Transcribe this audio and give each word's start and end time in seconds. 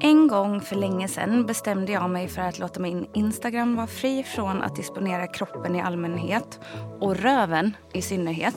En 0.00 0.28
gång 0.28 0.60
för 0.60 0.76
länge 0.76 1.08
sedan 1.08 1.46
bestämde 1.46 1.92
jag 1.92 2.10
mig 2.10 2.28
för 2.28 2.42
att 2.42 2.58
låta 2.58 2.80
min 2.80 3.06
Instagram 3.14 3.76
vara 3.76 3.86
fri 3.86 4.22
från 4.22 4.62
att 4.62 4.76
disponera 4.76 5.26
kroppen 5.26 5.76
i 5.76 5.80
allmänhet 5.80 6.60
och 7.00 7.16
röven 7.16 7.76
i 7.92 8.02
synnerhet. 8.02 8.54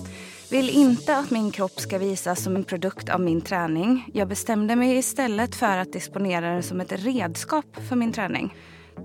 Vill 0.52 0.70
inte 0.70 1.17
att 1.17 1.31
min 1.31 1.52
kropp 1.52 1.80
ska 1.80 1.98
visas 1.98 2.44
som 2.44 2.55
en 2.55 2.63
produkt 2.63 3.09
av 3.09 3.21
min 3.21 3.41
träning. 3.41 4.09
Jag 4.13 4.27
bestämde 4.27 4.76
mig 4.76 4.98
istället 4.98 5.55
för 5.55 5.77
att 5.77 5.94
disponera 5.94 6.54
den 6.54 6.63
som 6.63 6.81
ett 6.81 6.91
redskap 6.91 7.66
för 7.90 7.95
min 7.95 8.13
träning. 8.13 8.55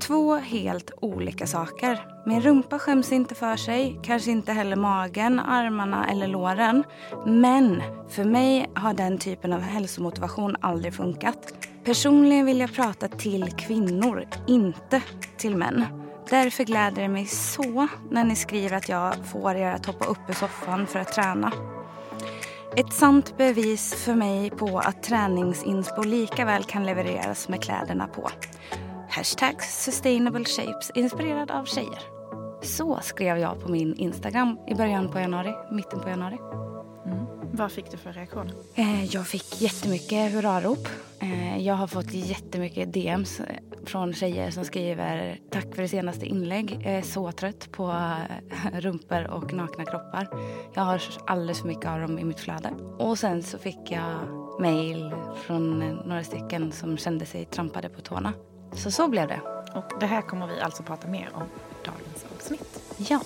Två 0.01 0.37
helt 0.37 0.91
olika 1.01 1.47
saker. 1.47 2.07
Min 2.27 2.41
rumpa 2.41 2.79
skäms 2.79 3.13
inte 3.13 3.35
för 3.35 3.57
sig, 3.57 4.01
kanske 4.03 4.31
inte 4.31 4.53
heller 4.53 4.77
magen, 4.77 5.41
armarna 5.41 6.09
eller 6.11 6.27
låren. 6.27 6.85
Men 7.27 7.83
för 8.09 8.25
mig 8.25 8.71
har 8.75 8.95
den 8.95 9.19
typen 9.19 9.53
av 9.53 9.61
hälsomotivation 9.61 10.57
aldrig 10.61 10.95
funkat. 10.95 11.53
Personligen 11.87 12.47
vill 12.47 12.61
jag 12.61 12.75
prata 12.75 13.09
till 13.09 13.53
kvinnor, 13.53 14.25
inte 14.47 15.03
till 15.37 15.57
män. 15.57 15.85
Därför 16.31 16.65
gläder 16.65 17.03
det 17.03 17.09
mig 17.09 17.27
så 17.27 17.89
när 18.11 18.25
ni 18.25 18.37
skriver 18.37 18.77
att 18.77 18.89
jag 18.89 19.15
får 19.27 19.55
er 19.55 19.73
att 19.73 19.87
hoppa 19.87 20.05
upp 20.05 20.19
ur 20.29 20.35
soffan 20.35 20.87
för 20.87 20.99
att 20.99 21.13
träna. 21.13 21.53
Ett 22.77 22.93
sant 22.93 23.37
bevis 23.37 23.95
för 23.95 24.15
mig 24.15 24.51
på 24.51 24.79
att 24.79 25.03
träningsinspo 25.03 26.03
lika 26.03 26.45
väl 26.45 26.65
kan 26.65 26.87
levereras 26.87 27.49
med 27.49 27.63
kläderna 27.63 28.07
på. 28.07 28.31
Hashtag 29.11 29.63
sustainable 29.63 30.45
shapes 30.45 30.91
inspirerad 30.95 31.51
av 31.51 31.65
tjejer. 31.65 32.03
Så 32.63 32.99
skrev 33.03 33.39
jag 33.39 33.63
på 33.63 33.69
min 33.69 33.95
Instagram 33.95 34.59
i 34.69 34.75
början 34.75 35.13
på 35.13 35.19
januari, 35.19 35.55
mitten 35.71 36.01
på 36.01 36.09
januari. 36.09 36.39
Vad 37.57 37.73
fick 37.73 37.91
du 37.91 37.97
för 37.97 38.13
reaktion? 38.13 38.53
Eh, 38.75 39.05
Jag 39.05 39.27
fick 39.27 39.61
jättemycket 39.63 40.33
hurrarop. 40.33 40.89
Eh, 41.21 41.59
Jag 41.67 41.75
har 41.75 41.87
fått 41.87 42.13
jättemycket 42.13 42.93
DMs 42.93 43.41
från 43.87 44.13
tjejer 44.15 44.51
som 44.51 44.65
skriver 44.65 45.41
tack 45.51 45.75
för 45.75 45.83
det 45.83 45.89
senaste 45.89 46.27
inlägg. 46.27 46.81
Jag 46.85 46.93
är 46.95 47.03
så 47.03 47.33
trött 47.33 47.73
på 47.73 47.91
eh, 47.91 48.81
rumpor 48.81 49.25
och 49.31 49.53
nakna 49.53 49.85
kroppar. 49.85 50.29
Jag 50.75 50.83
har 50.83 51.03
alldeles 51.27 51.61
för 51.61 51.69
mycket 51.69 51.87
av 51.91 52.01
dem 52.01 52.19
i 52.19 52.25
mitt 52.25 52.41
flöde. 52.41 52.71
Och 52.99 53.19
sen 53.19 53.43
så 53.43 53.59
fick 53.59 53.79
jag 53.91 54.15
mail 54.61 55.15
från 55.47 55.79
några 55.81 56.25
stycken 56.25 56.73
som 56.73 56.97
kände 56.99 57.27
sig 57.27 57.45
trampade 57.45 57.89
på 57.89 58.01
tårna. 58.01 58.33
Så 58.73 58.91
så 58.91 59.09
blev 59.09 59.29
det. 59.29 59.41
Och 59.75 60.01
det 60.01 60.07
här 60.07 60.23
kommer 60.23 60.47
vi 60.47 60.61
alltså 60.61 60.83
prata 60.83 61.09
mer 61.09 61.29
om 61.35 61.43
i 61.43 61.87
dagens 61.87 62.27
avsnitt. 62.37 62.81
Ja. 63.11 63.21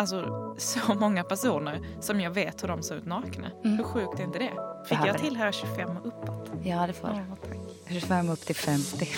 Alltså 0.00 0.54
så 0.58 0.94
många 0.94 1.24
personer 1.24 1.80
som 2.00 2.20
jag 2.20 2.30
vet 2.30 2.62
hur 2.62 2.68
de 2.68 2.82
ser 2.82 2.96
ut 2.96 3.06
nakna. 3.06 3.50
Hur 3.62 3.82
sjukt 3.82 4.20
är 4.20 4.24
inte 4.24 4.38
det? 4.38 4.52
Fick 4.88 4.98
Ja, 4.98 5.06
jag 5.06 5.18
tillhöra 5.18 5.52
25 5.52 5.96
och 5.96 6.06
uppåt? 6.06 6.50
Ja, 6.64 6.86
det 6.86 6.92
får 6.92 7.10
Ja, 7.10 7.36
tack. 7.48 7.58
25 7.88 8.28
upp 8.30 8.40
till 8.40 8.56
50. 8.56 9.08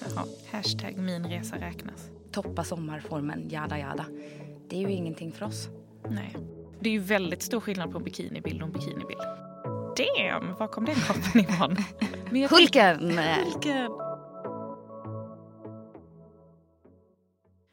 Jaha. 0.00 0.24
Hashtag 0.52 0.96
min 0.96 1.26
resa 1.26 1.56
räknas. 1.56 2.10
Toppa 2.32 2.64
sommarformen, 2.64 3.48
jada 3.48 3.78
jada. 3.78 4.06
Det 4.68 4.76
är 4.76 4.80
ju 4.80 4.90
ingenting 4.92 5.32
för 5.32 5.46
oss. 5.46 5.68
Nej. 6.08 6.36
Det 6.80 6.88
är 6.88 6.92
ju 6.92 6.98
väldigt 6.98 7.42
stor 7.42 7.60
skillnad 7.60 7.92
på 7.92 7.98
bikinibild 7.98 8.62
och 8.62 8.68
bikinibild. 8.68 9.20
Damn, 9.96 10.54
var 10.58 10.68
kom 10.68 10.84
den 10.84 10.94
kroppen 10.94 11.40
ifrån? 11.40 11.76
Hulken! 12.50 13.18
Hulken! 13.18 13.92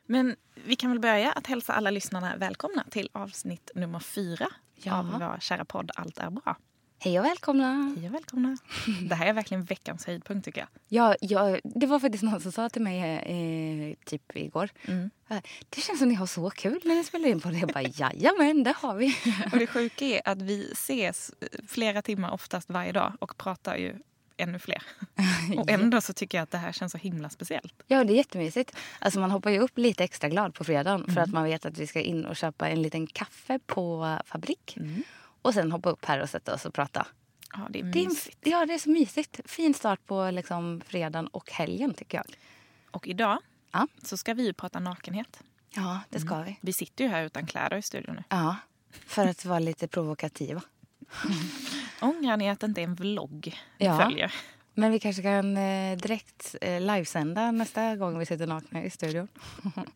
Men 0.08 0.36
vi 0.66 0.76
kan 0.76 0.90
väl 0.90 1.00
börja 1.00 1.32
att 1.32 1.48
hälsa 1.48 1.74
alla 1.74 1.92
lyssnarna 1.92 2.36
välkomna 2.38 2.84
till 2.92 3.10
avsnitt 3.12 3.72
nummer 3.76 4.00
fyra 4.00 4.48
Ja. 4.84 4.98
av 5.00 5.06
vår 5.12 5.38
kära 5.40 5.66
podd 5.66 5.92
Allt 5.96 6.18
är 6.18 6.30
bra. 6.30 6.58
Hej 7.02 7.20
och 7.20 7.26
välkomna! 7.26 7.94
Hej 7.98 8.08
och 8.10 8.14
välkomna. 8.16 8.58
Det 9.10 9.16
här 9.16 9.26
är 9.28 9.34
verkligen 9.34 9.64
veckans 9.64 10.06
höjdpunkt 10.06 10.46
tycker 10.46 10.60
jag. 10.62 10.70
Ja, 10.88 11.16
ja, 11.22 11.58
det 11.64 11.86
var 11.86 12.00
faktiskt 12.00 12.24
någon 12.24 12.42
som 12.42 12.52
sa 12.52 12.70
till 12.70 12.82
mig 12.82 13.00
eh, 13.02 14.06
typ 14.06 14.36
igår. 14.36 14.70
Mm. 14.86 15.10
eh, 15.30 15.38
Det 15.70 15.82
känns 15.82 16.00
som 16.00 16.08
ni 16.08 16.14
har 16.16 16.26
så 16.26 16.50
kul 16.50 16.82
när 16.86 16.96
ni 16.96 17.04
spelar 17.04 17.30
in 17.30 17.40
på 17.42 17.50
det. 17.50 17.58
Jag 17.58 17.70
bara, 17.70 17.84
jajamän, 17.84 18.64
det 18.64 18.74
har 18.78 18.96
vi. 18.96 19.16
Och 19.52 19.60
det 19.60 19.68
sjuka 19.68 20.06
är 20.06 20.22
att 20.26 20.42
vi 20.42 20.72
ses 20.72 21.32
flera 21.68 22.02
timmar 22.02 22.32
oftast 22.32 22.70
varje 22.70 22.92
dag 22.92 23.14
och 23.20 23.38
pratar 23.38 23.76
ju 23.78 23.96
ännu 24.40 24.60
fler. 24.60 24.84
Och 25.58 25.70
ändå 25.70 26.02
så 26.02 26.14
tycker 26.14 26.38
jag 26.38 26.44
att 26.44 26.52
det 26.52 26.58
här 26.58 26.72
känns 26.72 26.92
så 26.92 26.98
himla 26.98 27.30
speciellt. 27.30 27.74
Ja, 27.88 28.04
det 28.04 28.14
är 28.14 28.18
jättemysigt. 28.18 28.76
Alltså 29.00 29.20
man 29.20 29.32
hoppar 29.32 29.50
ju 29.52 29.60
upp 29.60 29.78
lite 29.78 30.04
extra 30.04 30.30
glad 30.30 30.54
på 30.54 30.64
fredagen 30.64 31.14
för 31.14 31.22
att 31.22 31.30
man 31.30 31.44
vet 31.44 31.66
att 31.66 31.78
vi 31.78 31.88
ska 31.88 32.02
in 32.02 32.26
och 32.26 32.36
köpa 32.36 32.70
en 32.70 32.82
liten 32.82 33.08
kaffe 33.08 33.60
på 33.66 34.18
fabrik. 34.26 34.78
Och 35.42 35.54
sen 35.54 35.72
hoppa 35.72 35.90
upp 35.90 36.06
här 36.06 36.20
och 36.20 36.30
sätta 36.30 36.54
oss 36.54 36.66
och 36.66 36.74
prata. 36.74 37.08
Ja, 37.54 37.68
det 37.70 37.80
är 37.80 37.84
Det 37.84 38.00
är, 38.04 38.08
mysigt. 38.10 38.38
ja, 38.44 38.66
det 38.66 38.74
är 38.74 38.78
så 38.80 38.90
mysigt. 38.90 39.40
Fin 39.46 39.74
start 39.74 40.06
på 40.06 40.32
liksom 40.32 40.82
fredagen 40.88 41.28
och 41.28 41.52
helgen 41.52 41.94
tycker 41.94 42.18
jag. 42.18 42.26
Och 42.92 43.08
idag 43.08 43.38
Ja. 43.72 43.88
så 44.04 44.18
ska 44.18 44.34
vi 44.34 44.46
ju 44.46 44.54
prata 44.54 44.80
nakenhet. 44.80 45.40
Ja, 45.76 46.00
det 46.10 46.20
ska 46.20 46.42
vi. 46.42 46.58
Vi 46.62 46.74
sitter 46.74 47.04
ju 47.04 47.10
här 47.10 47.24
utan 47.24 47.46
kläder 47.46 47.78
i 47.78 47.82
studion 47.82 48.16
nu. 48.16 48.24
Ja, 48.30 48.56
för 49.06 49.28
att 49.28 49.46
vara 49.46 49.60
lite 49.60 49.88
provokativa. 49.88 50.62
Ångrar 52.02 52.38
ni 52.38 52.50
att 52.50 52.60
det 52.60 52.66
inte 52.66 52.82
är 52.82 52.84
en 52.84 52.96
vlogg 52.96 53.58
ni 53.78 53.86
Ja. 53.86 53.98
följer? 54.04 54.34
Men 54.74 54.92
vi 54.92 55.00
kanske 55.00 55.22
kan 55.22 55.58
eh, 55.58 55.98
direkt 55.98 56.56
eh, 56.62 56.80
livesända 56.82 57.52
nästa 57.52 57.96
gång 57.96 58.20
vi 58.20 58.26
sitter 58.26 58.48
nakna 58.48 58.84
i 58.84 58.90
studion. 58.90 59.28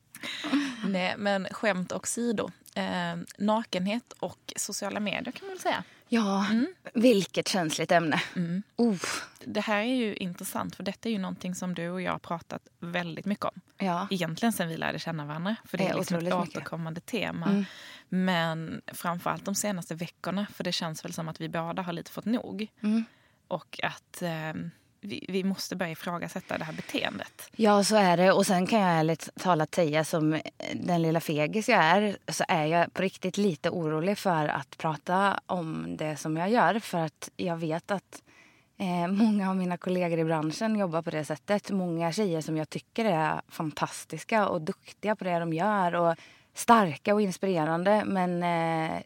Nej, 0.87 1.15
men 1.17 1.47
skämt 1.51 1.91
åsido. 1.91 2.51
Eh, 2.75 3.15
nakenhet 3.37 4.13
och 4.19 4.53
sociala 4.55 4.99
medier 4.99 5.31
kan 5.31 5.47
man 5.47 5.49
väl 5.55 5.59
säga. 5.59 5.83
Ja, 6.13 6.45
vilket 6.93 7.47
känsligt 7.47 7.91
ämne. 7.91 8.21
Uh, 8.37 8.95
Det 9.45 9.61
här 9.61 9.77
är 9.79 9.95
ju 9.95 10.15
intressant 10.15 10.75
för 10.75 10.83
detta 10.83 11.09
är 11.09 11.13
ju 11.13 11.19
någonting 11.19 11.55
som 11.55 11.73
du 11.73 11.89
och 11.89 12.01
jag 12.01 12.11
har 12.11 12.19
pratat 12.19 12.67
väldigt 12.79 13.25
mycket 13.25 13.45
om. 13.45 13.61
ja. 13.77 14.07
Egentligen 14.11 14.53
sen 14.53 14.67
vi 14.69 14.77
lärde 14.77 14.99
känna 14.99 15.25
varandra. 15.25 15.55
För 15.65 15.77
det 15.77 15.83
är 15.85 15.89
Eh, 15.89 15.97
liksom 15.97 16.17
ett 16.17 16.23
mycket. 16.23 16.39
återkommande 16.39 17.01
tema. 17.01 17.65
Men 18.09 18.81
framförallt 18.87 19.45
de 19.45 19.55
senaste 19.55 19.95
veckorna. 19.95 20.47
För 20.53 20.63
det 20.63 20.71
känns 20.71 21.05
väl 21.05 21.13
som 21.13 21.27
att 21.27 21.41
vi 21.41 21.49
båda 21.49 21.81
har 21.81 21.93
lite 21.93 22.11
fått 22.11 22.25
nog. 22.25 22.67
Mm. 22.83 23.05
Och 23.47 23.79
att 23.83 24.21
eh, 24.21 24.53
vi, 25.03 25.25
vi 25.29 25.43
måste 25.43 25.75
börja 25.75 25.91
ifrågasätta 25.91 26.57
det 26.57 26.63
här 26.63 26.73
beteendet. 26.73 27.49
ja, 27.55 27.83
så 27.83 27.95
är 27.95 28.17
det. 28.17 28.31
Och 28.31 28.45
sen 28.45 28.67
kan 28.67 28.79
jag 28.79 28.89
ärligt 28.89 29.29
talat 29.35 29.75
säga 29.75 30.03
som 30.03 30.33
eh, 30.33 30.41
den 30.73 31.01
lilla 31.01 31.19
fegis 31.19 31.69
jag 31.69 31.83
är 31.83 32.17
så 32.27 32.43
är 32.47 32.65
jag 32.65 32.93
på 32.93 33.01
riktigt 33.01 33.37
lite 33.37 33.69
orolig 33.69 34.17
för 34.17 34.47
att 34.47 34.77
prata 34.77 35.39
om 35.45 35.97
det 35.97 36.17
som 36.17 36.37
jag 36.37 36.49
gör. 36.49 36.79
För 36.79 36.97
att 36.97 37.29
jag 37.37 37.57
vet 37.57 37.91
att 37.91 38.23
eh, 38.77 39.07
många 39.07 39.49
av 39.49 39.55
mina 39.55 39.77
kollegor 39.77 40.19
i 40.19 40.25
branschen 40.25 40.75
jobbar 40.75 41.01
på 41.01 41.09
det 41.09 41.25
sättet. 41.25 41.71
Många 41.71 42.11
tjejer 42.11 42.41
som 42.41 42.57
jag 42.57 42.69
tycker 42.69 43.05
är 43.05 43.41
fantastiska 43.47 44.47
och 44.47 44.61
duktiga 44.61 45.15
på 45.15 45.23
det 45.23 45.39
de 45.39 45.53
gör. 45.53 45.95
Och 45.95 46.15
starka 46.53 47.13
och 47.13 47.21
inspirerande. 47.21 48.03
Men 48.05 48.43
eh, 48.43 49.01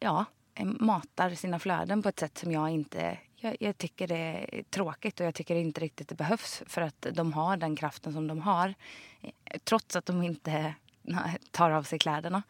ja, 0.00 0.24
matar 0.64 1.30
sina 1.30 1.58
flöden 1.58 2.02
på 2.02 2.08
ett 2.08 2.20
sätt 2.20 2.38
som 2.38 2.52
jag 2.52 2.70
inte... 2.70 3.18
Jag, 3.42 3.56
jag 3.60 3.78
tycker 3.78 4.08
det 4.08 4.16
är 4.16 4.62
tråkigt 4.62 5.20
och 5.20 5.26
jag 5.26 5.34
tycker 5.34 5.54
inte 5.56 5.80
riktigt 5.80 6.08
det 6.08 6.14
behövs 6.14 6.62
för 6.66 6.82
att 6.82 7.06
de 7.12 7.32
har 7.32 7.56
den 7.56 7.76
kraften 7.76 8.12
som 8.12 8.26
de 8.26 8.40
har. 8.42 8.74
eh, 9.20 9.30
Trots 9.64 9.96
att 9.96 10.06
de 10.06 10.22
inte 10.22 10.74
nej, 11.02 11.38
tar 11.50 11.70
av 11.70 11.82
sig 11.82 11.98
kläderna. 11.98 12.42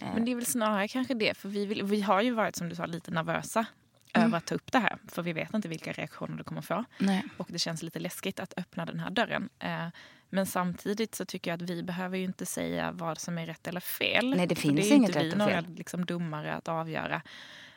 Men 0.00 0.24
det 0.24 0.30
är 0.30 0.36
väl 0.36 0.46
snarare 0.46 0.88
kanske 0.88 1.14
det. 1.14 1.36
För 1.36 1.48
vi, 1.48 1.66
vill, 1.66 1.82
vi 1.82 2.00
har 2.00 2.22
ju 2.22 2.30
varit 2.30 2.56
som 2.56 2.68
du 2.68 2.74
sa 2.74 2.86
lite 2.86 3.10
nervösa 3.10 3.66
Mm. 4.12 4.28
över 4.28 4.38
att 4.38 4.46
ta 4.46 4.54
upp 4.54 4.72
det 4.72 4.78
här. 4.78 4.98
För 5.08 5.22
vi 5.22 5.32
vet 5.32 5.54
inte 5.54 5.68
vilka 5.68 5.92
reaktioner 5.92 6.36
du 6.38 6.44
kommer 6.44 6.62
få. 6.62 6.84
Nej. 6.98 7.24
Och 7.36 7.46
det 7.50 7.58
känns 7.58 7.82
lite 7.82 7.98
läskigt 7.98 8.40
att 8.40 8.54
öppna 8.56 8.86
den 8.86 9.00
här 9.00 9.10
dörren. 9.10 9.48
Eh, 9.58 9.86
men 10.30 10.46
samtidigt 10.46 11.14
så 11.14 11.24
tycker 11.24 11.50
jag 11.50 11.62
att 11.62 11.70
vi 11.70 11.82
behöver 11.82 12.18
ju 12.18 12.24
inte 12.24 12.46
säga 12.46 12.92
vad 12.92 13.18
som 13.18 13.38
är 13.38 13.46
rätt 13.46 13.66
eller 13.66 13.80
fel. 13.80 14.34
Nej, 14.36 14.46
det 14.46 14.54
finns 14.54 14.90
är 14.90 14.94
inget 14.94 15.08
inte 15.08 15.18
vi 15.18 15.24
rätt 15.26 15.32
och 15.32 15.38
några 15.38 15.52
fel. 15.62 15.74
liksom 15.74 16.04
domare 16.04 16.54
att 16.54 16.68
avgöra. 16.68 17.22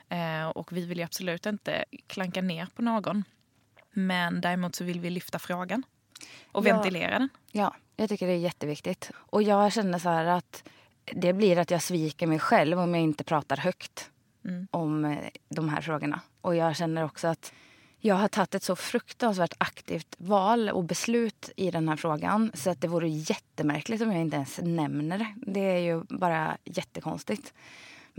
Eh, 0.09 0.47
och 0.49 0.71
vi 0.77 0.85
vill 0.85 0.97
ju 0.97 1.03
absolut 1.03 1.45
inte 1.45 1.85
klanka 2.07 2.41
ner 2.41 2.67
på 2.75 2.81
någon. 2.81 3.23
Men 3.91 4.41
däremot 4.41 4.75
så 4.75 4.83
vill 4.83 4.99
vi 4.99 5.09
lyfta 5.09 5.39
frågan. 5.39 5.83
Och 6.51 6.67
Ja. 6.67 6.73
ventilera 6.73 7.19
den. 7.19 7.29
Ja, 7.51 7.75
jag 7.95 8.09
tycker 8.09 8.27
det 8.27 8.33
är 8.33 8.37
jätteviktigt. 8.37 9.11
Och 9.15 9.43
jag 9.43 9.73
känner 9.73 9.99
så 9.99 10.09
här 10.09 10.25
att 10.25 10.63
det 11.13 11.33
blir 11.33 11.57
att 11.59 11.71
jag 11.71 11.81
sviker 11.81 12.27
mig 12.27 12.39
själv 12.39 12.79
om 12.79 12.93
jag 12.95 13.03
inte 13.03 13.23
pratar 13.23 13.57
högt 13.57 14.09
Mm. 14.45 14.67
om 14.71 15.05
eh, 15.05 15.17
de 15.49 15.69
här 15.69 15.81
frågorna. 15.81 16.21
Och 16.41 16.55
jag 16.55 16.75
känner 16.75 17.03
också 17.05 17.27
att 17.27 17.53
jag 17.99 18.15
har 18.15 18.27
tagit 18.27 18.55
ett 18.55 18.63
så 18.63 18.75
fruktansvärt 18.75 19.53
aktivt 19.57 20.15
val 20.17 20.69
och 20.69 20.83
beslut 20.83 21.49
i 21.55 21.71
den 21.71 21.89
här 21.89 21.95
frågan 21.95 22.51
så 22.53 22.69
att 22.69 22.81
det 22.81 22.87
vore 22.87 23.09
jättemärkligt 23.09 24.01
om 24.01 24.11
jag 24.11 24.21
inte 24.21 24.35
ens 24.35 24.59
nämner 24.63 25.17
det. 25.17 25.33
Det 25.51 25.59
är 25.59 25.79
ju 25.79 26.03
bara 26.09 26.57
jättekonstigt. 26.65 27.53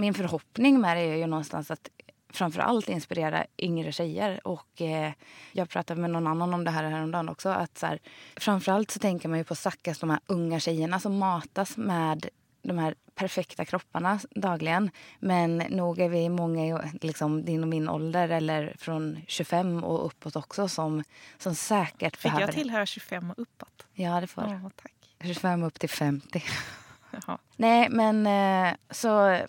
Min 0.00 0.14
förhoppning 0.14 0.81
med 0.81 0.97
det 0.97 1.02
är 1.02 1.17
ju 1.17 1.26
någonstans 1.26 1.70
att 1.70 1.91
framför 2.32 2.61
allt 2.61 2.88
inspirera 2.88 3.47
yngre 3.58 3.93
tjejer. 3.93 4.47
Och 4.47 4.82
eh, 4.82 5.12
jag 5.52 5.69
pratade 5.69 6.00
med 6.00 6.11
någon 6.11 6.26
annan 6.26 6.55
om 6.55 6.64
det 6.64 6.70
här 6.70 6.85
häromdagen 6.85 7.29
också. 7.29 7.49
Att 7.49 7.79
så 7.79 7.87
här, 7.87 7.99
framförallt 8.37 8.91
så 8.91 8.99
tänker 8.99 9.29
man 9.29 9.38
ju 9.38 9.44
på 9.44 9.55
stackars 9.55 9.99
de 9.99 10.11
här 10.11 10.20
unga 10.26 10.61
tjejerna 10.61 11.00
som 11.00 11.19
matas 11.19 11.76
med 11.76 12.29
de 12.62 12.79
här 12.79 12.94
perfekta 13.14 13.64
kropparna 13.64 14.20
dagligen. 14.31 14.91
Men 15.19 15.56
nog 15.56 15.99
är 15.99 16.08
vi 16.08 16.29
många 16.29 16.67
i 16.67 16.91
liksom, 17.00 17.44
din 17.44 17.62
och 17.62 17.69
min 17.69 17.88
ålder 17.88 18.29
eller 18.29 18.75
från 18.79 19.20
25 19.26 19.85
och 19.85 20.06
uppåt 20.06 20.37
också 20.37 20.69
som, 20.69 21.05
som 21.38 21.55
säkert 21.55 22.17
Fick 22.17 22.23
behöver... 22.23 22.47
jag 22.47 22.55
tillhöra 22.55 22.87
25 22.87 23.31
och 23.31 23.38
uppåt? 23.38 23.87
Ja, 23.93 24.20
det 24.20 24.26
får 24.26 24.43
Åh, 24.43 24.69
tack. 24.82 24.93
25 25.25 25.62
upp 25.62 25.79
till 25.79 25.91
50. 25.91 26.43
Jaha. 27.11 27.38
Nej, 27.56 27.88
men 27.91 28.26
eh, 28.26 28.75
så 28.91 29.41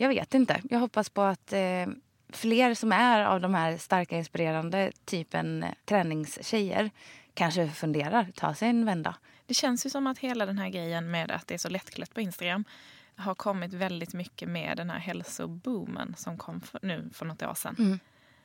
jag 0.00 0.08
vet 0.08 0.34
inte. 0.34 0.60
Jag 0.70 0.78
hoppas 0.78 1.10
på 1.10 1.22
att 1.22 1.52
eh, 1.52 1.86
fler 2.28 2.74
som 2.74 2.92
är 2.92 3.24
av 3.24 3.40
de 3.40 3.54
här 3.54 3.76
starka 3.76 4.16
inspirerande 4.16 4.92
typen 5.04 5.62
eh, 5.62 5.70
träningstjejer 5.84 6.90
kanske 7.34 7.68
funderar, 7.68 8.30
ta 8.34 8.54
sig 8.54 8.68
en 8.68 8.84
vända. 8.84 9.14
Det 9.46 9.54
känns 9.54 9.86
ju 9.86 9.90
som 9.90 10.06
att 10.06 10.18
hela 10.18 10.46
den 10.46 10.58
här 10.58 10.68
grejen 10.68 11.10
med 11.10 11.30
att 11.30 11.46
det 11.46 11.54
är 11.54 11.58
så 11.58 11.68
lättklätt 11.68 12.14
på 12.14 12.20
Instagram 12.20 12.64
har 13.16 13.34
kommit 13.34 13.72
väldigt 13.72 14.14
mycket 14.14 14.48
med 14.48 14.76
den 14.76 14.90
här 14.90 14.98
hälsoboomen 14.98 16.14
som 16.18 16.38
kom 16.38 16.60
för, 16.60 16.80
nu 16.82 17.10
för 17.12 17.26
något 17.26 17.42
år 17.42 17.54
sedan. 17.54 17.76
Mm. 17.78 17.98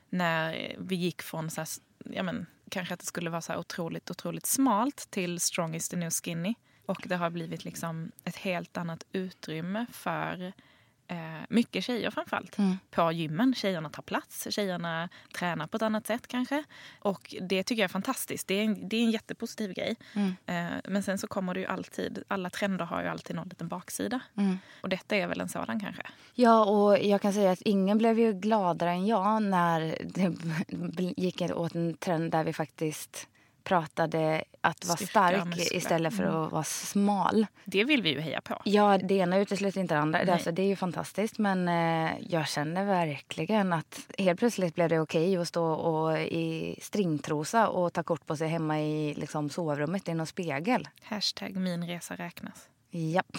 När 0.09 0.75
vi 0.79 0.95
gick 0.95 1.21
från 1.21 1.49
så 1.49 1.61
här, 1.61 1.67
ja 2.05 2.23
men, 2.23 2.45
kanske 2.69 2.93
att 2.93 2.99
det 2.99 3.05
skulle 3.05 3.29
vara 3.29 3.41
så 3.41 3.51
här 3.51 3.59
otroligt, 3.59 4.11
otroligt 4.11 4.45
smalt 4.45 5.07
till 5.09 5.39
strong 5.39 5.75
is 5.75 5.89
the 5.89 5.97
new 5.97 6.09
skinny. 6.09 6.53
Och 6.85 7.03
det 7.05 7.15
har 7.15 7.29
blivit 7.29 7.65
liksom 7.65 8.11
ett 8.23 8.35
helt 8.35 8.77
annat 8.77 9.03
utrymme 9.11 9.85
för 9.91 10.53
eh, 11.07 11.17
mycket 11.49 11.83
tjejer 11.83 12.11
framförallt. 12.11 12.57
Mm. 12.57 12.77
På 12.91 13.11
gymmen. 13.11 13.53
Tjejerna 13.53 13.89
tar 13.89 14.01
plats, 14.01 14.47
tjejerna 14.49 15.09
tränar 15.37 15.67
på 15.67 15.77
ett 15.77 15.83
annat 15.83 16.07
sätt 16.07 16.27
kanske. 16.27 16.63
Och 16.99 17.35
det 17.41 17.63
tycker 17.63 17.81
jag 17.81 17.89
är 17.89 17.93
fantastiskt. 17.93 18.47
Det 18.47 18.53
är 18.53 18.63
en, 18.63 18.89
det 18.89 18.97
är 18.97 19.03
en 19.03 19.11
jättepositiv 19.11 19.73
grej. 19.73 19.95
Mm. 20.13 20.35
Eh, 20.45 20.77
men 20.83 21.03
sen 21.03 21.17
så 21.17 21.27
kommer 21.27 21.53
det 21.53 21.59
ju 21.59 21.65
alltid, 21.65 22.23
alla 22.27 22.49
trender 22.49 22.85
har 22.85 23.01
ju 23.01 23.07
alltid 23.07 23.35
någon 23.35 23.47
liten 23.47 23.67
baksida. 23.67 24.19
Mm. 24.37 24.57
Och 24.81 24.89
detta 24.89 25.15
är 25.15 25.27
väl 25.27 25.41
en 25.41 25.49
sådan 25.49 25.79
kanske. 25.79 26.03
Ja, 26.33 26.65
och 26.65 26.99
jag 26.99 27.21
kan 27.21 27.33
säga 27.33 27.51
att 27.51 27.61
ingen 27.61 27.97
blev 27.97 28.19
ju 28.19 28.33
gladare 28.33 28.91
än 28.91 29.05
jag 29.05 29.43
när 29.43 29.97
det 30.95 31.13
gick 31.21 31.41
åt 31.41 31.75
en 31.75 31.97
trend 31.97 32.31
där 32.31 32.43
vi 32.43 32.53
faktiskt 32.53 33.27
pratade 33.65 34.43
att 34.61 34.85
vara 34.85 34.97
stark 34.97 35.71
istället 35.71 36.17
för 36.17 36.23
att 36.23 36.51
vara 36.51 36.63
smal. 36.63 37.47
Det 37.65 37.83
vill 37.83 38.01
vi 38.01 38.09
ju 38.09 38.19
heja 38.19 38.41
på. 38.41 38.61
Ja, 38.63 38.97
det 38.97 39.15
ena 39.15 39.37
utesluter 39.37 39.81
inte 39.81 39.95
det 39.95 39.99
andra. 39.99 40.19
Nej. 40.23 40.33
alltså, 40.33 40.51
det 40.51 40.61
är 40.61 40.67
ju 40.67 40.75
fantastiskt. 40.75 41.37
Men 41.37 41.67
eh, 41.67 42.13
jag 42.19 42.47
känner 42.47 42.85
verkligen 42.85 43.73
att 43.73 43.99
helt 44.17 44.39
plötsligt 44.39 44.75
blev 44.75 44.89
det 44.89 44.99
okej 44.99 45.37
att 45.37 45.47
stå 45.47 45.65
och, 45.65 46.19
i 46.19 46.79
stringtrosa 46.81 47.67
och 47.67 47.93
ta 47.93 48.03
kort 48.03 48.25
på 48.25 48.37
sig 48.37 48.47
hemma 48.47 48.81
i 48.81 49.13
liksom, 49.13 49.49
sovrummet 49.49 50.07
i 50.09 50.13
någon 50.13 50.27
spegel. 50.27 50.87
Hashtag 51.03 51.55
min 51.55 51.87
resa 51.87 52.15
räknas. 52.15 52.69
Japp. 52.89 53.37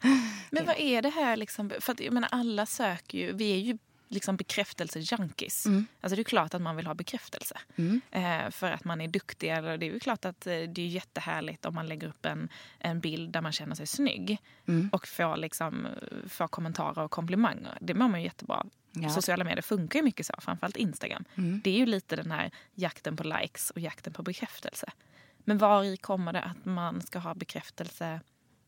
Men 0.50 0.66
vad 0.66 0.78
är 0.78 1.02
det 1.02 1.10
här 1.10 1.36
liksom? 1.36 1.72
För 1.80 1.92
att, 1.92 2.00
jag 2.00 2.12
menar, 2.12 2.28
alla 2.32 2.66
söker 2.66 3.18
ju, 3.18 3.32
vi 3.32 3.52
är 3.52 3.58
ju 3.58 3.78
liksom 4.08 4.36
bekräftelse-junkies. 4.36 5.66
Mm. 5.66 5.86
Alltså 6.00 6.16
det 6.16 6.22
är 6.22 6.24
klart 6.24 6.54
att 6.54 6.62
man 6.62 6.76
vill 6.76 6.86
ha 6.86 6.94
bekräftelse. 6.94 7.58
Mm. 7.76 8.00
Eh, 8.10 8.50
för 8.50 8.70
att 8.70 8.84
man 8.84 9.00
är 9.00 9.08
duktig. 9.08 9.48
Eller 9.48 9.78
det 9.78 9.86
är 9.86 9.92
ju 9.92 10.00
klart 10.00 10.24
att 10.24 10.46
eh, 10.46 10.52
det 10.52 10.82
är 10.82 10.86
jättehärligt 10.86 11.66
om 11.66 11.74
man 11.74 11.86
lägger 11.86 12.08
upp 12.08 12.26
en, 12.26 12.48
en 12.78 13.00
bild 13.00 13.32
där 13.32 13.40
man 13.40 13.52
känner 13.52 13.74
sig 13.74 13.86
snygg. 13.86 14.38
Mm. 14.68 14.88
Och 14.92 15.08
får, 15.08 15.36
liksom, 15.36 15.86
eh, 15.86 16.28
får 16.28 16.48
kommentarer 16.48 16.98
och 16.98 17.10
komplimanger. 17.10 17.78
Det 17.80 17.94
mår 17.94 18.08
man 18.08 18.20
ju 18.20 18.26
jättebra. 18.26 18.66
Ja. 18.92 19.08
Sociala 19.08 19.44
medier 19.44 19.62
funkar 19.62 19.98
ju 19.98 20.02
mycket 20.02 20.26
så, 20.26 20.34
framförallt 20.38 20.76
Instagram. 20.76 21.24
Mm. 21.34 21.60
Det 21.64 21.70
är 21.70 21.78
ju 21.78 21.86
lite 21.86 22.16
den 22.16 22.30
här 22.30 22.50
jakten 22.74 23.16
på 23.16 23.24
likes 23.24 23.70
och 23.70 23.80
jakten 23.80 24.12
på 24.12 24.22
bekräftelse. 24.22 24.92
Men 25.38 25.58
var 25.58 25.84
i 25.84 25.96
kommer 25.96 26.32
det 26.32 26.42
att 26.42 26.64
man 26.64 27.02
ska 27.02 27.18
ha 27.18 27.34
bekräftelse 27.34 28.20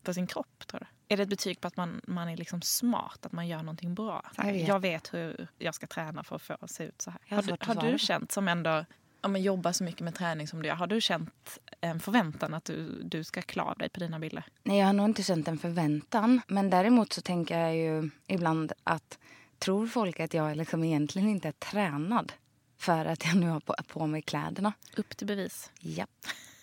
på 0.03 0.13
sin 0.13 0.27
kropp, 0.27 0.67
tror 0.67 0.79
du? 0.79 0.85
Är 1.07 1.17
det 1.17 1.23
ett 1.23 1.29
betyg 1.29 1.61
på 1.61 1.67
att 1.67 1.77
man, 1.77 2.01
man 2.07 2.29
är 2.29 2.37
liksom 2.37 2.61
smart, 2.61 3.25
att 3.25 3.31
man 3.31 3.47
gör 3.47 3.57
någonting 3.57 3.93
bra? 3.93 4.31
Jag 4.37 4.45
vet. 4.45 4.67
jag 4.67 4.79
vet 4.79 5.13
hur 5.13 5.47
jag 5.57 5.75
ska 5.75 5.87
träna 5.87 6.23
för 6.23 6.35
att 6.35 6.41
få 6.41 6.57
se 6.67 6.83
ut 6.83 7.01
så 7.01 7.11
här. 7.11 7.35
Har 7.35 7.41
du, 7.41 7.55
har 7.59 7.91
du 7.91 7.99
känt, 7.99 8.31
som 8.31 8.47
ändå 8.47 8.85
ja, 9.21 9.27
men 9.27 9.41
jobbar 9.41 9.71
så 9.71 9.83
mycket 9.83 10.01
med 10.01 10.15
träning 10.15 10.47
som 10.47 10.61
du 10.61 10.67
gör, 10.67 10.75
har 10.75 10.87
du 10.87 11.01
känt 11.01 11.59
en 11.81 11.99
förväntan 11.99 12.53
att 12.53 12.65
du, 12.65 13.03
du 13.03 13.23
ska 13.23 13.41
av 13.61 13.77
dig 13.77 13.89
på 13.89 13.99
dina 13.99 14.19
bilder? 14.19 14.45
Nej, 14.63 14.79
jag 14.79 14.85
har 14.85 14.93
nog 14.93 15.05
inte 15.05 15.23
känt 15.23 15.47
en 15.47 15.57
förväntan. 15.57 16.41
Men 16.47 16.69
däremot 16.69 17.13
så 17.13 17.21
tänker 17.21 17.59
jag 17.59 17.75
ju 17.75 18.09
ibland 18.27 18.71
att 18.83 19.19
tror 19.59 19.87
folk 19.87 20.19
att 20.19 20.33
jag 20.33 20.57
liksom 20.57 20.83
egentligen 20.83 21.29
inte 21.29 21.47
är 21.47 21.51
tränad 21.51 22.33
för 22.77 23.05
att 23.05 23.25
jag 23.25 23.35
nu 23.35 23.49
har 23.49 23.59
på, 23.59 23.75
på 23.87 24.07
mig 24.07 24.21
kläderna? 24.21 24.73
Upp 24.97 25.17
till 25.17 25.27
bevis. 25.27 25.71
Japp. 25.79 26.09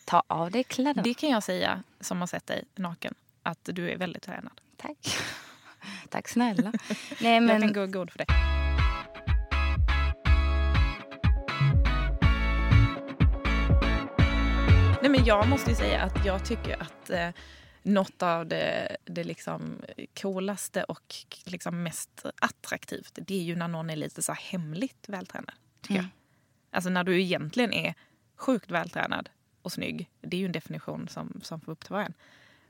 Ta 0.05 0.23
av 0.26 0.50
dig 0.50 0.64
kläderna. 0.64 1.02
Det 1.02 1.14
kan 1.14 1.31
jag 1.31 1.43
säga, 1.43 1.82
som 2.00 2.20
har 2.20 2.26
sett 2.26 2.47
dig 2.47 2.64
naken, 2.75 3.14
att 3.44 3.58
du 3.73 3.91
är 3.91 3.96
väldigt 3.96 4.23
tränad. 4.23 4.61
Tack. 4.76 5.17
Tack 6.11 6.29
snälla. 6.29 6.73
Nej, 7.20 7.35
Jag 7.43 7.49
kan 7.50 7.61
men, 7.61 7.73
gå 7.73 7.85
i 7.85 7.87
god 7.87 8.11
för 8.11 8.19
det. 8.19 8.26
Nej, 15.02 15.11
men 15.11 15.25
jag 15.25 15.49
måste 15.49 15.70
ju 15.70 15.76
säga 15.76 16.02
att 16.02 16.26
jag 16.26 16.44
tycker 16.44 16.82
att 16.82 17.11
eh, 17.11 17.29
något 17.82 18.23
av 18.23 18.46
det, 18.46 18.96
det 19.05 19.25
liksom 19.25 19.82
coolaste 20.20 20.85
och 20.85 21.14
liksom 21.44 21.82
mest 21.82 22.25
attraktivt 22.40 23.19
det 23.23 23.35
är 23.35 23.43
ju 23.43 23.56
när 23.56 23.69
någon 23.69 23.90
är 23.90 23.97
lite 23.97 24.23
så 24.23 24.32
här 24.32 24.40
hemligt 24.43 25.08
vältränad. 25.08 25.55
Tycker 25.81 25.94
Mm. 25.94 26.05
jag. 26.05 26.76
Alltså 26.76 26.90
när 26.90 27.05
du 27.05 27.20
egentligen 27.23 27.73
är 27.73 27.94
sjukt 28.37 28.70
vältränad 28.70 29.29
och 29.62 29.73
snygg. 29.73 30.11
Det 30.20 30.37
är 30.37 30.38
ju 30.40 30.47
en 30.47 30.52
definition 30.52 31.08
som, 31.08 31.40
som 31.43 31.61
får 31.61 31.73
upp 31.73 31.85
till 31.85 31.93
var. 31.93 32.12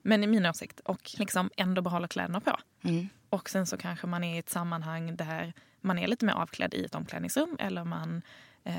Men 0.06 0.24
i 0.24 0.26
min 0.26 0.46
åsikt, 0.46 0.80
och 0.80 1.10
liksom 1.18 1.50
ändå 1.56 1.82
behålla 1.82 2.08
kläderna 2.08 2.40
på. 2.40 2.56
mm, 2.82 3.08
Och 3.30 3.50
sen 3.50 3.66
så 3.66 3.76
kanske 3.76 4.06
man 4.06 4.24
är 4.24 4.34
i 4.34 4.38
ett 4.38 4.50
sammanhang 4.50 5.16
där 5.16 5.52
man 5.80 5.98
är 5.98 6.06
lite 6.06 6.24
mer 6.24 6.32
avklädd 6.32 6.74
i 6.74 6.84
ett 6.84 6.94
omklädningsrum 6.94 7.56
eller 7.58 7.84
man 7.84 8.22
eh, 8.64 8.74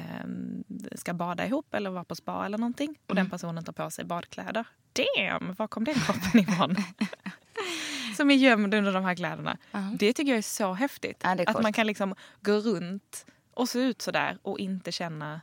ska 0.96 1.14
bada 1.14 1.46
ihop 1.46 1.74
eller 1.74 1.90
vara 1.90 2.04
på 2.04 2.16
spa 2.16 2.46
eller 2.46 2.58
någonting. 2.58 3.00
Och 3.08 3.16
den 3.16 3.30
personen 3.30 3.64
tar 3.64 3.74
på 3.74 3.92
sig 3.92 4.06
badkläder. 4.06 4.68
Damn, 4.94 5.54
var 5.54 5.68
kom 5.68 5.84
den 5.84 5.96
kroppen 5.96 6.40
ifrån? 6.40 6.76
Som 8.18 8.32
är 8.32 8.36
gömd 8.36 8.74
under 8.74 8.94
de 8.94 9.04
här 9.06 9.16
kläderna. 9.16 9.58
Ja. 9.72 9.80
Det 10.00 10.14
tycker 10.14 10.32
jag 10.32 10.38
är 10.38 10.42
så 10.42 10.74
häftigt. 10.74 11.22
Ja, 11.24 11.30
är 11.30 11.50
att 11.50 11.62
man 11.64 11.74
kan 11.74 11.88
liksom 11.88 12.16
gå 12.42 12.54
runt 12.54 13.26
och 13.54 13.70
se 13.70 13.80
ut 13.80 14.02
så 14.02 14.12
där 14.12 14.38
och 14.42 14.60
inte 14.60 14.92
känna 14.92 15.42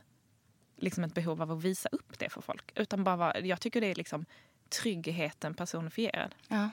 liksom 0.77 1.03
ett 1.03 1.13
behov 1.13 1.41
av 1.41 1.51
att 1.51 1.63
visa 1.63 1.89
upp 1.91 2.19
det 2.19 2.29
för 2.29 2.41
folk. 2.41 2.71
Utan 2.75 3.03
bara 3.03 3.15
vara, 3.15 3.39
jag 3.39 3.61
tycker 3.61 3.81
det 3.81 3.87
är 3.87 3.95
liksom 3.95 4.25
tryggheten 4.81 5.53
personifierad. 5.53 6.35
ja. 6.47 6.69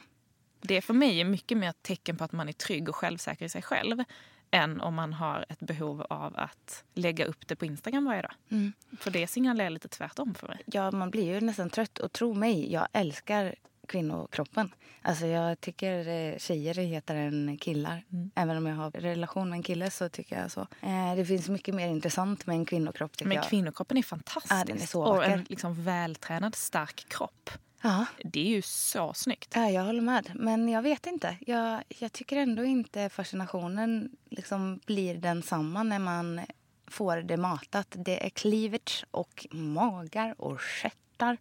Det 0.62 0.80
för 0.80 0.95
mig 0.95 1.21
är 1.21 1.25
mycket 1.25 1.59
mer 1.59 1.71
ett 1.71 1.83
tecken 1.83 2.16
på 2.16 2.25
att 2.25 2.33
man 2.33 2.49
är 2.49 2.52
trygg 2.52 2.88
och 2.88 2.97
självsäker 2.97 3.45
i 3.45 3.49
sig 3.49 3.62
själv 3.62 4.04
än 4.50 4.80
om 4.80 4.95
man 4.95 5.12
har 5.12 5.47
ett 5.49 5.61
behov 5.61 6.07
av 6.11 6.37
att 6.37 6.85
lägga 6.95 7.25
upp 7.25 7.49
det 7.49 7.57
på 7.57 7.66
Instagram 7.66 8.04
varje 8.04 8.23
dag. 8.23 8.33
Mm. 8.50 8.73
För 9.00 9.11
det 9.11 9.26
signalerar 9.26 9.71
lite 9.71 9.88
tvärtom 9.88 10.35
för 10.35 10.49
mig. 10.49 10.62
ja, 10.66 10.90
man 10.90 11.11
blir 11.11 11.35
ju 11.35 11.40
nästan 11.40 11.71
trött. 11.71 11.99
Och 11.99 12.12
tro 12.12 12.35
mig, 12.35 12.73
jag 12.73 12.88
älskar 12.92 13.54
kvinnokroppen. 13.88 14.75
Alltså 15.02 15.26
jag 15.26 15.61
tycker 15.61 16.09
eh, 16.09 16.38
tjejer 16.38 16.78
är 16.78 16.85
hetare 16.85 17.19
än 17.19 17.57
killar. 17.61 18.04
Mm. 18.12 18.30
Även 18.35 18.57
om 18.57 18.66
jag 18.66 18.76
har 18.76 18.90
relation 18.90 19.50
med 19.50 19.57
en 19.57 19.62
kille 19.62 19.90
så 19.90 20.09
tycker 20.09 20.40
jag 20.40 20.50
så. 20.50 20.61
Eh, 20.61 21.14
det 21.16 21.25
finns 21.25 21.49
mycket 21.49 21.75
mer 21.75 21.88
intressant 21.88 22.47
med 22.47 22.57
en 22.57 22.64
kvinnokropp 22.64 23.12
Men 23.25 23.33
jag. 23.33 23.45
kvinnokroppen 23.45 23.97
är 23.97 24.02
fantastisk. 24.02 24.52
Ja, 24.54 24.64
den 24.66 24.76
är 24.76 24.87
så 24.87 25.02
och 25.02 25.25
en 25.25 25.45
liksom 25.49 25.85
vältränad, 25.85 26.54
stark 26.54 27.07
kropp. 27.09 27.50
Ja. 27.82 28.06
Det 28.25 28.40
är 28.40 28.49
ju 28.49 28.62
så 28.62 29.14
snyggt. 29.14 29.52
Ja, 29.54 29.70
jag 29.70 29.84
håller 29.84 30.02
med. 30.02 30.32
Men 30.34 30.68
jag 30.68 30.82
vet 30.82 31.06
inte. 31.06 31.37
Jag, 31.46 31.82
jag 31.88 32.12
tycker 32.12 32.37
ändå 32.37 32.64
inte 32.64 33.08
fascinationen 33.08 34.10
liksom 34.30 34.80
blir 34.87 35.14
densamma 35.14 35.82
när 35.82 35.99
man 35.99 36.40
får 36.87 37.16
det 37.16 37.37
matat. 37.37 37.87
Det 37.90 38.26
är 38.26 38.30
cleavage 38.30 39.04
och 39.10 39.46
magar 39.50 40.34
och 40.38 40.60
stjärtar 40.60 41.37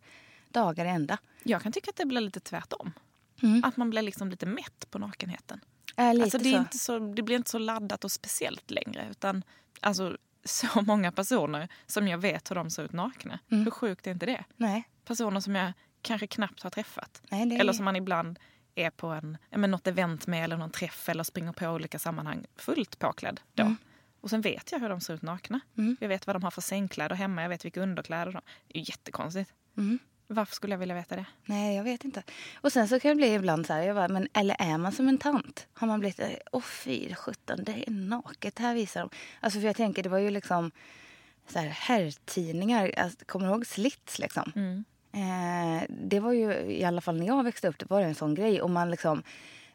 dagar 0.50 0.86
i 0.86 0.90
ända. 0.90 1.18
Jag 1.44 1.62
kan 1.62 1.72
tycka 1.72 1.90
att 1.90 1.96
det 1.96 2.06
blir 2.06 2.22
lite 2.22 2.40
tvärtom. 2.40 2.94
Mm. 3.42 3.64
Att 3.64 3.78
man 3.78 3.90
blir 3.90 4.02
liksom 4.02 4.30
lite 4.30 4.46
mätt 4.46 4.88
på 4.90 5.00
nakenheten. 5.00 5.60
Äh, 5.98 6.14
lite 6.14 6.24
Alltså 6.24 6.38
det, 6.38 6.50
är 6.50 6.54
så. 6.54 6.60
inte 6.60 6.78
så, 6.78 7.00
det 7.00 7.22
blir 7.22 7.36
inte 7.36 7.50
så 7.50 7.58
laddat 7.58 8.04
och 8.04 8.12
speciellt 8.12 8.72
längre. 8.72 9.08
Utan, 9.12 9.44
alltså, 9.82 10.18
så 10.44 10.82
många 10.82 11.12
personer 11.12 11.68
som 11.88 12.08
jag 12.08 12.18
vet 12.18 12.52
hur 12.52 12.56
de 12.56 12.70
ser 12.70 12.84
ut 12.84 12.94
nakna. 12.94 13.40
Mm. 13.52 13.64
Hur 13.64 13.72
sjukt 13.72 14.08
är 14.08 14.12
inte 14.12 14.26
det? 14.26 14.44
Nej. 14.56 14.90
Personer 15.06 15.40
som 15.40 15.56
jag 15.56 15.74
kanske 16.02 16.28
knappt 16.28 16.64
har 16.64 16.70
träffat. 16.70 17.22
Nej 17.30 17.46
det... 17.46 17.56
Eller 17.56 17.74
som 17.74 17.86
man 17.86 17.96
ibland 17.96 18.40
är 18.76 18.90
på 18.90 19.08
en, 19.08 19.38
men 19.50 19.72
något 19.72 19.88
event 19.88 20.28
med 20.28 20.44
eller 20.44 20.58
någon 20.58 20.72
träff 20.72 21.10
eller 21.10 21.24
springer 21.24 21.52
på 21.52 21.68
olika 21.68 22.00
sammanhang 22.00 22.46
fullt 22.56 23.00
påklädd 23.00 23.42
då. 23.54 23.64
Mm. 23.64 23.78
Och 24.22 24.30
sen 24.30 24.42
vet 24.42 24.72
jag 24.72 24.80
hur 24.80 24.90
de 24.90 25.02
ser 25.02 25.14
ut 25.14 25.22
nakna. 25.22 25.60
Mm. 25.78 25.98
Jag 26.00 26.08
vet 26.08 26.28
vad 26.28 26.36
de 26.36 26.44
har 26.44 26.52
för 26.52 26.62
sängkläder 26.62 27.16
hemma, 27.16 27.42
jag 27.42 27.50
vet 27.50 27.66
vilka 27.66 27.82
underkläder 27.82 28.26
de 28.26 28.36
har. 28.36 28.44
Det 28.68 28.78
är 28.78 28.80
ju 28.80 28.86
jättekonstigt. 28.90 29.54
Mm. 29.78 30.00
Varför 30.28 30.56
skulle 30.56 30.74
jag 30.74 30.80
vilja 30.80 30.96
veta 30.96 31.16
det? 31.16 31.26
Nej, 31.46 31.76
jag 31.76 31.84
vet 31.84 32.04
inte. 32.04 32.24
Och 32.62 32.74
sen 32.74 32.88
så 32.88 33.00
kan 33.00 33.10
det 33.10 33.16
bli 33.16 33.34
ibland 33.34 33.66
så 33.66 33.74
här, 33.74 33.82
jag 33.82 33.96
bara, 33.96 34.08
men, 34.08 34.28
eller 34.34 34.56
är 34.60 34.78
man 34.78 34.92
som 34.92 35.08
en 35.08 35.18
tant? 35.18 35.68
Har 35.74 35.88
man 35.88 36.00
blivit, 36.00 36.20
eh, 36.20 36.30
åh 36.52 36.62
fy 36.62 37.16
sjutton, 37.16 37.64
det 37.64 37.84
är 37.88 37.92
naket, 37.92 38.60
här 38.60 38.74
visar 38.74 39.02
de. 39.02 39.10
Alltså 39.40 39.60
för 39.60 39.68
jag 39.68 39.76
tänker, 39.76 40.04
det 40.04 40.10
var 40.10 40.18
ju 40.18 40.30
liksom 40.30 40.72
så 41.48 41.60
här 41.60 41.68
herrtidningar, 41.68 42.94
alltså, 42.98 43.26
kommer 43.26 43.46
du 43.48 43.52
ihåg 43.52 43.66
Slits 43.66 44.20
liksom? 44.20 44.52
Mm. 44.56 44.86
Eh, 45.14 45.84
det 45.90 46.20
var 46.20 46.34
ju, 46.34 46.54
i 46.54 46.84
alla 46.84 47.02
fall 47.02 47.18
när 47.20 47.28
jag 47.28 47.44
växte 47.44 47.68
upp, 47.68 47.80
det 47.80 47.90
var 47.90 48.02
en 48.02 48.16
sån 48.16 48.36
grej. 48.36 48.62
Och 48.62 48.70
man 48.70 48.92
liksom, 48.92 49.24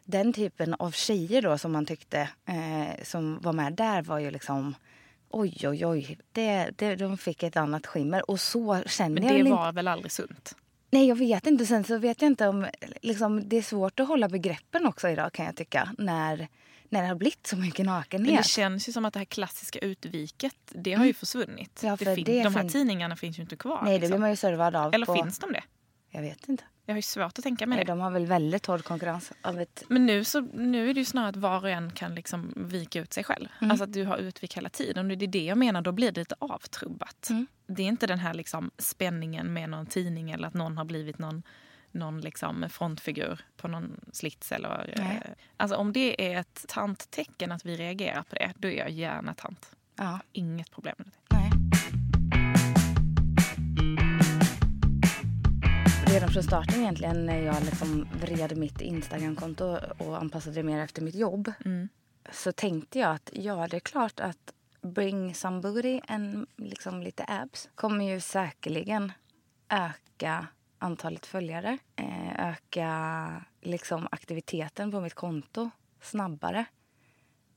den 0.03 0.33
typen 0.33 0.73
av 0.73 0.91
tjejer 0.91 1.41
då 1.41 1.57
som 1.57 1.71
man 1.71 1.85
tyckte 1.85 2.29
eh, 2.45 3.03
som 3.03 3.39
var 3.39 3.53
med 3.53 3.73
där 3.73 4.01
var 4.01 4.19
ju 4.19 4.31
liksom 4.31 4.75
oj, 5.29 5.57
oj, 5.67 5.85
oj. 5.85 6.17
Det, 6.31 6.69
det, 6.75 6.95
de 6.95 7.17
fick 7.17 7.43
ett 7.43 7.57
annat 7.57 7.87
skimmer. 7.87 8.29
Och 8.29 8.39
så 8.39 8.81
känner 8.85 9.21
Men 9.21 9.23
jag 9.23 9.33
det 9.33 9.43
väl 9.43 9.51
var 9.51 9.67
inte. 9.67 9.75
väl 9.75 9.87
aldrig 9.87 10.11
sunt? 10.11 10.55
Nej, 10.91 11.07
jag 11.07 11.15
vet 11.15 11.47
inte. 11.47 11.65
Sen 11.65 11.83
så 11.83 11.97
vet 11.97 12.21
jag 12.21 12.29
inte 12.31 12.47
om... 12.47 12.67
Liksom, 13.01 13.49
det 13.49 13.57
är 13.57 13.61
svårt 13.61 13.99
att 13.99 14.07
hålla 14.07 14.29
begreppen 14.29 14.85
också 14.85 15.09
idag 15.09 15.33
kan 15.33 15.45
jag 15.45 15.55
tycka. 15.55 15.89
När, 15.97 16.47
när 16.89 17.01
det 17.01 17.07
har 17.07 17.15
blivit 17.15 17.47
så 17.47 17.57
mycket 17.57 17.85
nakenhet. 17.85 18.27
Men 18.27 18.37
det 18.37 18.45
känns 18.47 18.89
ju 18.89 18.93
som 18.93 19.05
att 19.05 19.13
det 19.13 19.19
här 19.19 19.25
klassiska 19.25 19.79
utviket, 19.79 20.55
det 20.65 20.93
har 20.93 21.05
ju 21.05 21.13
försvunnit. 21.13 21.83
Mm. 21.83 21.91
Ja, 21.91 21.97
för 21.97 22.05
det 22.05 22.15
fin- 22.15 22.25
det 22.25 22.43
de 22.43 22.55
här 22.55 22.61
fin- 22.61 22.71
tidningarna 22.71 23.15
finns 23.15 23.37
ju 23.39 23.41
inte 23.41 23.55
kvar. 23.55 23.81
Nej, 23.83 23.93
det 23.93 23.99
liksom. 23.99 24.11
blir 24.11 24.19
man 24.19 24.29
ju 24.29 24.35
servad 24.35 24.75
av 24.75 24.93
Eller 24.93 25.05
på... 25.05 25.15
finns 25.15 25.39
de 25.39 25.51
det? 25.51 25.63
Jag 26.09 26.21
vet 26.21 26.47
inte. 26.49 26.63
Jag 26.85 26.93
har 26.93 26.97
ju 26.97 27.01
svårt 27.01 27.37
att 27.39 27.43
tänka 27.43 27.67
mig 27.67 27.75
Nej, 27.75 27.85
det. 27.85 27.91
de 27.91 27.99
har 27.99 28.11
väl 28.11 28.25
väldigt 28.25 28.65
hård 28.65 28.83
konkurrens 28.83 29.31
av 29.41 29.59
ett... 29.61 29.83
Men 29.87 30.05
nu, 30.05 30.23
så, 30.23 30.41
nu 30.41 30.89
är 30.89 30.93
det 30.93 30.99
ju 30.99 31.05
snarare 31.05 31.29
att 31.29 31.35
var 31.35 31.63
och 31.63 31.69
en 31.69 31.91
kan 31.91 32.15
liksom 32.15 32.53
vika 32.55 32.99
ut 32.99 33.13
sig 33.13 33.23
själv. 33.23 33.47
Mm. 33.59 33.71
Alltså 33.71 33.83
att 33.83 33.93
du 33.93 34.03
har 34.05 34.17
utvik 34.17 34.57
hela 34.57 34.69
tiden. 34.69 35.11
Och 35.11 35.17
det 35.17 35.25
är 35.25 35.27
det 35.27 35.45
jag 35.45 35.57
menar, 35.57 35.81
då 35.81 35.91
blir 35.91 36.11
det 36.11 36.21
lite 36.21 36.35
avtrubbat. 36.39 37.29
Mm. 37.29 37.47
Det 37.67 37.83
är 37.83 37.87
inte 37.87 38.07
den 38.07 38.19
här 38.19 38.33
liksom 38.33 38.71
spänningen 38.77 39.53
med 39.53 39.69
någon 39.69 39.85
tidning 39.85 40.31
eller 40.31 40.47
att 40.47 40.53
någon 40.53 40.77
har 40.77 40.85
blivit 40.85 41.17
någon, 41.17 41.43
någon 41.95 42.21
liksom 42.21 42.69
frontfigur 42.69 43.39
på 43.57 43.67
någon 43.67 43.99
slits. 44.13 44.51
Eller, 44.51 44.93
eh, 44.99 45.31
alltså 45.57 45.77
om 45.77 45.93
det 45.93 46.33
är 46.33 46.39
ett 46.39 46.65
tanttecken 46.67 47.51
att 47.51 47.65
vi 47.65 47.75
reagerar 47.77 48.23
på 48.23 48.35
det, 48.35 48.53
då 48.57 48.67
är 48.67 48.77
jag 48.77 48.89
gärna 48.89 49.33
tant. 49.33 49.75
Ja, 49.95 50.19
Inget 50.31 50.71
problem 50.71 50.95
med 50.97 51.07
det. 51.07 51.35
nej. 51.35 51.51
Redan 56.07 56.29
från 56.29 56.43
starten 56.43 56.81
egentligen 56.81 57.25
när 57.25 57.39
jag 57.41 57.63
liksom 57.63 58.07
vred 58.21 58.57
mitt 58.57 58.81
Instagramkonto 58.81 59.77
och 59.97 60.17
anpassade 60.17 60.55
det 60.55 60.63
mer 60.63 60.79
efter 60.83 61.01
mitt 61.01 61.15
jobb 61.15 61.51
Mm. 61.65 61.89
så 62.31 62.51
tänkte 62.51 62.99
jag 62.99 63.11
att 63.15 63.29
ja, 63.33 63.67
det 63.67 63.75
är 63.77 63.79
klart 63.79 64.19
att 64.19 64.53
bring 64.81 65.35
some 65.35 65.61
booty 65.61 65.99
and 66.07 66.45
liksom 66.57 67.01
lite 67.03 67.25
abs 67.27 67.69
kommer 67.75 68.05
ju 68.13 68.19
säkerligen 68.21 69.11
öka 69.69 70.47
antalet 70.85 71.25
följare, 71.25 71.77
eh, 71.95 72.49
öka 72.49 73.45
liksom 73.61 74.07
aktiviteten 74.11 74.91
på 74.91 75.01
mitt 75.01 75.13
konto 75.13 75.69
snabbare. 76.01 76.65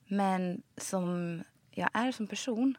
Men 0.06 0.62
som 0.76 1.42
jag 1.70 1.90
är 1.92 2.12
som 2.12 2.26
person 2.26 2.74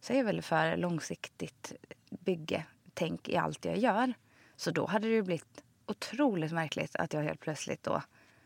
så 0.00 0.12
är 0.12 0.16
jag 0.16 0.24
väl 0.24 0.42
för 0.42 0.76
långsiktigt 0.76 1.72
bygge, 2.10 2.64
tänk 2.94 3.28
i 3.28 3.36
allt 3.36 3.64
jag 3.64 3.78
gör. 3.78 4.14
Så 4.56 4.70
då 4.70 4.86
hade 4.86 5.08
det 5.08 5.14
ju 5.14 5.22
blivit 5.22 5.64
otroligt 5.86 6.52
märkligt 6.52 6.96
att 6.96 7.12
jag 7.12 7.22
helt 7.22 7.40
plötsligt 7.40 7.82
då 7.82 8.02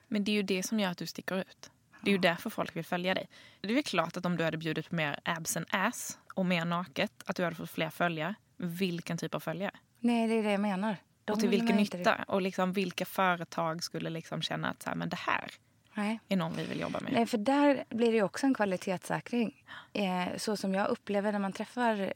Men 0.08 0.24
det 0.24 0.30
är 0.30 0.34
ju 0.34 0.42
det 0.42 0.62
som 0.62 0.80
gör 0.80 0.90
att 0.90 0.98
du 0.98 1.06
sticker 1.06 1.38
ut. 1.40 1.70
Det 2.02 2.10
är 2.10 2.12
ju 2.12 2.18
därför 2.18 2.50
folk 2.50 2.76
vill 2.76 2.84
följa 2.84 3.14
dig. 3.14 3.28
Det 3.60 3.68
är 3.68 3.74
väl 3.74 3.82
klart 3.82 4.16
att 4.16 4.26
om 4.26 4.36
du 4.36 4.44
hade 4.44 4.56
bjudit 4.56 4.88
på 4.88 4.94
mer 4.94 5.20
abs 5.24 5.56
and 5.56 5.66
ass 5.70 6.18
och 6.34 6.46
mer 6.46 6.64
naket, 6.64 7.12
att 7.26 7.36
du 7.36 7.44
hade 7.44 7.56
fått 7.56 7.70
fler 7.70 7.90
följare. 7.90 8.34
Vilken 8.56 9.18
typ 9.18 9.34
av 9.34 9.40
följare? 9.40 9.76
Nej, 9.98 10.28
det 10.28 10.34
är 10.34 10.42
det 10.42 10.50
jag 10.50 10.60
menar. 10.60 10.96
Och 11.30 11.40
till 11.40 11.48
vilken 11.48 11.68
man 11.68 11.78
inte 11.78 11.96
nytta? 11.98 12.24
Och 12.28 12.42
liksom 12.42 12.72
vilka 12.72 13.04
företag 13.04 13.84
skulle 13.84 14.10
liksom 14.10 14.42
känna 14.42 14.70
att 14.70 14.82
så 14.82 14.88
här, 14.90 14.96
men 14.96 15.08
det 15.08 15.16
här 15.18 15.50
Nej. 15.94 16.20
är 16.28 16.36
någon 16.36 16.52
vi 16.56 16.64
vill 16.64 16.80
jobba 16.80 17.00
med? 17.00 17.12
Nej, 17.12 17.26
för 17.26 17.38
där 17.38 17.84
blir 17.88 18.12
det 18.12 18.22
också 18.22 18.46
en 18.46 18.54
kvalitetssäkring. 18.54 19.64
Eh, 19.92 20.36
så 20.36 20.56
som 20.56 20.74
jag 20.74 20.88
upplever 20.88 21.32
när 21.32 21.38
man 21.38 21.52
träffar 21.52 22.12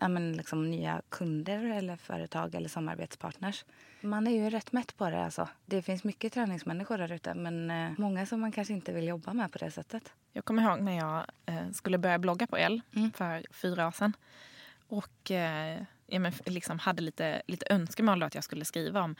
eh, 0.00 0.08
men 0.08 0.32
liksom 0.32 0.70
nya 0.70 1.02
kunder 1.08 1.64
eller 1.64 1.96
företag 1.96 2.54
eller 2.54 2.68
samarbetspartners. 2.68 3.64
Man 4.00 4.26
är 4.26 4.30
ju 4.30 4.50
rätt 4.50 4.72
mätt 4.72 4.96
på 4.96 5.10
det. 5.10 5.24
Alltså. 5.24 5.48
Det 5.64 5.82
finns 5.82 6.04
mycket 6.04 6.32
träningsmänniskor 6.32 6.98
där 6.98 7.12
ute 7.12 7.34
men 7.34 7.70
eh, 7.70 7.92
många 7.98 8.26
som 8.26 8.40
man 8.40 8.52
kanske 8.52 8.74
inte 8.74 8.92
vill 8.92 9.08
jobba 9.08 9.32
med 9.32 9.52
på 9.52 9.58
det 9.58 9.70
sättet. 9.70 10.12
Jag 10.32 10.44
kommer 10.44 10.62
ihåg 10.62 10.80
när 10.80 10.96
jag 10.96 11.24
eh, 11.46 11.70
skulle 11.72 11.98
börja 11.98 12.18
blogga 12.18 12.46
på 12.46 12.56
L 12.56 12.80
Mm. 12.96 13.12
för 13.12 13.46
fyra 13.50 13.86
år 13.86 13.90
sedan. 13.90 14.12
Och 14.88 15.30
ja, 16.06 16.18
men, 16.18 16.32
liksom 16.44 16.78
hade 16.78 17.02
lite, 17.02 17.42
lite 17.46 17.66
önskemål 17.70 18.22
att 18.22 18.34
jag 18.34 18.44
skulle 18.44 18.64
skriva 18.64 19.02
om 19.02 19.16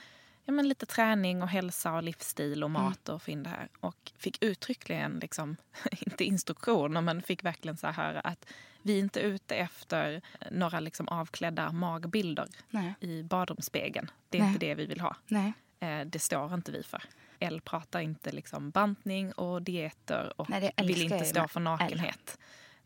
ja, 0.46 0.52
men 0.52 0.68
lite 0.68 0.86
träning 0.86 1.42
och 1.42 1.48
hälsa 1.48 1.92
och 1.92 2.02
livsstil 2.02 2.64
och 2.64 2.70
mat 2.70 3.08
och 3.08 3.22
få 3.22 3.30
in 3.30 3.42
det 3.42 3.50
här. 3.50 3.68
Och 3.80 4.12
fick 4.18 4.42
uttryckligen, 4.44 5.18
liksom, 5.18 5.56
inte 6.00 6.24
instruktioner, 6.24 7.00
men 7.00 7.22
fick 7.22 7.44
verkligen 7.44 7.76
så 7.76 7.86
här 7.86 8.26
att 8.26 8.46
vi 8.82 8.94
är 8.94 8.98
inte 8.98 9.20
ute 9.20 9.54
efter 9.54 10.22
några 10.50 10.80
liksom 10.80 11.08
avklädda 11.08 11.72
magbilder 11.72 12.48
Nej. 12.70 12.94
i 13.00 13.22
badrumsspegeln. 13.22 14.10
Det 14.28 14.38
är 14.38 14.42
Nej. 14.42 14.52
inte 14.52 14.66
det 14.66 14.74
vi 14.74 14.86
vill 14.86 15.00
ha. 15.00 15.16
Nej. 15.26 15.52
Eh, 15.80 16.00
det 16.06 16.18
står 16.18 16.54
inte 16.54 16.72
vi 16.72 16.82
för. 16.82 17.02
L 17.38 17.60
pratar 17.64 18.00
inte 18.00 18.32
liksom 18.32 18.70
bantning 18.70 19.32
och 19.32 19.62
dieter 19.62 20.40
och 20.40 20.50
Nej, 20.50 20.72
vill 20.76 21.02
inte 21.02 21.24
stå 21.24 21.48
för 21.48 21.60
nakenhet. 21.60 22.38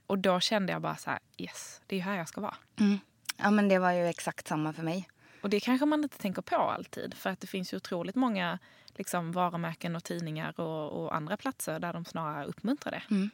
Och 0.06 0.18
då 0.18 0.40
kände 0.40 0.72
jag 0.72 0.82
bara 0.82 0.96
så 0.96 1.10
här, 1.10 1.18
yes, 1.36 1.82
det 1.86 1.96
är 1.96 2.00
här 2.00 2.16
jag 2.16 2.28
ska 2.28 2.40
vara. 2.40 2.56
Mm. 2.78 2.98
Ja, 3.42 3.50
men 3.50 3.68
det 3.68 3.78
var 3.78 3.92
ju 3.92 4.06
exakt 4.06 4.48
samma 4.48 4.72
för 4.72 4.82
mig. 4.82 5.08
Och 5.42 5.50
det 5.50 5.60
kanske 5.60 5.86
man 5.86 6.04
inte 6.04 6.18
tänker 6.18 6.42
på 6.42 6.56
alltid. 6.56 7.14
För 7.14 7.30
att 7.30 7.40
det 7.40 7.46
finns 7.46 7.72
ju 7.72 7.76
otroligt 7.76 8.14
många 8.16 8.58
liksom, 8.96 9.32
varumärken 9.32 9.96
och 9.96 10.04
tidningar 10.04 10.60
och, 10.60 11.04
och 11.04 11.14
andra 11.14 11.36
platser 11.36 11.78
där 11.78 11.92
de 11.92 12.04
snarare 12.04 12.44
uppmuntrar 12.46 12.90
det. 12.92 13.02
Mm. 13.14 13.30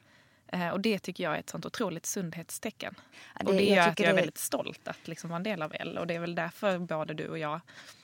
Eh, 0.48 0.68
och 0.68 0.80
det 0.80 0.98
tycker 0.98 1.24
jag 1.24 1.34
är 1.34 1.38
ett 1.38 1.50
sånt 1.50 1.66
otroligt 1.66 2.06
sundhetstecken. 2.06 2.94
Ja, 3.40 3.46
och 3.46 3.52
det 3.54 3.62
jag 3.62 3.76
gör 3.76 3.82
att 3.82 3.88
tycker 3.96 4.04
jag 4.04 4.10
är 4.10 4.14
det- 4.14 4.20
väldigt 4.20 4.38
stolt 4.38 4.88
att 4.88 5.08
liksom 5.08 5.30
vara 5.30 5.36
en 5.36 5.42
del 5.42 5.62
av 5.62 5.72
L. 5.74 5.98
Och 5.98 6.06
det 6.06 6.14
är 6.14 6.18
väl 6.20 6.34
därför 6.34 6.78
både 6.78 7.14
du 7.14 7.28
och 7.28 7.38
jag 7.38 7.60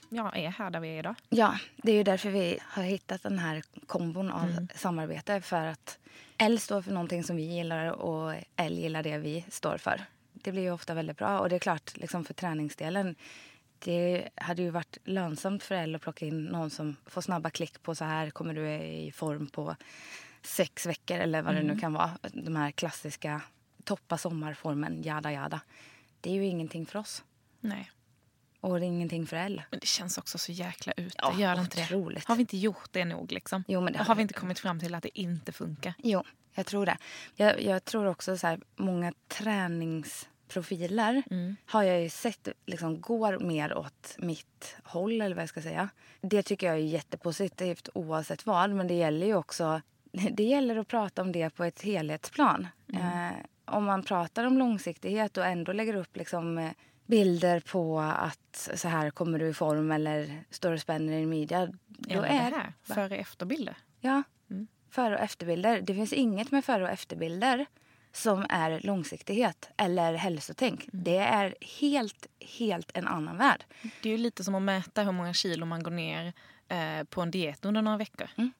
ja, 0.08 0.32
är 0.34 0.48
här 0.48 0.70
där 0.70 0.80
vi 0.80 0.88
är 0.88 0.98
idag. 0.98 1.14
Ja, 1.28 1.58
det 1.76 1.92
är 1.92 1.96
ju 1.96 2.02
därför 2.02 2.30
vi 2.30 2.58
har 2.62 2.82
hittat 2.82 3.22
den 3.22 3.38
här 3.38 3.62
kombon 3.86 4.30
av 4.30 4.48
Mm. 4.50 4.68
samarbete. 4.74 5.40
För 5.40 5.66
att 5.66 5.98
L 6.38 6.58
står 6.58 6.82
för 6.82 6.90
någonting 6.92 7.24
som 7.24 7.36
vi 7.36 7.42
gillar 7.42 7.86
och 7.90 8.34
L 8.56 8.72
gillar 8.78 9.02
det 9.02 9.18
vi 9.18 9.44
står 9.48 9.76
för. 9.78 10.00
Det 10.42 10.52
blir 10.52 10.62
ju 10.62 10.70
ofta 10.70 10.94
väldigt 10.94 11.16
bra. 11.18 11.38
Och 11.40 11.48
det 11.48 11.54
är 11.56 11.60
klart, 11.60 11.96
liksom 11.96 12.24
för 12.24 12.34
träningsdelen. 12.34 13.14
Det 13.78 14.28
hade 14.34 14.62
ju 14.62 14.70
varit 14.70 14.98
lönsamt 15.04 15.62
för 15.62 15.74
L 15.74 15.94
att 15.94 16.02
plocka 16.02 16.26
in 16.26 16.44
någon 16.44 16.70
som 16.70 16.96
får 17.06 17.20
snabba 17.20 17.50
klick 17.50 17.82
på 17.82 17.94
så 17.94 18.04
här 18.04 18.30
kommer 18.30 18.54
du 18.54 18.68
i 18.72 19.12
form 19.12 19.46
på 19.46 19.76
sex 20.42 20.86
veckor 20.86 21.16
eller 21.18 21.42
vad 21.42 21.54
det 21.54 21.60
Mm. 21.60 21.74
nu 21.74 21.80
kan 21.80 21.92
vara. 21.92 22.10
De 22.32 22.56
här 22.56 22.70
klassiska 22.70 23.40
toppa 23.84 24.18
sommarformen, 24.18 25.02
jada 25.02 25.32
jada. 25.32 25.60
Det 26.20 26.30
är 26.30 26.34
ju 26.34 26.44
ingenting 26.46 26.86
för 26.86 26.98
oss. 26.98 27.24
Nej. 27.60 27.90
Och 28.60 28.80
det 28.80 28.86
är 28.86 28.88
ingenting 28.88 29.26
för 29.26 29.36
L. 29.36 29.62
Men 29.70 29.80
det 29.80 29.86
känns 29.86 30.18
också 30.18 30.38
så 30.38 30.52
jäkla 30.52 30.92
ute. 30.96 31.16
Ja, 31.18 31.34
Gör 31.38 31.54
det 31.54 31.60
inte 31.60 31.76
det? 31.76 32.24
Har 32.26 32.34
vi 32.36 32.40
inte 32.40 32.56
gjort 32.56 32.88
det 32.92 33.04
nog? 33.04 33.32
Liksom? 33.32 33.64
Jo, 33.68 33.80
men 33.80 33.92
det 33.92 33.98
har 33.98 34.06
har 34.06 34.14
vi. 34.14 34.22
inte 34.22 34.34
kommit 34.34 34.58
fram 34.58 34.80
till 34.80 34.94
att 34.94 35.02
det 35.02 35.18
inte 35.20 35.52
funkar? 35.52 35.94
Jo, 35.98 36.24
jag 36.54 36.66
tror 36.66 36.86
det. 36.86 36.98
Jag, 37.36 37.62
jag 37.62 37.84
tror 37.84 38.06
också 38.06 38.38
så 38.38 38.46
här, 38.46 38.60
många 38.76 39.12
träningsprofiler 40.52 41.22
Mm. 41.30 41.56
har 41.66 41.82
jag 41.82 42.02
ju 42.02 42.08
sett 42.08 42.48
liksom, 42.66 43.00
går 43.00 43.38
mer 43.38 43.76
åt 43.78 44.14
mitt 44.18 44.76
håll, 44.84 45.20
eller 45.20 45.34
vad 45.36 45.42
jag 45.42 45.48
ska 45.48 45.62
säga. 45.62 45.88
Det 46.20 46.42
tycker 46.42 46.66
jag 46.66 46.76
är 46.76 46.80
jättepositivt 46.80 47.88
oavsett 47.94 48.46
vad, 48.46 48.70
men 48.70 48.86
det 48.88 48.94
gäller 48.94 49.26
ju 49.26 49.34
också 49.34 49.80
det 50.32 50.44
gäller 50.44 50.76
att 50.76 50.88
prata 50.88 51.22
om 51.22 51.32
det 51.32 51.50
på 51.50 51.64
ett 51.64 51.82
helhetsplan. 51.82 52.66
Eh, 52.94 53.30
om 53.64 53.84
man 53.84 54.02
pratar 54.02 54.44
om 54.44 54.58
långsiktighet 54.58 55.36
och 55.36 55.46
ändå 55.46 55.72
lägger 55.72 55.94
upp 55.94 56.16
liksom, 56.16 56.58
eh, 56.58 56.70
bilder 57.06 57.60
på 57.60 58.00
att 58.00 58.70
så 58.74 58.88
här 58.88 59.10
kommer 59.10 59.38
du 59.38 59.48
i 59.48 59.54
form 59.54 59.92
eller 59.92 60.44
står 60.50 60.72
och 60.72 60.80
spänner 60.80 61.12
i 61.18 61.26
midja. 61.26 61.66
Då 61.86 62.10
Eller 62.10 62.22
är 62.28 62.50
det 62.50 62.56
här, 62.56 62.72
före 62.82 63.16
efterbilder. 63.16 63.76
Ja, 64.00 64.22
Mm. 64.50 64.66
före 64.90 65.14
och 65.14 65.20
efterbilder. 65.20 65.80
Det 65.80 65.94
finns 65.94 66.12
inget 66.12 66.50
med 66.50 66.64
före 66.64 66.82
och 66.82 66.90
efterbilder 66.90 67.66
som 68.12 68.46
är 68.48 68.80
långsiktighet 68.80 69.70
eller 69.76 70.14
hälsotänk. 70.14 70.88
Mm. 70.92 71.04
Det 71.04 71.16
är 71.16 71.54
helt, 71.60 72.26
helt 72.40 72.90
en 72.94 73.06
annan 73.06 73.38
värld. 73.38 73.64
Det 74.02 74.08
är 74.08 74.12
ju 74.12 74.18
lite 74.18 74.44
som 74.44 74.54
att 74.54 74.62
mäta 74.62 75.02
hur 75.02 75.12
många 75.12 75.34
kilo 75.34 75.66
man 75.66 75.82
går 75.82 75.90
ner 75.90 76.32
eh, 76.68 77.04
på 77.04 77.20
en 77.20 77.30
diet 77.30 77.64
under 77.64 77.82
några 77.82 77.96
veckor. 77.96 78.28
Mm. 78.36 78.52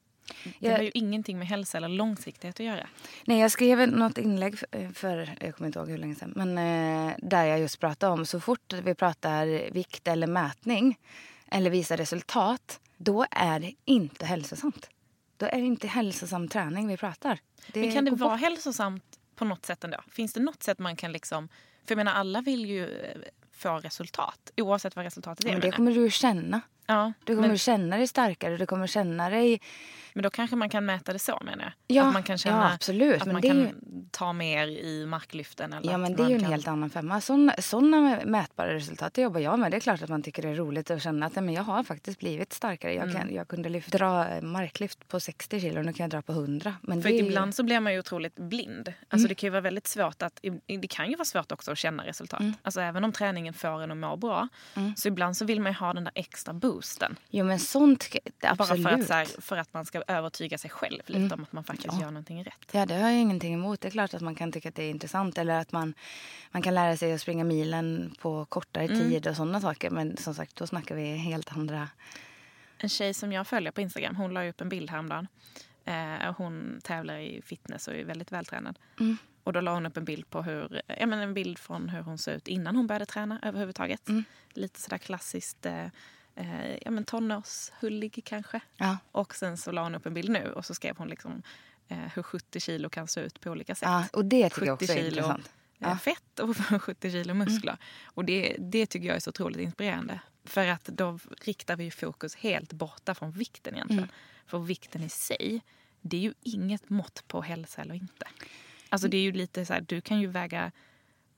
Det 0.59 0.71
har 0.71 0.79
ju 0.79 0.91
ingenting 0.93 1.39
med 1.39 1.47
hälsa 1.47 1.77
eller 1.77 1.87
långsiktighet 1.87 2.59
att 2.59 2.65
göra. 2.65 2.87
Nej, 3.25 3.39
jag 3.39 3.51
skrev 3.51 3.89
något 3.89 4.17
inlägg 4.17 4.59
för, 4.59 4.93
för 4.93 5.37
jag 5.39 5.55
kommer 5.55 5.67
inte 5.67 5.79
ihåg 5.79 5.89
hur 5.89 5.97
länge 5.97 6.15
sedan, 6.15 6.33
men 6.35 6.57
eh, 6.57 7.15
där 7.17 7.45
jag 7.45 7.59
just 7.59 7.79
pratade 7.79 8.13
om 8.13 8.25
så 8.25 8.39
fort 8.39 8.73
vi 8.73 8.95
pratar 8.95 9.71
vikt 9.71 10.07
eller 10.07 10.27
mätning 10.27 10.97
eller 11.51 11.69
visar 11.69 11.97
resultat, 11.97 12.79
då 12.97 13.25
är 13.31 13.59
det 13.59 13.73
inte 13.85 14.25
hälsosamt. 14.25 14.89
Då 15.37 15.45
är 15.45 15.57
det 15.57 15.65
inte 15.65 15.87
hälsosam 15.87 16.47
träning 16.47 16.87
vi 16.87 16.97
pratar. 16.97 17.39
Men 17.73 17.91
kan 17.91 18.05
det 18.05 18.11
vara 18.11 18.29
bort. 18.29 18.39
hälsosamt 18.39 19.12
på 19.35 19.45
något 19.45 19.65
sätt 19.65 19.83
ändå? 19.83 19.97
Finns 20.11 20.33
det 20.33 20.39
något 20.39 20.63
sätt 20.63 20.79
man 20.79 20.95
kan 20.95 21.11
liksom... 21.11 21.49
För 21.85 21.91
jag 21.91 21.97
menar, 21.97 22.13
alla 22.13 22.41
vill 22.41 22.65
ju 22.65 22.83
eh, 22.83 23.21
få 23.51 23.77
resultat 23.77 24.51
oavsett 24.57 24.95
vad 24.95 25.05
resultatet 25.05 25.45
är. 25.45 25.51
Men 25.51 25.61
det 25.61 25.71
kommer 25.71 25.91
du 25.91 26.11
känna. 26.11 26.61
Ja, 26.87 27.13
Du 27.23 27.35
kommer 27.35 27.47
men, 27.47 27.57
känna 27.57 27.97
dig 27.97 28.07
starkare. 28.07 28.57
Du 28.57 28.65
kommer 28.65 28.87
känna 28.87 29.29
dig... 29.29 29.61
men 30.13 30.23
då 30.23 30.29
kanske 30.29 30.55
man 30.55 30.69
kan 30.69 30.85
mäta 30.85 31.13
det 31.13 31.19
så 31.19 31.39
menar 31.45 31.63
jag. 31.63 31.73
Ja, 31.97 32.07
att 32.07 32.13
man 32.13 32.23
kan 32.23 32.37
känna 32.37 32.57
ja 32.63 32.73
absolut. 32.73 33.15
att 33.21 33.25
men 33.25 33.33
man 33.33 33.41
kan 33.41 33.57
ju... 33.59 33.69
ta 34.11 34.33
mer 34.33 34.67
i 34.67 35.05
marklyften. 35.05 35.73
Eller 35.73 35.91
Ja, 35.91 35.97
men 35.97 36.15
det 36.15 36.23
är 36.23 36.27
ju 36.29 36.35
en 36.35 36.41
kan... 36.41 36.51
helt 36.51 36.67
annan 36.67 36.89
femma. 36.89 37.21
Såna 37.59 38.19
mätbara 38.25 38.73
resultat 38.73 39.13
det 39.13 39.21
jobbar 39.21 39.39
jag 39.39 39.59
med. 39.59 39.71
Det 39.71 39.77
är 39.77 39.79
klart 39.79 40.01
att 40.01 40.09
man 40.09 40.23
tycker 40.23 40.41
det 40.41 40.49
är 40.49 40.55
roligt 40.55 40.91
att 40.91 41.01
känna 41.03 41.25
att 41.25 41.35
nej, 41.35 41.43
men 41.45 41.53
jag 41.53 41.63
har 41.63 41.83
faktiskt 41.83 42.19
blivit 42.19 42.53
starkare. 42.53 42.93
Jag, 42.93 43.03
Mm. 43.09 43.15
kan, 43.21 43.33
jag 43.35 43.47
kunde 43.47 43.69
lyft, 43.69 43.91
dra 43.91 44.41
marklyft 44.41 45.07
på 45.07 45.19
60 45.19 45.59
kilo 45.59 45.79
och 45.79 45.85
nu 45.85 45.93
kan 45.93 46.03
jag 46.03 46.11
dra 46.11 46.21
på 46.21 46.31
100. 46.31 46.75
Men 46.81 47.01
För 47.01 47.09
är 47.09 47.13
ju- 47.13 47.19
ibland 47.19 47.55
så 47.55 47.63
blir 47.63 47.79
man 47.79 47.93
ju 47.93 47.99
otroligt 47.99 48.35
blind. 48.35 48.93
Alltså 49.09 49.27
Det 49.27 49.35
kan 49.35 49.47
ju 49.47 49.51
vara 49.51 49.61
väldigt 49.61 49.87
svårt 49.87 50.21
att... 50.21 50.39
Det 50.81 50.87
kan 50.87 51.09
ju 51.09 51.15
vara 51.15 51.25
svårt 51.25 51.51
också 51.51 51.71
att 51.71 51.77
känna 51.77 52.05
resultat. 52.05 52.41
Alltså 52.61 52.81
även 52.81 53.03
om 53.03 53.11
träningen 53.11 53.53
får 53.53 53.81
en 53.83 53.91
att 53.91 53.97
må 53.97 54.15
bra. 54.17 54.47
Så 54.95 55.07
ibland 55.07 55.37
så 55.37 55.45
vill 55.45 55.61
man 55.61 55.71
ju 55.71 55.77
ha 55.77 55.93
den 55.93 56.03
där 56.03 56.13
extra 56.15 56.53
boosten. 56.53 56.72
Jo, 57.29 57.45
men 57.45 57.59
sånt 57.59 58.09
absolut. 58.41 58.83
Bara 58.83 58.97
för 58.97 59.03
att, 59.03 59.09
här, 59.09 59.41
för 59.41 59.57
att 59.57 59.73
man 59.73 59.85
ska 59.85 60.03
övertyga 60.07 60.57
sig 60.57 60.69
själv 60.69 61.01
lite 61.05 61.35
om 61.35 61.43
att 61.43 61.51
man 61.51 61.63
faktiskt 61.63 62.01
gör 62.01 62.05
någonting 62.11 62.43
rätt. 62.43 62.67
Ja, 62.71 62.85
det 62.85 62.93
har 62.93 63.09
jag 63.09 63.19
ingenting 63.19 63.53
emot. 63.53 63.81
Det 63.81 63.87
är 63.87 63.91
klart 63.91 64.13
att 64.13 64.21
man 64.21 64.35
kan 64.35 64.51
tycka 64.51 64.69
att 64.69 64.75
det 64.75 64.83
är 64.83 64.89
intressant. 64.89 65.37
Eller 65.37 65.59
att 65.59 65.71
man, 65.71 65.93
man 66.51 66.61
kan 66.61 66.75
lära 66.75 66.97
sig 66.97 67.13
att 67.13 67.21
springa 67.21 67.43
milen 67.43 68.15
på 68.21 68.45
kortare 68.45 68.83
Mm. 68.85 68.99
tid 68.99 69.27
och 69.27 69.35
sådana 69.35 69.61
saker. 69.61 69.89
Men 69.89 70.17
som 70.17 70.33
sagt, 70.33 70.55
då 70.55 70.67
snackar 70.67 70.95
vi 70.95 71.15
helt 71.15 71.51
andra... 71.57 71.89
En 72.77 72.89
tjej 72.89 73.13
som 73.13 73.31
jag 73.31 73.47
följer 73.47 73.71
på 73.71 73.81
Instagram, 73.81 74.15
hon 74.15 74.33
la 74.33 74.49
upp 74.49 74.61
en 74.61 74.69
bild 74.69 74.89
häromdagen. 74.89 75.27
Eh, 75.85 76.33
hon 76.37 76.79
tävlar 76.83 77.17
i 77.17 77.41
fitness 77.45 77.87
och 77.87 77.93
är 77.93 78.03
väldigt 78.05 78.31
vältränad. 78.31 78.79
Mm. 78.99 79.17
Och 79.43 79.53
då 79.53 79.61
la 79.61 79.73
hon 79.73 79.85
upp 79.85 79.97
en 79.97 80.05
bild 80.05 80.29
på 80.29 80.41
hur, 80.41 80.81
ja, 80.87 81.05
men 81.05 81.19
en 81.19 81.33
bild 81.33 81.59
från 81.59 81.89
hur 81.89 82.01
hon 82.01 82.17
såg 82.17 82.33
ut 82.33 82.47
innan 82.47 82.75
hon 82.75 82.87
började 82.87 83.05
träna 83.05 83.39
överhuvudtaget. 83.43 84.09
Mm. 84.09 84.23
Lite 84.53 84.81
sådär 84.81 84.97
klassiskt 84.97 85.65
eh, 85.65 85.85
eh, 86.35 86.75
ja, 86.81 86.91
men 86.91 87.05
tonårshullig 87.05 88.21
kanske. 88.25 88.59
Ja. 88.77 88.97
Och 89.11 89.35
sen 89.35 89.57
så 89.57 89.71
la 89.71 89.83
hon 89.83 89.95
upp 89.95 90.05
en 90.05 90.13
bild 90.13 90.29
nu 90.29 90.51
och 90.55 90.65
så 90.65 90.73
skrev 90.73 90.97
hon 90.97 91.07
liksom 91.07 91.43
eh, 91.87 91.97
hur 91.97 92.23
70 92.23 92.59
kilo 92.59 92.89
kan 92.89 93.07
se 93.07 93.21
ut 93.21 93.39
på 93.41 93.49
olika 93.49 93.75
sätt. 93.75 93.89
Ja, 93.89 94.05
och 94.13 94.25
det 94.25 94.49
tycker 94.49 94.65
jag 94.65 94.79
70 94.79 94.85
också 94.85 94.93
är 94.99 95.05
intressant. 95.07 95.45
eh, 95.45 95.51
Ja. 95.77 95.97
fett 95.97 96.39
och 96.39 96.57
70 96.81 97.11
kilo 97.11 97.33
muskler. 97.33 97.77
Och 98.03 98.25
det, 98.25 98.55
det 98.59 98.85
tycker 98.85 99.07
jag 99.07 99.15
är 99.15 99.19
så 99.19 99.29
otroligt 99.29 99.59
inspirerande. 99.61 100.19
För 100.43 100.67
att 100.67 100.85
då 100.85 101.19
riktar 101.41 101.75
vi 101.75 101.83
ju 101.83 101.91
fokus 101.91 102.35
helt 102.35 102.73
borta 102.73 103.15
från 103.15 103.31
vikten 103.31 103.75
egentligen. 103.75 104.11
För 104.45 104.59
vikten 104.59 105.03
i 105.03 105.09
sig, 105.09 105.61
det 106.01 106.17
är 106.17 106.21
ju 106.21 106.33
inget 106.41 106.89
mått 106.89 107.23
på 107.27 107.41
hälsa 107.41 107.81
eller 107.81 107.95
inte. 107.95 108.25
Alltså 108.89 109.07
det 109.07 109.17
är 109.17 109.21
ju 109.21 109.31
lite 109.31 109.65
så 109.65 109.73
här, 109.73 109.81
du 109.81 110.01
kan 110.01 110.21
ju 110.21 110.27
väga 110.27 110.71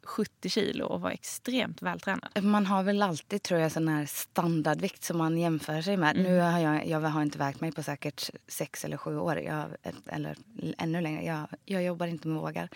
70 0.05 0.49
kilo 0.49 0.85
och 0.85 1.01
vara 1.01 1.11
extremt 1.13 1.81
vältränad. 1.81 2.43
Man 2.43 2.65
har 2.65 2.83
väl 2.83 3.01
alltid 3.01 3.43
tror 3.43 3.59
jag 3.59 3.71
sån 3.71 3.87
här 3.87 4.05
standardvikt 4.05 5.03
som 5.03 5.17
man 5.17 5.37
jämför 5.37 5.81
sig 5.81 5.97
med. 5.97 6.15
Nu 6.15 6.39
har 6.39 6.59
jag, 6.59 6.87
jag 6.87 6.99
har 6.99 7.21
inte 7.21 7.37
vägt 7.37 7.61
mig 7.61 7.71
på 7.71 7.83
säkert 7.83 8.29
sex 8.47 8.85
eller 8.85 8.97
sju 8.97 9.17
år. 9.17 9.39
Jag, 9.39 9.65
eller 10.07 10.35
ännu 10.77 11.01
längre. 11.01 11.23
Jag, 11.23 11.47
jag 11.65 11.83
jobbar 11.83 12.07
inte 12.07 12.27
med 12.27 12.41
vågar. 12.41 12.69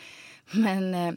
Men 0.52 0.96
eh, 0.96 1.14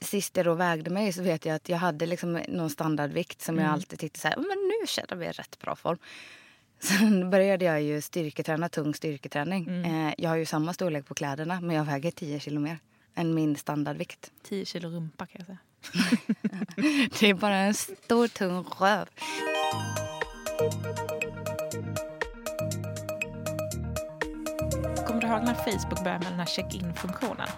sist 0.00 0.36
jag 0.36 0.46
då 0.46 0.54
vägde 0.54 0.90
mig 0.90 1.12
så 1.12 1.22
vet 1.22 1.46
jag 1.46 1.54
att 1.56 1.68
jag 1.68 1.78
hade 1.78 2.06
liksom 2.06 2.32
någon 2.48 2.70
standardvikt 2.70 3.42
som 3.42 3.58
jag 3.58 3.70
alltid 3.70 3.98
tyckte 3.98 4.20
så 4.20 4.28
här, 4.28 4.36
men 4.36 4.44
nu 4.46 4.86
känner 4.86 5.16
vi 5.16 5.26
i 5.26 5.32
rätt 5.32 5.58
bra 5.58 5.76
form. 5.76 5.98
Sen 6.78 7.30
började 7.30 7.64
jag 7.64 7.82
ju 7.82 8.00
styrketräna, 8.00 8.68
tung 8.68 8.94
styrketräning. 8.94 9.84
Eh, 9.84 10.14
jag 10.18 10.30
har 10.30 10.36
ju 10.36 10.46
samma 10.46 10.72
storlek 10.72 11.06
på 11.06 11.14
kläderna 11.14 11.60
men 11.60 11.76
jag 11.76 11.84
väger 11.84 12.10
10 12.10 12.40
kilo 12.40 12.60
mer 12.60 12.78
än 13.14 13.34
min 13.34 13.56
standardvikt. 13.56 14.30
10 14.42 14.64
kilo 14.64 14.88
rumpa 14.88 15.26
kan 15.26 15.36
jag 15.38 15.46
säga. 15.46 15.58
Det 17.20 17.30
är 17.30 17.34
bara 17.34 17.56
en 17.56 17.74
stor 17.74 18.28
tung 18.28 18.64
röv. 18.80 19.08
Kommer 25.06 25.20
du 25.20 25.26
ihåg 25.26 25.42
när 25.44 25.54
Facebook 25.54 26.04
började 26.04 26.24
med 26.24 26.32
den 26.32 26.38
här 26.38 26.46
check-in-funktionen 26.46 27.48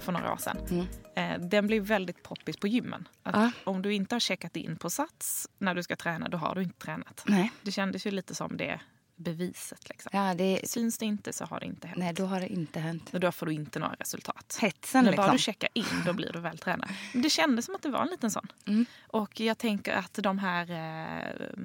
för 0.00 0.12
några 0.12 0.32
år 0.32 0.36
sedan? 0.36 0.86
Eh, 1.14 1.38
Den 1.40 1.66
blev 1.66 1.82
väldigt 1.82 2.22
poppis 2.22 2.56
på 2.56 2.66
gymmen. 2.68 3.08
Ja. 3.22 3.50
Om 3.64 3.82
du 3.82 3.94
inte 3.94 4.14
har 4.14 4.20
checkat 4.20 4.56
in 4.56 4.76
på 4.76 4.90
Sats 4.90 5.48
när 5.58 5.74
du 5.74 5.82
ska 5.82 5.96
träna, 5.96 6.28
då 6.28 6.38
har 6.38 6.54
du 6.54 6.62
inte 6.62 6.78
tränat. 6.78 7.22
Nej. 7.26 7.52
Det 7.62 7.72
kändes 7.72 8.06
ju 8.06 8.10
lite 8.10 8.34
som 8.34 8.56
det 8.56 8.80
beviset. 9.20 9.88
Liksom. 9.88 10.10
Ja, 10.12 10.34
det, 10.34 10.60
Syns 10.64 10.98
det 10.98 11.04
inte 11.06 11.32
så 11.32 11.44
har 11.44 11.60
det 11.60 11.66
inte 11.66 11.86
hänt. 11.88 11.98
nej, 11.98 12.12
då 12.14 12.26
har 12.26 12.40
det 12.40 12.48
inte 12.48 12.80
hänt. 12.80 13.14
Och 13.14 13.20
då 13.20 13.32
får 13.32 13.46
du 13.46 13.52
inte 13.52 13.78
några 13.78 13.94
resultat. 13.94 14.58
Hetsen 14.60 15.04
bara 15.04 15.10
liksom. 15.10 15.32
du 15.32 15.38
checkar 15.38 15.68
in, 15.74 15.84
då 16.06 16.12
blir 16.12 16.32
du 16.32 16.40
vältränad. 16.40 16.90
Men 17.12 17.22
det 17.22 17.30
kändes 17.30 17.64
som 17.66 17.74
att 17.74 17.82
det 17.82 17.90
var 17.90 18.02
en 18.02 18.08
liten 18.08 18.30
sån. 18.30 18.46
Mm. 18.66 18.86
Och 19.06 19.40
jag 19.40 19.58
tänker 19.58 19.92
att 19.92 20.14
de 20.14 20.38
här 20.38 20.70
eh, 20.70 21.56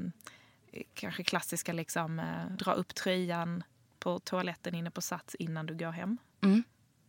kanske 0.94 1.24
klassiska 1.24 1.74
liksom, 1.74 2.20
eh, 2.20 2.46
dra 2.58 2.72
upp 2.74 2.96
tröjan 2.96 3.64
på 4.00 4.20
toaletten 4.20 4.76
inne 4.76 4.92
på 4.92 5.02
Sats 5.02 5.36
innan 5.36 5.66
du 5.66 5.76
går 5.76 5.92
hem. 5.92 6.18
Mm. 6.44 6.64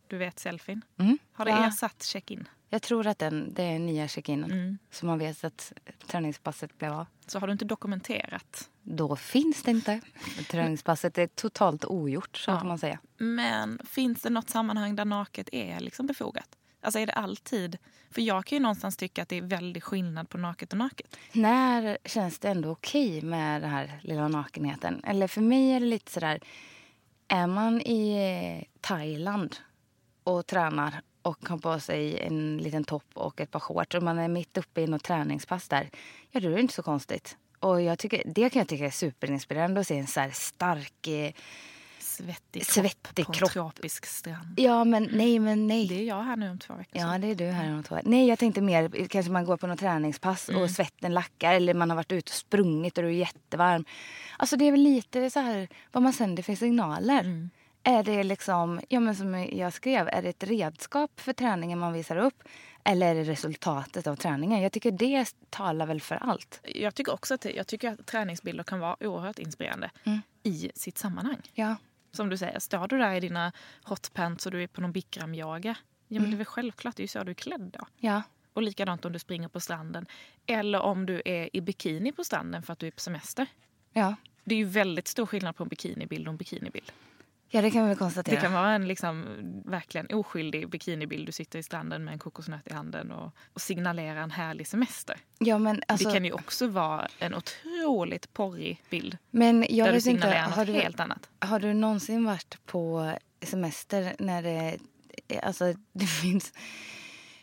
Du 0.07 0.17
vet 0.17 0.39
selfien. 0.39 0.81
Mm. 0.97 1.17
Har 1.33 1.45
det 1.45 1.51
Ja. 1.51 1.67
ersatt 1.67 2.03
check-in? 2.03 2.47
Jag 2.69 2.81
tror 2.81 3.07
att 3.07 3.19
den, 3.19 3.53
det 3.53 3.63
är 3.63 3.79
nya 3.79 4.07
check-inen. 4.07 4.51
Mm. 4.51 4.77
Så 4.91 5.05
man 5.05 5.19
vet 5.19 5.43
att 5.43 5.73
träningspasset 6.07 6.77
blev 6.77 6.93
av. 6.93 7.05
Så 7.27 7.39
har 7.39 7.47
du 7.47 7.53
inte 7.53 7.65
dokumenterat. 7.65 8.69
Då 8.81 9.15
finns 9.15 9.63
det 9.63 9.71
inte. 9.71 10.01
Träningspasset 10.49 11.17
är 11.17 11.27
totalt 11.27 11.85
ogjort, 11.85 12.37
så 12.37 12.51
Ja. 12.51 12.57
kan 12.57 12.67
man 12.67 12.79
säga. 12.79 12.99
Men 13.17 13.79
finns 13.85 14.21
det 14.21 14.29
något 14.29 14.49
sammanhang 14.49 14.95
där 14.95 15.05
naket 15.05 15.49
är 15.51 15.79
liksom 15.79 16.07
befogat? 16.07 16.49
Alltså 16.81 16.99
är 16.99 17.05
det 17.05 17.13
alltid? 17.13 17.77
För 18.11 18.21
jag 18.21 18.45
kan 18.45 18.55
ju 18.55 18.59
någonstans 18.61 18.97
tycka 18.97 19.21
att 19.21 19.29
det 19.29 19.37
är 19.37 19.41
väldigt 19.41 19.83
skillnad 19.83 20.29
på 20.29 20.37
naket 20.37 20.71
och 20.71 20.77
naket. 20.79 21.17
När 21.33 21.97
känns 22.05 22.39
det 22.39 22.49
ändå 22.49 22.69
okej 22.69 23.21
med 23.21 23.61
den 23.61 23.69
här 23.69 23.99
lilla 24.03 24.27
nakenheten? 24.27 25.01
Eller 25.03 25.27
för 25.27 25.41
mig 25.41 25.71
är 25.71 25.79
det 25.79 25.85
lite 25.85 26.11
sådär... 26.11 26.39
Är 27.27 27.47
man 27.47 27.81
i 27.81 28.65
Thailand 28.81 29.55
och 30.23 30.47
tränar 30.47 31.01
och 31.27 31.49
har 31.49 31.57
på 31.57 31.79
sig 31.79 32.19
en 32.19 32.57
liten 32.57 32.83
topp 32.83 33.05
och 33.13 33.41
ett 33.41 33.51
par 33.51 33.59
shorts 33.59 33.95
och 33.95 34.03
man 34.03 34.19
är 34.19 34.27
mitt 34.27 34.57
uppe 34.57 34.81
i 34.81 34.87
något 34.87 35.03
träningspass 35.03 35.67
där, 35.67 35.89
ja 36.31 36.39
då 36.39 36.47
är 36.49 36.53
det 36.53 36.61
inte 36.61 36.73
så 36.73 36.83
konstigt. 36.83 37.37
Och 37.59 37.81
jag 37.81 37.99
tycker, 37.99 38.23
det 38.25 38.49
kan 38.49 38.59
jag 38.59 38.67
tycka 38.67 38.85
är 38.85 38.89
superinspirerande 38.89 39.79
att 39.81 39.87
se 39.87 39.97
en 39.97 40.07
så 40.07 40.19
här 40.19 40.29
stark... 40.31 41.07
Eh, 41.07 41.31
Svettig 41.99 42.67
kropp 42.67 42.85
Svettig 42.85 43.25
på 43.25 43.31
kropp. 43.31 43.49
en 43.49 43.53
tropisk 43.53 44.05
strand. 44.05 44.53
ja 44.59 44.83
men 44.83 45.09
nej 45.11 45.39
men 45.39 45.67
nej. 45.67 45.87
Det 45.87 45.99
är 45.99 46.03
jag 46.03 46.23
här 46.23 46.35
nu 46.35 46.49
om 46.49 46.59
två 46.59 46.73
veckor. 46.73 47.01
Ja, 47.01 47.17
det 47.17 47.27
är 47.27 47.35
du 47.35 47.45
här 47.45 47.73
om 47.73 47.83
två 47.83 47.95
år. 47.95 48.01
Nej, 48.03 48.27
jag 48.27 48.39
tänkte 48.39 48.61
mer, 48.61 49.07
kanske 49.07 49.31
man 49.31 49.45
går 49.45 49.57
på 49.57 49.67
något 49.67 49.79
träningspass 49.79 50.49
och 50.49 50.71
svetten 50.71 51.13
lackar 51.13 51.53
eller 51.53 51.73
man 51.73 51.89
har 51.89 51.95
varit 51.95 52.11
ute 52.11 52.29
och 52.29 52.35
sprungit 52.35 52.97
och 52.97 53.03
du 53.03 53.09
är 53.09 53.13
jättevarm. 53.13 53.85
Alltså 54.37 54.55
det 54.57 54.65
är 54.67 54.71
väl 54.71 54.79
lite 54.83 55.29
så 55.29 55.39
här 55.39 55.67
vad 55.91 56.03
man 56.03 56.13
sänder 56.13 56.43
för 56.43 56.55
signaler. 56.55 57.49
Är 57.87 58.03
det 58.03 58.23
liksom, 58.23 58.81
ja 58.89 58.99
men 58.99 59.15
som 59.15 59.47
jag 59.51 59.73
skrev, 59.73 60.07
är 60.11 60.21
det 60.21 60.29
ett 60.29 60.43
redskap 60.43 61.19
för 61.19 61.33
träningen 61.33 61.79
man 61.79 61.93
visar 61.93 62.17
upp? 62.17 62.43
Eller 62.83 63.07
är 63.07 63.15
det 63.15 63.23
resultatet 63.23 64.07
av 64.07 64.15
träningen? 64.15 64.61
Jag 64.61 64.71
tycker 64.71 64.91
det 64.91 65.33
talar 65.49 65.85
väl 65.85 66.01
för 66.01 66.15
allt. 66.15 66.59
Jag 66.63 66.95
tycker 66.95 67.13
också 67.13 67.33
att, 67.33 67.45
jag 67.45 67.67
tycker 67.67 67.91
att 67.91 68.05
träningsbilder 68.05 68.63
kan 68.63 68.79
vara 68.79 69.03
oerhört 69.03 69.39
inspirerande 69.39 69.91
i 70.43 70.71
sitt 70.75 70.97
sammanhang. 70.97 71.41
Ja. 71.53 71.75
Som 72.11 72.29
du 72.29 72.37
säger, 72.37 72.59
står 72.59 72.87
du 72.87 72.97
där 72.97 73.13
i 73.13 73.19
dina 73.19 73.51
hotpants 73.83 74.45
och 74.45 74.51
du 74.51 74.63
är 74.63 74.67
på 74.67 74.81
någon 74.81 74.91
bikramyoga. 74.91 75.75
Ja, 76.07 76.21
men 76.21 76.31
det 76.31 76.35
är 76.35 76.37
väl 76.37 76.45
självklart, 76.45 76.95
det 76.95 77.01
är 77.01 77.03
ju 77.03 77.07
så 77.07 77.23
du 77.23 77.31
är 77.31 77.35
klädd 77.35 77.75
då. 77.79 77.87
Ja. 77.97 78.21
Och 78.53 78.61
likadant 78.61 79.05
om 79.05 79.13
du 79.13 79.19
springer 79.19 79.47
på 79.47 79.59
stranden. 79.59 80.05
Eller 80.45 80.81
om 80.81 81.05
du 81.05 81.21
är 81.25 81.55
i 81.55 81.61
bikini 81.61 82.11
på 82.11 82.23
stranden 82.23 82.63
för 82.63 82.73
att 82.73 82.79
du 82.79 82.87
är 82.87 82.91
på 82.91 82.99
semester. 82.99 83.47
Ja. 83.93 84.15
Det 84.43 84.55
är 84.55 84.59
ju 84.59 84.65
väldigt 84.65 85.07
stor 85.07 85.25
skillnad 85.25 85.55
på 85.55 85.63
en 85.63 85.69
bikinibild 85.69 86.27
och 86.27 86.31
en 86.31 86.37
bikinibild. 86.37 86.91
Ja, 87.49 87.61
det 87.61 87.71
kan 87.71 87.81
vi 87.81 87.87
väl 87.87 87.97
konstatera. 87.97 88.35
Det 88.35 88.41
kan 88.41 88.53
vara 88.53 88.71
en 88.71 88.87
liksom, 88.87 89.25
verkligen 89.65 90.07
oskyldig 90.13 90.69
bikinibild. 90.69 91.25
Du 91.25 91.31
sitter 91.31 91.59
i 91.59 91.63
stranden 91.63 92.03
med 92.03 92.11
en 92.11 92.19
kokosnöt 92.19 92.67
i 92.67 92.73
handen 92.73 93.11
och, 93.11 93.31
och 93.53 93.61
signalerar 93.61 94.21
en 94.21 94.31
härlig 94.31 94.67
semester. 94.67 95.17
Ja, 95.39 95.57
men 95.57 95.81
alltså, 95.87 96.07
det 96.07 96.13
kan 96.13 96.25
ju 96.25 96.31
också 96.31 96.67
vara 96.67 97.07
en 97.19 97.35
otroligt 97.35 98.33
porrig 98.33 98.83
bild. 98.89 99.17
men 99.31 99.65
jag 99.69 99.87
där 99.87 99.91
du 99.91 99.97
vet 99.97 100.05
inte, 100.05 100.21
signalerar 100.21 100.41
har 100.41 100.65
något 100.65 100.75
du, 100.75 100.81
helt 100.81 100.99
annat. 100.99 101.29
Har 101.39 101.59
du 101.59 101.73
någonsin 101.73 102.25
varit 102.25 102.65
på 102.65 103.13
semester 103.41 104.15
när 104.19 104.43
det... 104.43 104.77
Alltså, 105.43 105.73
det 105.93 106.05
finns... 106.21 106.53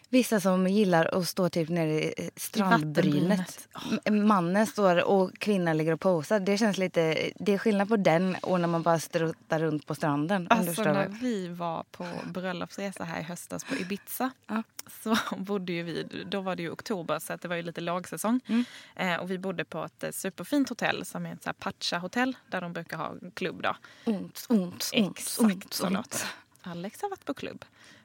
Vissa 0.08 0.40
som 0.40 0.66
gillar 0.66 1.14
att 1.14 1.28
stå 1.28 1.48
typ 1.48 1.68
nere 1.68 1.90
i 2.02 2.30
strandbrynet. 2.36 3.38
vattenbrynet. 3.38 3.68
M- 4.04 4.26
Mannen 4.26 4.66
står 4.66 5.04
och 5.04 5.38
kvinnan 5.38 5.76
ligger 5.76 5.92
och 5.92 6.00
posar. 6.00 6.40
Det 6.40 6.58
känns 6.58 6.78
lite... 6.78 7.30
Det 7.36 7.52
är 7.54 7.58
skillnad 7.58 7.88
på 7.88 7.96
den 7.96 8.34
och 8.42 8.60
när 8.60 8.68
man 8.68 8.82
bara 8.82 8.98
struttar 8.98 9.58
runt 9.60 9.86
på 9.86 9.94
stranden. 9.94 10.46
Alltså 10.50 10.82
när 10.82 11.08
vi 11.08 11.48
var 11.48 11.84
på 11.90 12.06
bröllopsresa 12.26 13.04
här 13.04 13.20
i 13.20 13.22
höstas 13.22 13.64
på 13.64 13.74
Ibiza 13.74 14.30
Ja. 14.46 14.62
så 15.02 15.16
bodde 15.36 15.72
ju 15.72 15.82
vi, 15.82 16.24
då 16.30 16.40
var 16.40 16.56
det 16.56 16.62
ju 16.62 16.70
oktober 16.70 17.18
så 17.18 17.32
att 17.32 17.40
det 17.40 17.48
var 17.48 17.56
ju 17.56 17.62
lite 17.62 17.80
lågsäsong. 17.80 18.40
Mm. 18.46 18.64
Eh, 18.96 19.16
och 19.20 19.30
vi 19.30 19.38
bodde 19.38 19.64
på 19.64 19.84
ett 19.84 20.04
eh, 20.04 20.10
superfint 20.10 20.68
hotell 20.68 21.04
som 21.04 21.26
är 21.26 21.32
ett 21.32 21.42
så 21.42 21.48
här 21.48 21.54
Pacha-hotell 21.54 22.36
där 22.50 22.60
de 22.60 22.72
brukar 22.72 22.96
ha 22.96 23.14
klubb 23.34 23.62
då. 23.62 23.76
Ont, 24.04 24.46
ont, 24.48 24.72
ont, 24.72 24.90
Exakt 24.92 25.40
ont, 25.40 25.80
ont. 25.84 26.26
Alex 26.62 27.02
har 27.02 27.10
varit 27.10 27.24
på 27.24 27.34
klubb. 27.34 27.64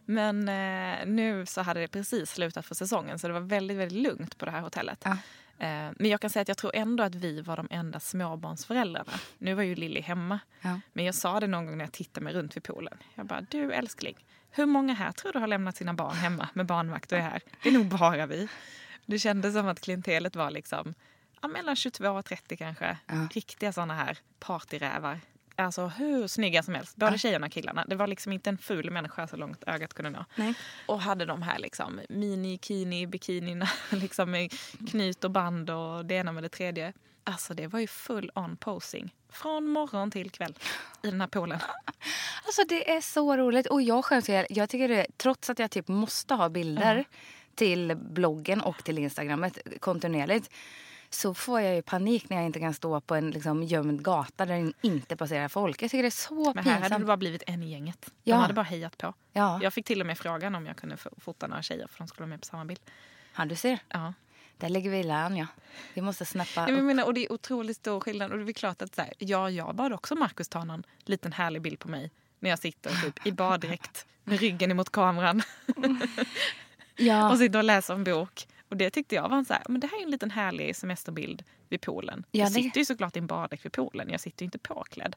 Men 0.10 0.50
eh, 0.50 1.06
nu 1.06 1.46
så 1.46 1.62
hade 1.62 1.80
det 1.80 1.88
precis 1.88 2.32
slutat 2.32 2.66
för 2.66 2.76
säsongen 2.76 3.20
så 3.20 3.28
det 3.28 3.34
var 3.34 3.40
väldigt, 3.40 3.78
väldigt 3.78 4.02
lugnt 4.02 4.38
på 4.38 4.46
det 4.46 4.52
här 4.52 4.62
hotellet. 4.62 5.02
Ja. 5.04 5.12
Eh, 5.60 5.92
men 5.96 6.10
jag 6.10 6.22
kan 6.22 6.30
säga 6.30 6.42
att 6.42 6.48
jag 6.48 6.58
tror 6.58 6.76
ändå 6.76 7.04
att 7.04 7.16
vi 7.16 7.42
var 7.42 7.58
de 7.58 7.68
enda 7.72 8.00
småbarnsföräldrarna. 8.00 9.12
Nu 9.38 9.54
var 9.54 9.64
ju 9.64 9.76
Lilly 9.76 10.02
hemma. 10.02 10.40
Ja. 10.62 10.80
Men 10.94 11.06
jag 11.06 11.16
sa 11.16 11.40
det 11.40 11.48
någon 11.48 11.66
gång 11.66 11.78
när 11.78 11.86
jag 11.86 11.92
tittade 11.92 12.24
mig 12.24 12.34
runt 12.34 12.56
vid 12.56 12.64
poolen. 12.64 12.98
Jag 13.16 13.26
bara, 13.26 13.42
du 13.42 13.74
älskling, 13.74 14.16
hur 14.52 14.66
många 14.66 14.94
här 14.94 15.12
tror 15.12 15.34
du 15.34 15.40
har 15.40 15.48
lämnat 15.48 15.78
sina 15.78 15.94
barn 15.94 16.16
hemma 16.16 16.50
med 16.54 16.66
barnvakt 16.66 17.12
och 17.12 17.18
är 17.18 17.22
här? 17.22 17.42
Det 17.64 17.70
är 17.70 17.74
nog 17.74 17.86
bara 17.86 18.26
vi. 18.26 18.48
Det 19.06 19.20
kändes 19.20 19.54
som 19.54 19.68
att 19.68 19.82
klientelet 19.82 20.36
var 20.36 20.52
liksom 20.52 20.94
ja, 21.42 21.48
mellan 21.48 21.76
22 21.76 22.10
och 22.10 22.26
30 22.26 22.58
kanske. 22.58 22.98
Ja. 23.08 23.28
Riktiga 23.32 23.74
såna 23.74 23.94
här 23.94 24.18
partyrävar. 24.40 25.20
Alltså 25.60 25.88
hur 25.88 26.28
snygga 26.28 26.64
som 26.64 26.76
helst. 26.76 26.96
Både 26.96 27.12
Ja. 27.12 27.18
tjejerna 27.18 27.46
och 27.48 27.52
killarna. 27.54 27.86
Det 27.88 27.96
var 27.96 28.08
liksom 28.08 28.34
inte 28.34 28.50
en 28.50 28.58
ful 28.58 28.92
människa 28.92 29.28
så 29.28 29.36
långt 29.38 29.64
ögat 29.68 29.94
kunde 29.94 30.10
nå. 30.10 30.26
Nej. 30.36 30.54
Och 30.86 31.02
hade 31.02 31.26
de 31.26 31.42
här 31.42 31.60
liksom 31.60 32.00
mini-kini, 32.10 33.08
bikinierna 33.08 33.70
liksom 33.92 34.32
med 34.32 34.52
knyt 34.90 35.24
och 35.24 35.32
band 35.32 35.70
och 35.70 36.06
det 36.06 36.16
ena 36.16 36.32
med 36.32 36.44
det 36.44 36.50
tredje. 36.50 36.94
Alltså 37.24 37.54
det 37.54 37.68
var 37.68 37.80
ju 37.80 37.88
full 37.88 38.32
on 38.36 38.58
posing. 38.58 39.14
Från 39.30 39.68
morgon 39.68 40.12
till 40.12 40.32
kväll 40.32 40.54
i 41.04 41.10
den 41.12 41.22
här 41.22 41.28
poolen. 41.28 41.60
Alltså 42.46 42.64
det 42.70 42.92
är 42.92 43.02
så 43.02 43.38
roligt. 43.38 43.68
Och 43.68 43.82
jag 43.82 44.06
skäms. 44.06 44.30
Jag, 44.30 44.46
jag 44.50 44.70
tycker 44.70 44.88
det, 44.88 45.06
trots 45.18 45.50
att 45.50 45.60
jag 45.60 45.72
typ 45.72 45.88
måste 45.88 46.34
ha 46.34 46.50
bilder 46.50 47.06
till 47.56 47.96
bloggen 47.96 48.62
och 48.62 48.84
till 48.84 48.98
Instagrammet 48.98 49.58
kontinuerligt 49.80 50.50
så 51.10 51.34
får 51.34 51.62
jag 51.62 51.76
ju 51.76 51.82
panik 51.82 52.30
när 52.30 52.38
jag 52.38 52.46
inte 52.46 52.60
kan 52.60 52.74
stå 52.74 53.02
på 53.02 53.16
en 53.16 53.32
liksom, 53.32 53.64
gömd 53.64 54.04
gata 54.04 54.46
där 54.46 54.64
det 54.64 54.74
inte 54.88 55.16
passerar 55.16 55.48
folk. 55.48 55.82
Jag 55.84 55.92
tycker 55.92 56.04
det 56.04 56.08
är 56.08 56.12
så 56.12 56.54
Men 56.56 56.64
här 56.64 56.72
hade 56.72 56.82
pinsamt. 56.82 57.02
det 57.02 57.06
bara 57.06 57.18
blivit 57.18 57.44
en 57.48 57.64
i 57.64 57.72
gänget. 57.72 58.06
De 58.06 58.32
Ja. 58.32 58.36
hade 58.38 58.54
bara 58.54 58.64
hejat 58.64 58.98
på. 58.98 59.14
Ja. 59.34 59.60
Jag 59.64 59.74
fick 59.74 59.86
till 59.86 60.02
och 60.02 60.08
med 60.08 60.18
frågan 60.18 60.56
om 60.56 60.66
jag 60.66 60.78
kunde 60.78 60.98
fota 61.18 61.48
några 61.48 61.62
tjejer 61.62 61.88
för 61.88 61.98
de 61.98 62.08
skulle 62.08 62.24
vara 62.24 62.30
med 62.30 62.40
på 62.42 62.46
samma 62.46 62.66
bild. 62.66 62.80
ja, 63.38 63.46
du 63.46 63.56
ser. 63.56 63.80
Ja. 63.90 64.14
Där 64.58 64.70
lägger 64.70 64.90
vi 64.90 64.98
i 64.98 65.04
län, 65.04 65.38
ja. 65.38 65.48
Vi 65.94 66.02
måste 66.02 66.26
snappa 66.26 66.66
men 66.66 66.78
upp. 66.78 66.84
menar, 66.84 67.06
och 67.06 67.14
det 67.14 67.26
är 67.26 67.32
otroligt 67.32 67.78
stor 67.78 68.00
skillnad. 68.00 68.32
Och 68.32 68.38
det 68.40 68.52
är 68.52 68.54
klart 68.54 68.82
att 68.82 68.96
så 68.96 69.02
här, 69.02 69.14
ja, 69.18 69.50
jag 69.50 69.76
bad 69.76 69.94
också 69.94 70.16
Markus 70.16 70.50
ta 70.50 70.64
någon 70.64 70.84
liten 71.06 71.34
härlig 71.34 71.62
bild 71.62 71.80
på 71.80 71.88
mig 71.88 72.12
när 72.40 72.50
jag 72.50 72.60
sitter 72.60 72.90
typ 73.04 73.28
i 73.28 73.32
baddräkt 73.32 74.06
med 74.24 74.40
ryggen 74.40 74.72
emot 74.72 74.90
kameran 74.92 75.42
Ja. 76.96 77.30
och 77.32 77.38
sitter 77.38 77.60
och 77.60 77.66
läser 77.66 77.94
en 77.94 78.04
bok. 78.04 78.48
Och 78.70 78.78
det 78.78 78.90
tyckte 78.90 79.16
jag 79.16 79.30
var 79.30 79.38
en 79.38 79.46
så 79.46 79.54
här, 79.54 79.64
men 79.70 79.82
det 79.82 79.88
här 79.88 80.00
är 80.00 80.04
en 80.04 80.12
liten 80.12 80.32
härlig 80.32 80.76
semesterbild 80.76 81.44
vid 81.70 81.82
poolen. 81.82 82.24
Ja, 82.32 82.40
jag 82.44 82.50
det- 82.50 82.54
sitter 82.64 82.80
ju 82.80 82.86
såklart 82.86 83.16
i 83.16 83.20
en 83.20 83.28
baddräkt 83.28 83.66
vid 83.66 83.72
poolen, 83.72 84.10
jag 84.10 84.20
sitter 84.20 84.44
ju 84.44 84.46
inte 84.46 84.60
påklädd. 84.60 85.16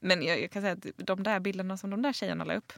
Men 0.00 0.22
jag, 0.22 0.42
jag 0.42 0.50
kan 0.50 0.62
säga 0.62 0.72
att 0.72 0.86
de 0.96 1.22
där 1.22 1.40
bilderna 1.40 1.76
som 1.76 1.90
de 1.90 2.02
där 2.02 2.12
tjejerna 2.12 2.44
la 2.44 2.54
upp, 2.54 2.72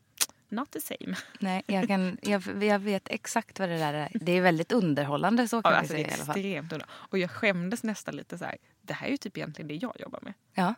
not 0.48 0.70
the 0.70 0.80
same. 0.80 1.16
Nej, 1.40 1.62
jag, 1.66 1.86
kan, 1.88 2.18
jag, 2.22 2.42
jag 2.62 2.78
vet 2.78 3.08
exakt 3.10 3.58
vad 3.58 3.68
det 3.68 3.78
där 3.78 3.94
är. 3.94 4.10
Det 4.14 4.32
är 4.32 4.40
väldigt 4.42 4.72
underhållande, 4.72 5.48
så 5.48 5.62
kan 5.62 5.72
Ja, 5.72 5.78
alltså, 5.78 5.92
säga 5.94 6.08
i 6.08 6.12
alla 6.14 6.24
fall. 6.24 6.36
extremt 6.36 6.72
under. 6.72 6.86
Och 6.92 7.18
jag 7.18 7.30
skämdes 7.30 7.82
nästan 7.82 8.16
lite 8.16 8.38
så 8.38 8.44
här, 8.44 8.56
det 8.82 8.94
här 8.94 9.06
är 9.06 9.10
ju 9.10 9.16
typ 9.16 9.36
egentligen 9.36 9.68
det 9.68 9.74
jag 9.74 9.96
jobbar 10.00 10.20
med. 10.22 10.32
Ja. 10.54 10.74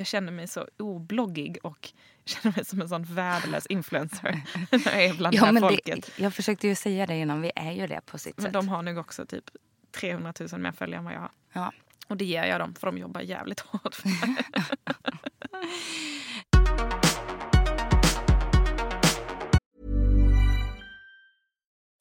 Jag 0.00 0.06
känner 0.06 0.32
mig 0.32 0.46
så 0.48 0.66
obloggig 0.78 1.58
och 1.62 1.88
känner 2.24 2.56
mig 2.56 2.64
som 2.64 2.80
en 2.80 2.88
sån 2.88 3.02
värdelös 3.04 3.66
influencer 3.66 4.42
när 4.70 4.92
jag 4.92 5.04
är 5.04 5.14
bland 5.14 5.34
det 5.34 5.38
Ja, 5.38 5.44
här 5.44 5.52
men 5.52 5.62
folket. 5.62 6.10
det, 6.16 6.22
jag 6.22 6.34
försökte 6.34 6.68
ju 6.68 6.74
säga 6.74 7.06
det 7.06 7.16
innan, 7.16 7.40
vi 7.42 7.52
är 7.56 7.72
ju 7.72 7.86
det 7.86 8.00
på 8.06 8.18
sitt 8.18 8.36
Men 8.36 8.44
sätt. 8.44 8.52
de 8.52 8.68
har 8.68 8.82
nog 8.82 8.98
också 8.98 9.26
typ 9.26 9.44
300 9.92 10.32
000 10.52 10.60
mer 10.60 10.72
följare 10.72 10.98
än 10.98 11.04
vad 11.04 11.14
jag 11.14 11.20
har. 11.20 11.30
Ja. 11.52 11.72
Och 12.08 12.16
det 12.16 12.24
ger 12.24 12.44
jag 12.44 12.60
dem 12.60 12.74
för 12.74 12.86
de 12.86 12.98
jobbar 12.98 13.20
jävligt 13.20 13.60
hårt. 13.60 14.02
det. 14.04 14.64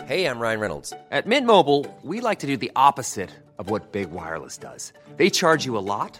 Hey, 0.06 0.26
I'm 0.26 0.40
Ryan 0.40 0.60
Reynolds. 0.60 0.92
At 1.12 1.28
Mint 1.28 1.46
Mobile, 1.46 1.86
we 2.04 2.20
like 2.20 2.40
to 2.40 2.48
do 2.48 2.58
the 2.58 2.72
opposite 2.76 3.30
of 3.60 3.70
what 3.70 3.92
Big 3.92 4.10
Wireless 4.12 4.58
does. 4.58 4.92
They 5.18 5.30
charge 5.30 5.66
you 5.66 5.78
a 5.78 5.84
lot, 5.86 6.20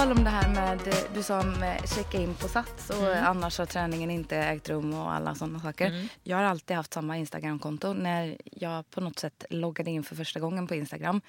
tal 0.00 0.12
om 0.12 0.24
det 0.24 0.30
här 0.30 0.54
med, 0.54 0.94
du 1.14 1.22
sa 1.22 1.42
med 1.42 1.88
checka 1.88 2.18
in 2.18 2.34
på 2.34 2.48
Sats 2.48 2.90
och 2.90 3.06
Mm. 3.06 3.24
annars 3.26 3.58
har 3.58 3.66
träningen 3.66 4.10
inte 4.10 4.36
ägt 4.36 4.68
rum 4.68 4.94
och 4.94 5.12
alla 5.12 5.34
sådana 5.34 5.60
saker. 5.60 6.08
Jag 6.22 6.36
har 6.36 6.44
alltid 6.44 6.76
haft 6.76 6.92
samma 6.94 7.16
Instagramkonto. 7.16 7.92
När 7.92 8.36
jag 8.44 8.90
på 8.90 9.00
något 9.00 9.18
sätt 9.18 9.44
loggade 9.50 9.90
in 9.90 10.02
för 10.02 10.16
första 10.16 10.40
gången 10.40 10.66
på 10.66 10.74
Instagram 10.74 11.20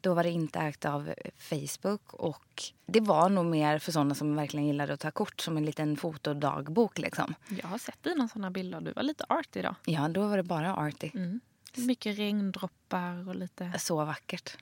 då 0.00 0.14
var 0.14 0.22
det 0.22 0.30
inte 0.30 0.58
ägt 0.58 0.84
av 0.84 1.14
Facebook 1.38 2.14
och 2.14 2.62
det 2.86 3.00
var 3.00 3.28
nog 3.28 3.46
mer 3.46 3.78
för 3.78 3.92
sådana 3.92 4.14
som 4.14 4.36
verkligen 4.36 4.66
gillade 4.66 4.92
att 4.92 5.00
ta 5.00 5.10
kort 5.10 5.40
som 5.40 5.56
en 5.56 5.64
liten 5.64 5.96
fotodagbok 5.96 6.98
liksom. 6.98 7.34
Jag 7.62 7.68
har 7.68 7.78
sett 7.78 8.02
dina 8.02 8.28
såna 8.28 8.50
bilder. 8.50 8.80
Du 8.80 8.92
var 8.92 9.02
lite 9.02 9.24
art 9.28 9.56
idag. 9.56 9.74
Ja, 9.84 10.08
då 10.08 10.28
var 10.28 10.36
det 10.36 10.42
bara 10.42 10.76
arty. 10.76 11.10
Mm. 11.14 11.40
Mycket 11.76 12.18
regndroppar 12.18 13.28
och 13.28 13.34
lite... 13.34 13.72
Så 13.78 14.04
vackert. 14.04 14.56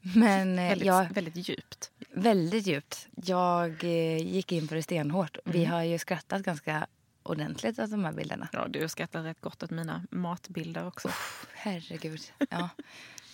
Men 0.00 0.58
eh, 0.58 0.68
Väldigt, 0.68 0.86
jag, 0.86 1.06
väldigt 1.14 1.48
djupt. 1.48 1.90
Väldigt 2.14 2.66
djupt. 2.66 3.08
Jag 3.14 3.84
eh, 3.84 4.16
gick 4.16 4.52
in 4.52 4.68
för 4.68 4.76
det 4.76 4.82
stenhårt. 4.82 5.36
Mm. 5.44 5.58
Vi 5.58 5.64
har 5.64 5.82
ju 5.82 5.98
skrattat 5.98 6.42
ganska 6.42 6.86
ordentligt 7.22 7.78
åt 7.78 7.90
de 7.90 8.04
här 8.04 8.12
bilderna. 8.12 8.48
Ja, 8.52 8.66
du 8.68 8.88
skrattar 8.88 9.22
rätt 9.22 9.40
gott 9.40 9.62
åt 9.62 9.70
mina 9.70 10.02
matbilder 10.10 10.86
också. 10.86 11.08
Herregud. 11.54 12.20
Ja. 12.50 12.68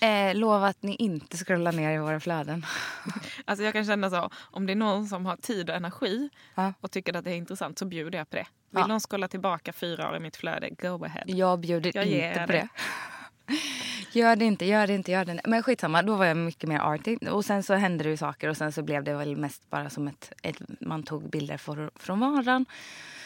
Eh, 0.07 0.35
lova 0.35 0.67
att 0.67 0.83
ni 0.83 0.95
inte 0.95 1.37
scrollar 1.37 1.73
ner 1.73 1.95
i 1.95 1.99
våra 1.99 2.21
flöden. 2.21 2.67
Alltså 3.45 3.65
jag 3.65 3.73
kan 3.73 3.85
känna 3.85 4.11
så, 4.11 4.31
om 4.35 4.67
det 4.67 4.73
är 4.73 4.77
någon 4.77 5.07
som 5.07 5.27
har 5.27 5.37
tid 5.37 5.71
och 5.71 5.77
energi 5.77 6.29
Ja. 6.55 6.73
och 6.81 6.91
tycker 6.91 7.17
att 7.17 7.25
det 7.25 7.31
är 7.31 7.35
intressant 7.37 7.79
så 7.79 7.85
bjuder 7.85 8.19
jag 8.19 8.31
på 8.31 8.37
det. 8.37 8.47
Vill 8.71 8.81
Ja. 8.81 8.87
någon 8.87 9.01
scrolla 9.01 9.29
tillbaka 9.29 9.73
fyra 9.73 10.11
år 10.11 10.17
i 10.17 10.21
mitt 10.21 10.37
flöde, 10.37 10.71
go 10.71 11.05
ahead. 11.05 11.25
Jag 11.27 11.61
bjuder 11.61 11.93
Jag 11.97 12.07
inte 12.07 12.45
på 12.47 12.53
det. 12.53 12.69
det. 13.47 13.55
Gör 14.13 14.37
det 14.37 14.45
inte, 14.45 14.65
gör 14.65 14.87
det 14.87 14.95
inte, 14.95 15.13
gör 15.13 15.25
det 15.25 15.33
inte. 15.33 15.51
Men 15.51 15.63
skitsamma, 15.63 16.03
då 16.03 16.17
var 16.17 16.25
jag 16.25 16.37
mycket 16.37 16.69
mer 16.69 16.79
arty. 16.79 17.17
Och 17.17 17.45
sen 17.45 17.63
så 17.63 17.75
hände 17.75 18.05
det 18.05 18.11
ju 18.11 18.17
saker 18.17 18.49
och 18.49 18.57
sen 18.57 18.73
så 18.73 18.83
blev 18.83 19.05
det 19.05 19.15
väl 19.15 19.37
mest 19.37 19.71
bara 19.71 19.91
som 19.91 20.09
ett, 20.09 20.33
ett 20.43 20.57
man 20.81 21.03
tog 21.03 21.31
bilder 21.31 21.57
för, 21.57 21.91
från 21.95 22.21
vardagen. 22.21 22.67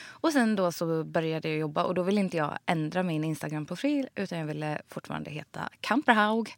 Och 0.05 0.33
sen 0.33 0.57
då 0.57 0.73
så 0.73 1.05
började 1.05 1.49
jag 1.49 1.59
jobba 1.59 1.85
och 1.85 1.95
då 1.95 2.03
ville 2.03 2.21
inte 2.21 2.37
jag 2.37 2.59
ändra 2.67 3.03
min 3.03 3.25
Instagram-profil 3.25 4.09
utan 4.15 4.39
jag 4.39 4.47
ville 4.47 4.83
fortfarande 4.89 5.31
heta 5.31 5.69
Kamperhaug. 5.81 6.57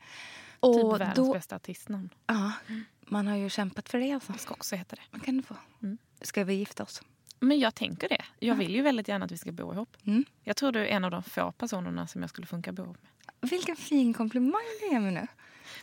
Och 0.61 0.75
Typ 0.75 0.93
världens 1.01 1.17
då, 1.17 1.33
bästa 1.33 1.57
artistnamn. 1.57 2.09
ja, 2.27 2.53
man 3.01 3.27
har 3.27 3.37
ju 3.37 3.49
kämpat 3.51 3.89
för 3.89 3.99
det 3.99 4.13
alltså. 4.13 4.33
Jag 4.33 4.41
ska 4.41 4.55
också 4.55 4.77
heta 4.77 4.97
det. 4.97 5.03
Man 5.11 5.21
kan 5.21 5.43
få. 5.43 5.55
Ska 6.21 6.45
vi 6.45 6.55
gifta 6.55 6.83
oss? 6.83 7.03
Men 7.44 7.59
jag 7.59 7.74
tänker 7.74 8.09
det. 8.09 8.24
Jag 8.38 8.54
vill 8.54 8.74
ju 8.74 8.83
väldigt 8.83 9.09
gärna 9.09 9.24
att 9.24 9.33
vi 9.33 9.38
ska 9.38 9.52
bo 9.52 9.72
ihop. 9.72 9.96
Mm. 10.07 10.24
Jag 10.42 10.57
tror 10.57 10.72
du 10.72 10.80
är 10.80 10.87
en 10.87 11.04
av 11.04 11.11
de 11.11 11.22
få 11.22 11.52
personerna 11.52 12.07
som 12.07 12.20
jag 12.20 12.30
skulle 12.30 12.46
funka 12.46 12.72
bo 12.72 12.83
ihop 12.83 12.96
med. 13.02 13.50
Vilken 13.50 13.76
fin 13.76 14.14
komplimang 14.14 14.62
du 14.80 14.87
ger 14.94 15.00
mig 15.00 15.12
nu. 15.12 15.26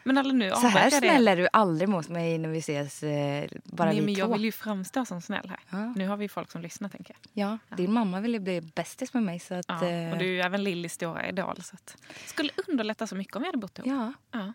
Men 0.03 0.17
alla 0.17 0.33
nu 0.33 0.49
Så 0.51 0.67
här 0.67 0.89
snäll 0.89 1.25
det. 1.25 1.31
är 1.31 1.37
du 1.37 1.47
aldrig 1.53 1.89
mot 1.89 2.09
mig 2.09 2.37
när 2.37 2.49
vi 2.49 2.57
ses 2.57 3.03
eh, 3.03 3.45
bara 3.63 3.87
Nej, 3.89 3.99
vi 3.99 4.05
men 4.05 4.13
jag 4.13 4.27
två. 4.27 4.33
vill 4.33 4.43
ju 4.43 4.51
framstå 4.51 5.05
som 5.05 5.21
snäll 5.21 5.49
här. 5.49 5.59
Ja. 5.69 5.93
Nu 5.95 6.07
har 6.07 6.17
vi 6.17 6.29
folk 6.29 6.51
som 6.51 6.61
lyssnar 6.61 6.89
tänker 6.89 7.15
jag. 7.33 7.43
Ja, 7.69 7.75
din 7.77 7.93
mamma 7.93 8.19
vill 8.19 8.33
ju 8.33 8.39
bli 8.39 8.61
bästis 8.61 9.13
med 9.13 9.23
mig 9.23 9.39
så 9.39 9.53
att... 9.55 9.65
Ja. 9.67 9.87
eh, 9.89 10.11
Och 10.11 10.17
du 10.17 10.25
är 10.25 10.29
ju 10.31 10.39
även 10.41 10.63
Lillys 10.63 10.93
stora 10.93 11.29
idol. 11.29 11.61
Så 11.63 11.75
att 11.75 11.97
skulle 12.25 12.51
underlätta 12.67 13.07
så 13.07 13.15
mycket 13.15 13.35
om 13.35 13.41
vi 13.41 13.47
hade 13.47 13.57
bott 13.57 13.79
ihop. 13.79 13.87
Ja. 13.89 14.13
Ja. 14.31 14.53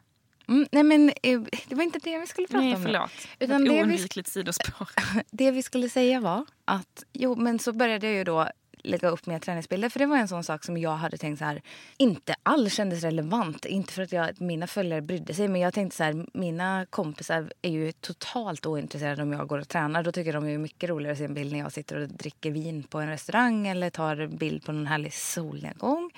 Mm, 0.48 0.66
nej 0.72 0.82
men 0.82 1.08
eh, 1.22 1.40
det 1.68 1.74
var 1.74 1.82
inte 1.82 1.98
det 1.98 2.18
vi 2.18 2.26
skulle 2.26 2.46
prata 2.46 2.60
Nej, 2.64 2.74
om. 2.76 2.82
förlåt. 2.82 3.10
Utan 3.38 3.64
det 3.64 3.70
vi- 3.70 3.80
oundvikligt 3.82 4.28
sidospår. 4.28 4.88
Det 5.30 5.50
vi 5.50 5.62
skulle 5.62 5.88
säga 5.88 6.20
var 6.20 6.44
att, 6.64 7.04
jo 7.12 7.34
men 7.36 7.58
så 7.58 7.72
började 7.72 8.06
jag 8.06 8.16
ju 8.16 8.24
då 8.24 8.48
lägga 8.82 9.08
upp 9.08 9.26
mer 9.26 9.38
träningsbilder. 9.38 9.88
För 9.88 9.98
det 9.98 10.06
var 10.06 10.16
en 10.16 10.28
sån 10.28 10.44
sak 10.44 10.64
som 10.64 10.76
jag 10.76 10.96
hade 10.96 11.16
tänkt 11.18 11.38
så 11.38 11.44
här, 11.44 11.62
inte 11.96 12.34
alls 12.42 12.74
kändes 12.74 13.02
relevant. 13.02 13.64
Inte 13.64 13.92
för 13.92 14.02
att 14.02 14.12
jag, 14.12 14.40
mina 14.40 14.66
följare 14.66 15.00
brydde 15.02 15.34
sig, 15.34 15.48
men 15.48 15.60
jag 15.60 15.74
tänkte 15.74 15.96
så 15.96 16.04
här, 16.04 16.26
mina 16.34 16.86
kompisar 16.90 17.52
är 17.62 17.70
ju 17.70 17.92
totalt 17.92 18.66
ointresserade 18.66 19.22
om 19.22 19.32
jag 19.32 19.48
går 19.48 19.58
och 19.58 19.68
tränar. 19.68 20.02
Då 20.02 20.12
tycker 20.12 20.32
de 20.32 20.48
är 20.48 20.58
mycket 20.58 20.90
roligare 20.90 21.12
att 21.12 21.18
se 21.18 21.24
en 21.24 21.34
bild 21.34 21.52
när 21.52 21.58
jag 21.58 21.72
sitter 21.72 21.96
och 21.96 22.08
dricker 22.08 22.50
vin 22.50 22.82
på 22.82 22.98
en 23.00 23.08
restaurang 23.08 23.66
eller 23.66 23.90
tar 23.90 24.16
en 24.16 24.36
bild 24.36 24.64
på 24.64 24.72
någon 24.72 24.86
härlig 24.86 25.14
solnedgång. 25.14 26.10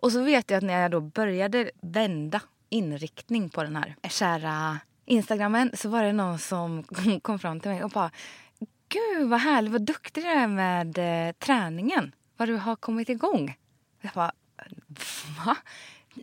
Och 0.00 0.12
så 0.12 0.22
vet 0.22 0.50
jag 0.50 0.58
att 0.58 0.64
när 0.64 0.82
jag 0.82 0.90
då 0.90 1.00
började 1.00 1.70
vända 1.80 2.40
inriktning 2.68 3.48
på 3.48 3.62
den 3.62 3.76
här 3.76 3.96
kära 4.08 4.78
Instagrammen 5.04 5.70
så 5.74 5.88
var 5.88 6.02
det 6.02 6.12
någon 6.12 6.38
som 6.38 6.82
kom 7.22 7.38
fram 7.38 7.60
till 7.60 7.70
mig 7.70 7.84
och 7.84 7.90
bara 7.90 8.10
Gud 8.88 9.28
vad 9.28 9.40
härligt, 9.40 9.72
vad 9.72 9.82
duktig 9.82 10.24
du 10.24 10.28
är 10.28 10.46
med 10.46 10.98
eh, 10.98 11.32
träningen. 11.32 12.14
Vad 12.36 12.48
du 12.48 12.56
har 12.56 12.76
kommit 12.76 13.08
igång. 13.08 13.58
Jag 14.00 14.12
bara, 14.12 14.32
va? 15.46 15.56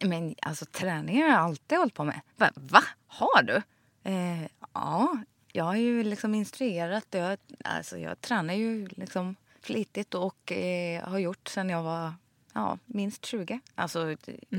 Men 0.01 0.35
alltså 0.41 0.65
träningen 0.65 1.21
har 1.21 1.29
jag 1.29 1.39
alltid 1.39 1.77
hållit 1.77 1.93
på 1.93 2.03
med. 2.03 2.21
Bara, 2.35 2.51
va? 2.55 2.83
Har 3.07 3.43
du? 3.43 3.61
Eh, 4.03 4.47
ja, 4.73 5.17
jag 5.51 5.63
har 5.63 5.75
ju 5.75 6.03
liksom 6.03 6.35
instruerat. 6.35 7.07
Jag, 7.09 7.37
alltså 7.63 7.97
jag 7.97 8.21
tränar 8.21 8.53
ju 8.53 8.87
liksom 8.87 9.35
flitigt 9.61 10.13
och 10.13 10.51
eh, 10.51 11.09
har 11.09 11.19
gjort 11.19 11.47
sen 11.47 11.69
jag 11.69 11.83
var 11.83 12.13
ja, 12.55 12.77
minst 12.85 13.25
20. 13.25 13.59
Alltså 13.75 14.15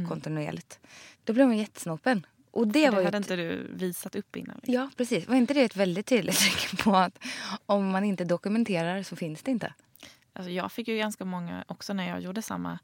kontinuerligt. 0.09 0.79
Då 1.25 1.33
blev 1.33 1.47
man 1.47 1.59
jättesnopen. 1.59 2.27
Och 2.51 2.69
det, 2.69 2.85
Det 2.85 2.91
var 2.91 3.05
hade 3.05 3.09
ett- 3.19 3.25
inte 3.25 3.37
du 3.37 3.67
visat 3.75 4.15
upp 4.17 4.37
innan. 4.37 4.57
Liksom. 4.57 4.75
Ja, 4.75 4.91
precis. 4.97 5.29
Var 5.29 5.37
inte 5.37 5.55
det 5.55 5.63
ett 5.63 5.77
väldigt 5.77 6.07
tydligt 6.07 6.39
tecken 6.45 6.77
på 6.77 6.97
att 6.97 7.19
om 7.67 7.89
man 7.91 8.05
inte 8.05 8.25
dokumenterar 8.25 9.03
så 9.03 9.17
finns 9.17 9.43
det 9.43 9.51
inte? 9.51 9.75
Alltså 10.33 10.51
jag 10.51 10.73
fick 10.73 10.89
ju 10.89 10.97
ganska 10.97 11.25
många 11.25 11.65
också 11.67 11.93
när 11.93 12.09
jag 12.09 12.21
gjorde 12.21 12.43
samma, 12.43 12.79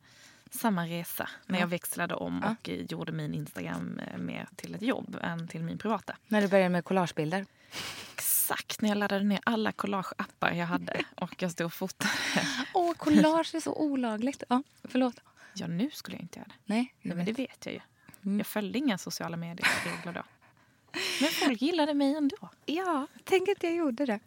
samma 0.51 0.87
resa. 0.87 1.29
När 1.47 1.61
jag 1.61 1.67
växlade 1.67 2.15
om 2.15 2.45
och 2.45 2.69
eh, 2.69 2.83
gjorde 2.89 3.13
min 3.13 3.35
Instagram 3.35 3.99
eh, 4.13 4.19
mer 4.19 4.49
till 4.57 4.75
ett 4.75 4.83
jobb 4.83 5.19
än 5.23 5.49
till 5.49 5.63
min 5.63 5.79
privata. 5.79 6.17
När 6.29 6.43
du 6.43 6.49
började 6.49 6.69
med 6.69 6.85
collagebilder? 6.85 7.47
Exakt 8.43 8.81
när 8.81 8.89
jag 8.89 8.99
laddade 8.99 9.25
ner 9.25 9.41
alla 9.45 9.73
collageappar 9.73 10.53
jag 10.53 10.67
hade 10.67 11.05
och 11.17 11.43
jag 11.43 11.51
stod 11.51 11.65
och 11.65 11.73
fotade. 11.73 12.11
Åh, 12.75 12.95
collage 12.95 13.55
är 13.55 13.61
så 13.61 13.75
olagligt. 13.75 14.43
Ja, 14.49 14.63
förlåt. 14.85 15.21
Ja, 15.55 15.67
nu 15.67 15.91
skulle 15.91 16.17
jag 16.17 16.23
inte 16.23 16.39
göra 16.39 16.49
det. 16.49 16.55
Nej, 16.65 16.95
jag 17.01 17.09
Nej, 17.09 17.17
men 17.17 17.27
det 17.27 17.33
vet 17.33 17.67
jag 17.67 17.75
ju. 17.75 17.81
Jag 18.39 18.47
följde 18.47 18.79
inga 18.79 18.99
sociala 18.99 19.37
medier-regler 19.37 20.13
då. 20.13 20.23
Men 21.21 21.31
folk 21.31 21.63
gillade 21.63 21.95
mig 21.95 22.15
ändå. 22.15 22.49
Ja, 22.67 23.07
tänk 23.25 23.49
att 23.49 23.63
jag 23.63 23.75
gjorde 23.75 24.07
det. 24.07 24.21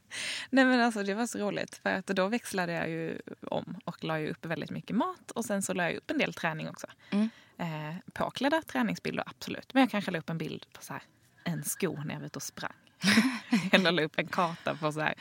Nej 0.49 0.65
men 0.65 0.79
alltså 0.79 1.03
det 1.03 1.13
var 1.13 1.27
så 1.27 1.37
roligt 1.37 1.75
för 1.75 1.89
att 1.89 2.07
då 2.07 2.27
växlade 2.27 2.73
jag 2.73 2.89
ju 2.89 3.21
om 3.47 3.79
och 3.85 4.03
la 4.03 4.19
ju 4.19 4.29
upp 4.29 4.45
väldigt 4.45 4.69
mycket 4.69 4.95
mat 4.95 5.31
och 5.31 5.45
sen 5.45 5.61
så 5.63 5.73
la 5.73 5.83
jag 5.83 5.95
upp 5.95 6.11
en 6.11 6.17
del 6.17 6.33
träning 6.33 6.69
också. 6.69 6.87
Mm. 7.11 7.29
Eh, 7.57 7.95
påklädda 8.13 8.61
träningsbilder 8.61 9.23
absolut. 9.27 9.73
Men 9.73 9.81
jag 9.81 9.89
kanske 9.89 10.11
la 10.11 10.19
upp 10.19 10.29
en 10.29 10.37
bild 10.37 10.65
på 10.73 10.83
så 10.83 10.93
här, 10.93 11.03
en 11.43 11.63
sko 11.63 12.03
när 12.05 12.13
jag 12.13 12.19
var 12.19 12.27
ute 12.27 12.39
och 12.39 12.43
sprang. 12.43 12.84
Eller 13.71 13.91
la 13.91 14.01
upp 14.01 14.19
en 14.19 14.27
karta 14.27 14.75
på 14.75 14.91
så 14.91 14.99
här, 14.99 15.13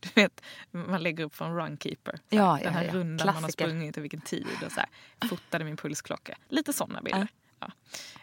du 0.00 0.08
vet 0.14 0.42
man 0.70 1.02
lägger 1.02 1.24
upp 1.24 1.34
från 1.34 1.56
Runkeeper. 1.56 2.20
Ja, 2.28 2.58
den 2.62 2.74
här 2.74 2.84
ja. 2.84 2.92
rundan 2.92 3.26
man 3.26 3.34
har 3.34 3.40
Klassiker. 3.40 3.64
sprungit 3.64 3.96
och 3.96 4.04
vilken 4.04 4.20
tid 4.20 4.46
och 4.66 4.72
så 4.72 4.80
här. 4.80 4.88
Fotade 5.28 5.64
min 5.64 5.76
pulsklocka. 5.76 6.38
Lite 6.48 6.72
sådana 6.72 7.02
bilder. 7.02 7.28
Ja. 7.60 7.70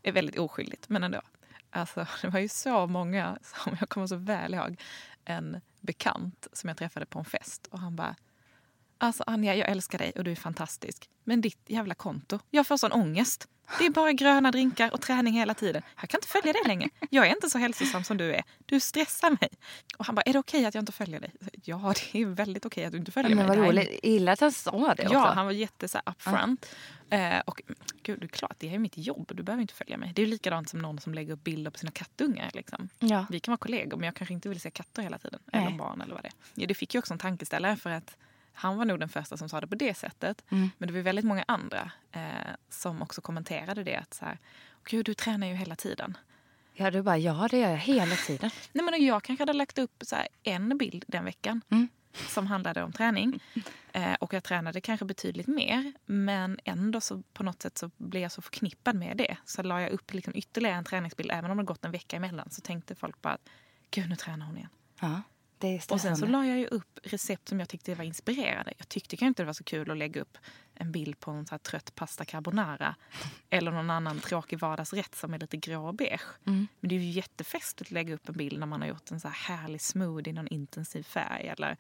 Är 0.04 0.12
väldigt 0.12 0.40
oskyldigt 0.40 0.90
men 0.90 1.04
ändå. 1.04 1.22
Alltså, 1.70 2.08
det 2.22 2.30
var 2.30 2.40
ju 2.40 2.48
så 2.48 2.88
många 2.88 3.38
som 3.42 3.78
jag 3.80 3.90
kommer 3.90 4.08
så 4.08 4.16
väl 4.16 4.54
ihåg. 4.54 4.82
En 5.26 5.62
bekant 5.82 6.48
som 6.54 6.68
jag 6.68 6.78
träffade 6.78 7.06
på 7.06 7.20
en 7.20 7.26
fest 7.26 7.68
och 7.72 7.80
han 7.80 7.96
bara 7.96 8.16
Alltså 8.98 9.24
Anja, 9.28 9.56
jag 9.56 9.70
älskar 9.70 9.98
dig 9.98 10.12
och 10.12 10.24
du 10.24 10.32
är 10.32 10.36
fantastisk. 10.36 11.10
Men 11.24 11.42
ditt 11.42 11.60
jävla 11.68 11.96
konto, 11.96 12.40
jag 12.50 12.68
får 12.68 12.78
sån 12.78 12.92
ångest. 12.92 13.48
Det 13.80 13.86
är 13.86 13.90
bara 13.90 14.12
gröna 14.12 14.52
drinkar 14.52 14.94
och 14.94 15.02
träning 15.02 15.34
hela 15.34 15.54
tiden. 15.54 15.82
Jag 16.02 16.10
kan 16.10 16.18
inte 16.18 16.28
följa 16.28 16.54
dig 16.54 16.62
längre. 16.68 16.90
Jag 17.10 17.28
är 17.28 17.30
inte 17.32 17.50
så 17.50 17.58
hälsosam 17.58 18.04
som 18.04 18.18
du 18.18 18.34
är. 18.34 18.44
Du 18.66 18.80
stressar 18.80 19.30
mig. 19.30 19.50
Och 19.98 20.06
han 20.06 20.16
bara, 20.16 20.22
är 20.22 20.34
det 20.34 20.40
okej 20.40 20.66
att 20.66 20.76
jag 20.76 20.82
inte 20.82 20.92
följer 20.92 21.20
dig? 21.20 21.32
Ja, 21.64 21.94
det 22.14 22.22
är 22.22 22.26
väldigt 22.26 22.66
okej 22.66 22.86
att 22.86 22.92
du 22.92 22.98
inte 22.98 23.12
följer 23.12 23.36
Men 23.36 23.38
mig. 23.38 23.48
vad 23.48 23.58
här 23.58 23.64
är 23.64 23.70
roligt. 23.70 24.00
Gillar 24.04 24.34
att 24.34 24.40
han 24.40 24.52
sa 24.52 24.72
det 24.72 25.04
också. 25.04 25.14
Ja, 25.14 25.32
han 25.36 25.46
var 25.46 25.54
jätte 25.54 25.88
så 25.88 25.98
här, 26.06 26.14
upfront. 26.14 26.76
Eh, 27.10 27.40
och 27.46 27.62
gud, 28.04 28.20
det 28.20 28.26
är 28.26 28.28
klart, 28.28 28.56
det 28.58 28.68
är 28.68 28.72
ju 28.72 28.80
mitt 28.80 28.98
jobb. 28.98 29.32
Du 29.36 29.44
behöver 29.44 29.62
inte 29.62 29.74
följa 29.74 29.98
mig. 29.98 30.12
Det 30.16 30.22
är 30.22 30.26
ju 30.26 30.32
likadant 30.32 30.70
som 30.70 30.80
någon 30.80 31.00
som 31.00 31.14
lägger 31.14 31.34
upp 31.34 31.44
bilder 31.44 31.72
på 31.72 31.78
sina 31.78 31.92
kattungar. 31.92 32.52
Liksom. 32.54 32.90
Ja. 33.00 33.26
Vi 33.30 33.40
kan 33.40 33.52
vara 33.52 33.58
kollegor, 33.58 33.98
men 33.98 34.06
jag 34.06 34.16
kanske 34.16 34.34
inte 34.34 34.50
vill 34.50 34.62
se 34.62 34.72
katter 34.72 35.02
hela 35.02 35.18
tiden. 35.18 35.40
Nej. 35.46 35.66
Eller 35.66 35.78
barn 35.78 36.02
eller 36.02 36.14
vad 36.14 36.24
det 36.24 36.28
är. 36.28 36.34
Ja, 36.54 36.68
det 36.68 36.74
fick 36.74 36.94
ju 36.94 37.00
också 37.00 37.14
en 37.14 37.20
tankeställare 37.20 37.76
för 37.76 37.90
att 37.90 38.18
han 38.54 38.78
var 38.78 38.86
nog 38.86 39.00
den 39.00 39.10
första 39.10 39.38
som 39.38 39.50
sa 39.50 39.62
det 39.62 39.68
på 39.68 39.76
det 39.76 39.94
sättet. 39.94 40.44
Mm. 40.50 40.70
Men 40.78 40.88
det 40.88 40.94
var 40.94 41.02
väldigt 41.02 41.26
många 41.26 41.44
andra 41.48 41.92
eh, 42.12 42.22
som 42.70 43.02
också 43.02 43.22
kommenterade 43.22 43.84
det. 43.84 43.96
Att 43.96 44.14
så 44.14 44.26
här, 44.26 44.38
Gud, 44.84 45.06
du 45.06 45.14
tränar 45.14 45.48
ju 45.48 45.54
hela 45.54 45.76
tiden. 45.76 46.18
ja, 46.74 46.92
du 46.92 47.02
bara, 47.02 47.18
ja 47.18 47.48
det 47.52 47.58
gör 47.60 47.70
jag 47.70 47.78
hela 47.78 48.16
tiden. 48.16 48.50
Nej, 48.72 48.86
men 48.86 49.06
jag 49.06 49.24
kanske 49.24 49.42
hade 49.42 49.54
lagt 49.54 49.78
upp 49.78 50.04
så 50.06 50.16
här, 50.16 50.28
en 50.44 50.78
bild 50.78 51.04
den 51.08 51.26
veckan 51.26 51.62
Mm. 51.70 51.88
som 52.30 52.48
handlade 52.48 52.84
om 52.84 52.92
träning. 52.92 53.40
Eh, 53.96 54.14
och 54.14 54.34
jag 54.34 54.44
tränade 54.44 54.82
kanske 54.82 55.06
betydligt 55.06 55.48
mer. 55.48 55.94
Men 56.06 56.60
ändå 56.66 57.02
så 57.02 57.24
på 57.34 57.44
något 57.44 57.62
sätt 57.62 57.78
så 57.78 57.92
blev 57.98 58.22
jag 58.24 58.32
så 58.32 58.42
förknippad 58.42 58.96
med 58.96 59.18
det. 59.18 59.38
Så 59.46 59.64
la 59.64 59.82
jag 59.82 59.92
upp 59.92 60.14
liksom 60.14 60.36
ytterligare 60.36 60.76
en 60.78 60.84
träningsbild. 60.84 61.32
Även 61.32 61.52
om 61.52 61.58
det 61.58 61.64
gått 61.64 61.86
en 61.86 61.92
vecka 61.92 62.16
emellan 62.18 62.50
så 62.52 62.62
tänkte 62.62 62.96
folk 62.96 63.22
bara 63.22 63.34
att 63.34 63.50
gud 63.92 64.10
nu 64.10 64.16
tränar 64.16 64.46
hon 64.46 64.58
igen. 64.58 64.70
Ja, 65.02 65.22
Och 65.90 66.02
sen 66.02 66.18
så 66.18 66.26
la 66.26 66.46
jag 66.46 66.58
ju 66.58 66.68
upp 66.68 67.00
recept 67.04 67.50
som 67.50 67.60
jag 67.60 67.70
tyckte 67.70 67.96
var 67.96 68.04
inspirerande. 68.06 68.74
Jag 68.78 68.90
tyckte 68.90 69.18
kanske 69.18 69.28
inte 69.28 69.44
det 69.44 69.48
var 69.48 69.54
så 69.54 69.64
kul 69.64 69.92
att 69.92 69.98
lägga 69.98 70.22
upp 70.22 70.38
en 70.76 70.92
bild 70.92 71.20
på 71.20 71.32
en 71.32 71.46
så 71.46 71.58
trött 71.58 71.96
pasta 71.96 72.26
carbonara. 72.26 72.96
Eller 73.50 73.72
någon 73.72 73.90
annan 73.90 74.20
tråkig 74.20 74.60
vardagsrätt 74.60 75.16
som 75.16 75.34
är 75.34 75.40
lite 75.40 75.58
grå 75.58 75.88
och 75.88 75.96
beige. 75.96 76.22
Mm. 76.48 76.68
Men 76.80 76.90
det 76.90 76.96
är 76.96 77.00
ju 77.00 77.10
jättefestligt 77.10 77.90
att 77.90 77.92
lägga 77.92 78.14
upp 78.14 78.30
en 78.30 78.38
bild 78.38 78.60
när 78.60 78.68
man 78.68 78.82
har 78.82 78.88
gjort 78.88 79.12
en 79.12 79.20
så 79.20 79.28
här 79.28 79.58
härlig 79.58 79.82
smoothie 79.82 80.32
i 80.32 80.34
någon 80.34 80.48
intensiv 80.48 81.04
färg. 81.04 81.48
Eller 81.48 81.78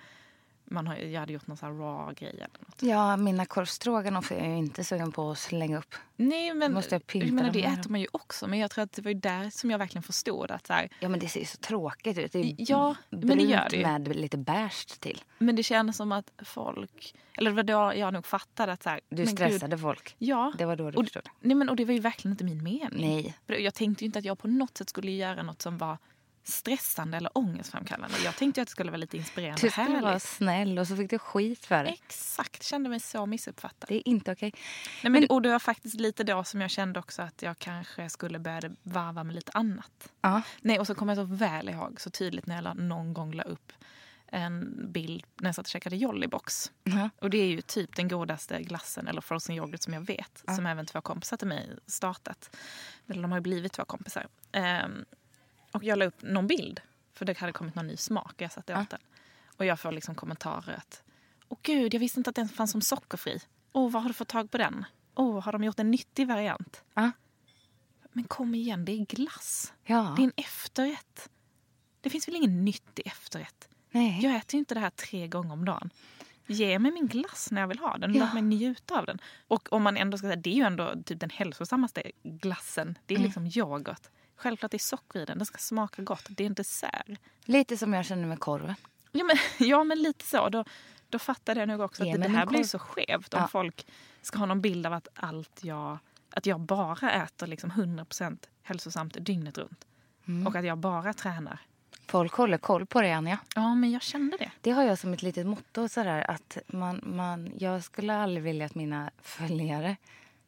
man 0.65 0.88
har, 0.88 0.95
jag 0.95 1.19
hade 1.19 1.34
gjort 1.34 1.47
någon 1.47 1.58
så 1.58 1.65
här 1.65 1.73
raw 1.73 2.13
grej 2.13 2.30
eller 2.30 2.47
något. 2.67 2.82
Ja, 2.84 3.17
mina 3.17 3.45
korvstroganoff 3.45 4.32
är 4.32 4.49
jag 4.49 4.58
inte 4.58 4.84
sugen 4.84 5.12
på 5.12 5.32
att 5.32 5.38
slänga 5.38 5.78
upp. 5.78 5.95
Nej 6.15 6.54
men, 6.54 6.73
Måste 6.73 6.95
jag 6.95 7.02
jag 7.23 7.32
menar, 7.32 7.52
det 7.52 7.69
med 7.69 7.80
äter 7.80 7.89
man 7.91 8.02
ju 8.02 8.08
också. 8.12 8.47
Men 8.47 8.60
jag 8.60 8.71
tror 8.71 8.84
att 8.84 8.91
det 8.91 9.02
var 9.02 9.12
ju 9.12 9.19
där 9.19 9.49
som 9.49 9.71
jag 9.71 9.78
verkligen 9.78 10.04
förstod 10.04 10.52
att 10.52 10.67
så 10.67 10.73
här, 10.73 10.89
Ja, 10.99 11.10
men 11.10 11.19
det 11.19 11.28
ser 11.28 11.39
ju 11.39 11.45
så 11.45 11.58
tråkigt 11.58 12.17
ut. 12.17 12.32
Det 12.32 12.39
är 12.39 12.56
Ja, 12.58 12.95
men 13.10 13.38
det 13.38 13.43
gör 13.43 13.67
det 13.69 13.78
ju. 13.78 13.84
med 13.84 14.15
lite 14.15 14.38
beige 14.38 14.99
till. 14.99 15.23
Men 15.38 15.56
det 15.56 15.63
kändes 15.63 15.97
som 15.97 16.12
att 16.12 16.32
folk... 16.45 17.15
Eller 17.38 17.52
det 17.52 17.56
var 17.56 17.63
då 17.63 17.99
jag 17.99 18.13
nog 18.13 18.26
fattade 18.26 18.71
att... 18.71 18.84
Så 18.84 18.89
här, 18.89 19.02
Du 19.10 19.15
men 19.15 19.26
gud, 19.26 19.36
stressade 19.36 19.78
folk. 19.78 20.15
Ja. 20.17 20.54
Det 20.58 20.65
var 20.65 20.76
då 20.76 20.91
du 20.91 20.97
och, 20.97 21.04
förstod. 21.06 21.30
nej, 21.39 21.56
men, 21.56 21.69
och 21.69 21.76
det 21.76 21.86
var 21.86 21.93
ju 21.93 21.99
verkligen 21.99 22.34
inte 22.34 22.43
min 22.43 22.63
mening. 22.63 23.34
Nej. 23.47 23.62
Jag 23.63 23.73
tänkte 23.73 24.04
ju 24.04 24.06
inte 24.06 24.19
att 24.19 24.26
jag 24.26 24.39
på 24.39 24.47
något 24.47 24.78
sätt 24.78 24.89
skulle 24.89 25.12
göra 25.12 25.43
något 25.43 25.62
som 25.62 25.78
var 25.78 25.97
stressande 26.44 27.18
eller 27.18 27.38
ångestframkallande. 27.38 28.18
Jag 28.24 28.36
tänkte 28.36 28.62
att 28.62 28.68
det 28.68 28.72
skulle 28.72 28.92
vara 28.92 28.98
lite 28.98 29.18
inspirerande 29.18 29.62
Du 29.62 29.70
skulle 29.70 30.02
vara 30.02 30.20
snäll 30.20 30.80
och 30.80 30.88
så 30.88 30.96
fick 30.96 31.10
du 31.10 31.20
skit 31.20 31.66
för 31.66 31.84
det. 31.84 31.90
Exakt, 31.90 32.64
kände 32.64 32.90
mig 32.90 33.00
så 33.00 33.26
missuppfattad. 33.26 33.90
Det 33.90 33.96
är 33.96 34.08
inte 34.08 34.32
okej. 34.32 34.54
Nej, 35.04 35.12
men, 35.12 35.26
och 35.26 35.42
det 35.42 35.50
var 35.50 35.60
faktiskt 35.60 35.96
lite 35.96 36.24
då 36.24 36.44
som 36.44 36.62
jag 36.62 36.72
kände 36.72 37.00
också 37.00 37.22
att 37.22 37.42
jag 37.42 37.60
kanske 37.60 38.10
skulle 38.10 38.40
börja 38.40 38.62
varva 38.84 39.24
med 39.24 39.36
lite 39.36 39.52
annat. 39.52 40.12
Ja. 40.22 40.42
Nej, 40.62 40.80
och 40.80 40.88
så 40.88 40.96
kommer 40.96 41.16
jag 41.16 41.28
så 41.28 41.36
väl 41.36 41.70
ihåg 41.70 42.02
så 42.02 42.10
tydligt 42.10 42.48
när 42.48 42.64
jag 42.64 42.78
någon 42.78 43.14
gång 43.14 43.34
la 43.34 43.44
upp 43.44 43.74
en 44.34 44.86
bild 44.92 45.26
när 45.42 45.48
jag 45.48 45.56
satt 45.56 45.66
och 45.66 45.70
käkade 45.70 45.96
Jollybox. 45.96 46.72
Ja. 46.84 47.10
Och 47.20 47.30
det 47.30 47.38
är 47.38 47.48
ju 47.48 47.62
typ 47.62 47.96
den 47.96 48.08
godaste 48.08 48.62
glassen 48.62 49.08
eller 49.08 49.22
frozen 49.22 49.56
yoghurt 49.56 49.82
som 49.82 49.94
jag 49.94 50.02
vet. 50.02 50.44
Som 50.56 50.66
även 50.66 50.86
två 50.86 51.02
kompisar 51.02 51.38
till 51.38 51.48
mig 51.48 51.70
startat. 51.88 52.56
Eller 53.08 53.22
de 53.22 53.32
har 53.32 53.38
ju 53.38 53.42
blivit 53.42 53.74
två 53.74 53.86
kompisar. 53.86 54.28
Ehm, 54.52 55.06
och 55.74 55.84
jag 55.84 56.00
la 56.00 56.06
upp 56.06 56.22
någon 56.22 56.48
bild. 56.48 56.80
För 57.14 57.26
det 57.26 57.38
hade 57.38 57.54
kommit 57.54 57.76
någon 57.76 57.88
ny 57.88 57.98
smak 57.98 58.34
och 58.36 58.42
jag 58.42 58.52
satt 58.52 58.70
och 58.70 58.78
åt 58.78 58.90
den. 58.90 59.00
Och 59.58 59.66
jag 59.66 59.80
får 59.80 59.92
liksom 59.92 60.16
kommentarer 60.16 60.74
att 60.78 61.04
Åh 61.48 61.58
gud, 61.62 61.94
jag 61.94 62.00
visste 62.00 62.20
inte 62.20 62.30
att 62.30 62.36
den 62.36 62.50
fanns 62.50 62.72
som 62.72 62.82
sockerfri. 62.82 63.40
Åh, 63.72 63.92
var 63.92 64.02
har 64.02 64.08
du 64.08 64.14
fått 64.14 64.28
tag 64.28 64.52
på 64.52 64.58
den? 64.58 64.86
Åh, 65.16 65.40
har 65.44 65.52
de 65.52 65.64
gjort 65.64 65.80
en 65.80 65.92
nyttig 65.92 66.28
variant? 66.28 66.84
Ja. 66.94 67.12
Men 68.12 68.24
kom 68.24 68.56
igen, 68.56 68.86
det 68.86 68.92
är 68.92 69.06
glass. 69.06 69.74
Ja. 69.84 70.14
Det 70.18 70.22
är 70.22 70.24
en 70.24 70.34
efterrätt. 70.36 71.30
Det 72.02 72.10
finns 72.10 72.28
väl 72.28 72.36
ingen 72.36 72.66
nyttig 72.66 73.08
efterrätt? 73.08 73.70
Nej. 73.92 74.20
Jag 74.24 74.36
äter 74.36 74.54
ju 74.56 74.60
inte 74.60 74.74
det 74.74 74.80
här 74.80 74.90
tre 74.90 75.28
gånger 75.28 75.54
om 75.54 75.66
dagen. 75.66 75.90
Ge 76.48 76.80
mig 76.80 76.92
min 76.92 77.08
glass 77.08 77.52
när 77.52 77.62
jag 77.62 77.68
vill 77.68 77.80
ha 77.80 77.98
den. 77.98 78.14
Ja. 78.14 78.20
Låt 78.26 78.34
mig 78.34 78.42
njuta 78.44 79.00
av 79.00 79.06
den. 79.06 79.20
Och 79.48 79.74
om 79.74 79.84
man 79.84 79.98
ändå 79.98 80.18
ska 80.18 80.28
säga, 80.28 80.36
det 80.36 80.50
är 80.50 80.56
ju 80.56 80.64
ändå 80.64 80.94
typ 81.06 81.20
den 81.20 81.30
hälsosammaste 81.30 82.12
glassen. 82.24 82.98
Det 83.06 83.14
är 83.14 83.18
Mm. 83.18 83.26
liksom 83.26 83.46
yoghurt. 83.62 84.10
Självklart 84.36 84.72
det 84.72 84.78
är 84.78 84.80
socker 84.80 85.19
i 85.19 85.26
den. 85.26 85.38
Den 85.38 85.46
ska 85.46 85.58
smaka 85.58 86.02
gott. 86.02 86.26
Det 86.30 86.43
är 86.43 86.48
en 86.48 86.54
dessert. 86.54 87.08
Lite 87.46 87.78
som 87.78 87.93
jag 87.93 88.06
känner 88.06 88.28
med 88.28 88.39
korven. 88.39 88.76
Ja 89.12 89.24
men, 89.24 89.38
ja, 89.67 89.84
men 89.84 90.02
lite 90.02 90.26
så. 90.26 90.50
Då, 90.50 90.65
då 91.10 91.19
fattar 91.19 91.56
jag 91.56 91.67
nog 91.67 91.82
också 91.82 92.04
att 92.04 92.22
det, 92.22 92.30
här 92.30 92.46
blir 92.46 92.63
så 92.63 92.80
skevt 92.80 93.34
om 93.34 93.39
Ja. 93.41 93.48
folk 93.48 93.88
ska 94.22 94.38
ha 94.38 94.46
någon 94.46 94.62
bild 94.62 94.86
av 94.86 94.93
att 94.93 95.08
allt 95.13 95.60
jag... 95.63 95.98
Att 96.36 96.46
jag 96.46 96.60
bara 96.60 97.12
äter 97.12 97.48
liksom 97.48 97.72
100% 97.72 98.38
hälsosamt 98.63 99.17
dygnet 99.26 99.58
runt. 99.58 99.86
Mm. 100.28 100.48
Och 100.48 100.56
att 100.56 100.65
jag 100.65 100.78
bara 100.78 101.13
tränar. 101.13 101.60
Folk 102.08 102.34
håller 102.34 102.58
koll 102.58 102.86
på 102.86 103.02
det, 103.02 103.12
Anja. 103.12 103.38
Ja, 103.56 103.76
men 103.76 103.91
jag 103.91 104.02
kände 104.02 104.38
det. 104.38 104.52
Det 104.62 104.72
har 104.72 104.84
jag 104.84 105.00
som 105.00 105.13
ett 105.13 105.22
litet 105.22 105.48
motto. 105.48 105.89
Sådär, 105.89 106.32
att 106.32 106.58
man, 106.67 107.02
man, 107.04 107.52
jag 107.58 107.84
skulle 107.84 108.15
aldrig 108.15 108.43
vilja 108.43 108.65
att 108.65 108.76
mina 108.76 109.12
följare 109.22 109.96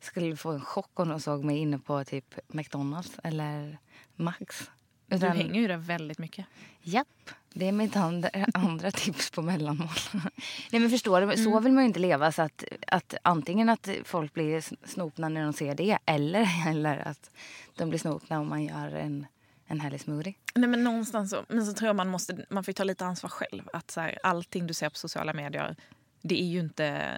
skulle 0.05 0.35
få 0.35 0.51
en 0.51 0.61
chock 0.61 0.99
om 0.99 1.09
de 1.09 1.19
såg 1.19 1.43
mig 1.43 1.57
inne 1.57 1.79
på 1.79 2.03
typ 2.03 2.35
McDonalds 2.47 3.11
eller 3.23 3.77
Max. 4.15 4.69
Du 5.07 5.15
Utan- 5.15 5.37
hänger 5.37 5.61
ju 5.61 5.67
där 5.67 5.77
väldigt 5.77 6.17
mycket. 6.17 6.45
Japp, 6.81 7.29
det 7.53 7.67
är 7.67 7.71
mitt 7.71 7.95
andra, 7.95 8.29
andra 8.53 8.91
tips 8.91 9.31
på 9.31 9.41
mellanmål. 9.41 9.89
Nej 10.71 10.81
men 10.81 10.89
förstår 10.89 11.21
du, 11.21 11.43
så 11.43 11.59
vill 11.59 11.73
man 11.73 11.83
ju 11.83 11.87
inte 11.87 11.99
leva. 11.99 12.31
Så 12.31 12.41
att, 12.41 12.63
att 12.87 13.13
antingen 13.21 13.69
att 13.69 13.89
folk 14.03 14.33
blir 14.33 14.87
snopna 14.87 15.29
när 15.29 15.43
de 15.43 15.53
ser 15.53 15.75
det 15.75 15.97
eller, 16.05 16.47
eller 16.67 17.07
att 17.07 17.31
de 17.75 17.89
blir 17.89 17.99
snopna 17.99 18.39
om 18.39 18.49
man 18.49 18.63
gör 18.63 18.87
en, 18.95 19.25
en 19.65 19.79
härlig 19.79 20.01
smoothie. 20.01 20.33
Nej, 20.55 20.69
men 20.69 20.83
någonstans 20.83 21.29
så, 21.29 21.45
men 21.49 21.65
så 21.65 21.73
tror 21.73 21.87
jag 21.87 21.95
man 21.95 22.07
måste 22.09 22.45
man 22.49 22.63
får 22.63 22.71
ta 22.71 22.83
lite 22.83 23.05
ansvar 23.05 23.29
själv. 23.29 23.63
Att 23.73 23.91
så 23.91 24.01
här, 24.01 24.19
allting 24.23 24.67
du 24.67 24.73
ser 24.73 24.89
på 24.89 24.97
sociala 24.97 25.33
medier, 25.33 25.75
det 26.21 26.41
är 26.41 26.47
ju 26.47 26.59
inte... 26.59 27.17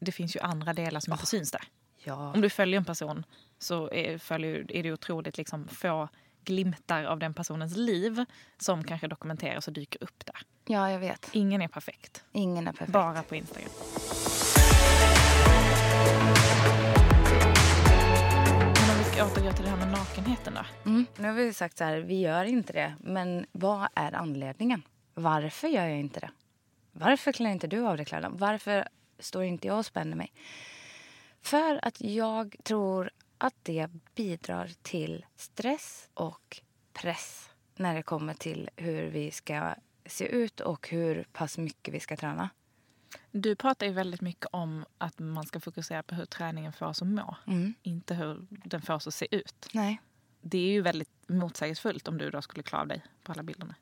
Det 0.00 0.12
finns 0.12 0.36
ju 0.36 0.40
andra 0.40 0.72
delar 0.72 1.00
som 1.00 1.12
inte 1.12 1.26
syns 1.26 1.50
där. 1.50 1.62
Ja. 2.04 2.32
Om 2.34 2.40
du 2.40 2.50
följer 2.50 2.76
en 2.76 2.84
person 2.84 3.24
så 3.58 3.90
är, 3.90 4.18
följer, 4.18 4.72
är 4.72 4.82
det 4.82 4.92
otroligt 4.92 5.36
liksom 5.38 5.68
få 5.68 6.08
glimtar 6.44 7.04
av 7.04 7.18
den 7.18 7.34
personens 7.34 7.76
liv 7.76 8.24
som 8.58 8.84
kanske 8.84 9.06
dokumenteras 9.08 9.66
och 9.68 9.74
dyker 9.74 10.02
upp 10.04 10.26
där. 10.26 10.36
ja, 10.66 10.90
jag 10.90 10.98
vet. 10.98 11.30
Ingen 11.32 11.62
är 11.62 11.68
perfekt. 11.68 12.24
Ingen 12.32 12.68
är 12.68 12.72
perfekt. 12.72 12.92
Bara 12.92 13.22
på 13.22 13.36
Instagram. 13.36 13.70
Men 18.74 18.90
om 18.90 18.98
vi 18.98 19.04
ska 19.04 19.24
återgå 19.26 19.52
till 19.52 19.64
det 19.64 19.70
här 19.70 19.76
med 19.76 19.88
nakenheten 19.88 20.54
då. 20.54 20.90
Mm. 20.90 21.06
Nu 21.16 21.28
har 21.28 21.34
vi 21.34 21.52
sagt 21.52 21.78
så 21.78 21.84
här, 21.84 21.96
vi 21.98 22.20
gör 22.20 22.44
inte 22.44 22.72
det. 22.72 22.94
Men 23.00 23.46
vad 23.52 23.88
är 23.94 24.12
anledningen? 24.14 24.82
Varför 25.14 25.68
gör 25.68 25.86
jag 25.86 25.98
inte 25.98 26.20
det? 26.20 26.30
Varför 26.92 27.32
klär 27.32 27.50
inte 27.50 27.66
du 27.66 27.86
av 27.86 27.96
dig 27.96 28.06
kläderna? 28.06 28.34
Varför 28.38 28.88
står 29.18 29.42
inte 29.44 29.66
jag 29.66 29.78
och 29.78 29.86
spänner 29.86 30.16
mig? 30.16 30.32
För 31.44 31.80
att 31.82 32.00
jag 32.00 32.56
tror 32.62 33.10
att 33.38 33.54
det 33.62 33.88
bidrar 34.14 34.70
till 34.82 35.26
stress 35.36 36.08
och 36.14 36.60
press 36.92 37.50
när 37.76 37.94
det 37.94 38.02
kommer 38.02 38.34
till 38.34 38.70
hur 38.76 39.06
vi 39.06 39.30
ska 39.30 39.74
se 40.06 40.26
ut 40.26 40.60
och 40.60 40.88
hur 40.88 41.26
pass 41.32 41.58
mycket 41.58 41.94
vi 41.94 42.00
ska 42.00 42.16
träna. 42.16 42.50
Du 43.30 43.56
pratar 43.56 43.86
ju 43.86 43.92
väldigt 43.92 44.20
mycket 44.20 44.46
om 44.50 44.84
att 44.98 45.18
man 45.18 45.46
ska 45.46 45.60
fokusera 45.60 46.02
på 46.02 46.14
hur 46.14 46.24
träningen 46.24 46.72
får 46.72 46.86
oss 46.86 47.02
att 47.02 47.08
må. 47.08 47.36
Mm. 47.46 47.74
Inte 47.82 48.14
hur 48.14 48.46
den 48.50 48.82
får 48.82 48.94
oss 48.94 49.06
att 49.06 49.14
se 49.14 49.26
ut. 49.30 49.68
Nej. 49.72 50.00
Det 50.40 50.58
är 50.58 50.72
ju 50.72 50.82
väldigt 50.82 51.10
motsägelsefullt 51.26 52.08
om 52.08 52.18
du 52.18 52.30
då 52.30 52.42
skulle 52.42 52.62
klä 52.62 52.78
av 52.78 52.86
dig 52.86 53.04
på 53.22 53.32
alla 53.32 53.42
bilderna. 53.42 53.74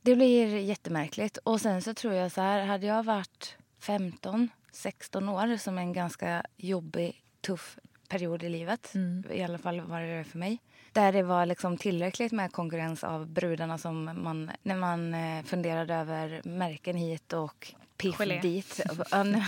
Det 0.00 0.14
blir 0.14 0.56
jättemärkligt. 0.56 1.36
Och 1.36 1.60
sen 1.60 1.82
så 1.82 1.94
tror 1.94 2.14
jag 2.14 2.32
så 2.32 2.40
här, 2.40 2.66
hade 2.66 2.86
jag 2.86 3.02
varit 3.02 3.56
15, 3.78 4.48
16 4.72 5.28
år 5.28 5.56
som 5.56 5.78
en 5.78 5.92
ganska 5.92 6.42
jobbig, 6.56 7.22
tuff 7.40 7.78
period 8.08 8.42
i 8.42 8.48
livet. 8.48 8.92
I 9.30 9.42
alla 9.42 9.58
fall 9.58 9.80
var 9.80 10.00
det 10.00 10.24
för 10.24 10.38
mig. 10.38 10.58
Där 10.92 11.12
det 11.12 11.22
var 11.22 11.46
liksom 11.46 11.76
tillräckligt 11.76 12.32
med 12.32 12.52
konkurrens 12.52 13.04
av 13.04 13.26
brudarna 13.26 13.78
som 13.78 14.04
man, 14.04 14.50
när 14.62 14.76
man 14.76 15.14
eh, 15.14 15.44
funderade 15.44 15.94
över 15.94 16.40
märken 16.44 16.96
hit 16.96 17.32
och 17.32 17.74
piff 17.96 18.18
Gelé. 18.18 18.40
dit. 18.40 18.80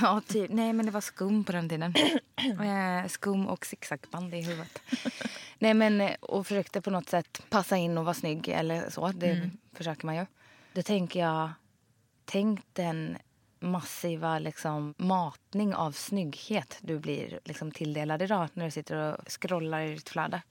Ja, 0.03 0.21
typ. 0.27 0.51
Nej, 0.51 0.73
men 0.73 0.87
det 0.87 0.93
var 0.93 1.01
skum 1.01 1.45
på 1.45 1.53
den 1.53 1.69
tiden. 1.69 1.95
Eh, 2.45 3.09
skum 3.09 3.47
och 3.47 3.67
zigzagband 3.67 4.35
i 4.35 4.43
huvudet. 4.43 4.83
Nej, 5.59 5.75
men 5.75 6.01
eh, 6.01 6.15
och 6.21 6.47
försökte 6.47 6.81
på 6.81 6.91
något 6.91 7.09
sätt 7.09 7.43
passa 7.51 7.77
in 7.77 7.99
och 7.99 8.05
vara 8.05 8.15
snygg 8.15 8.49
eller 8.49 8.91
så. 8.91 9.09
Det 9.09 9.51
försöker 9.73 10.07
man 10.07 10.17
ju. 10.17 10.27
Då 10.73 10.83
tänker 10.83 11.21
jag, 11.21 11.51
tänk 12.25 12.61
den 12.73 13.19
massiva 13.65 14.39
liksom, 14.39 14.95
matning 14.97 15.75
av 15.75 15.93
snygghet 15.93 16.79
du 16.81 16.99
blir 16.99 17.41
liksom, 17.45 17.71
tilldelad 17.73 18.23
idag 18.23 18.49
när 18.55 18.65
du 18.65 18.71
sitter 18.71 18.97
och 18.97 19.29
scrollar 19.29 19.81
i 19.81 19.95
ditt 19.95 20.09
flöde. 20.09 20.43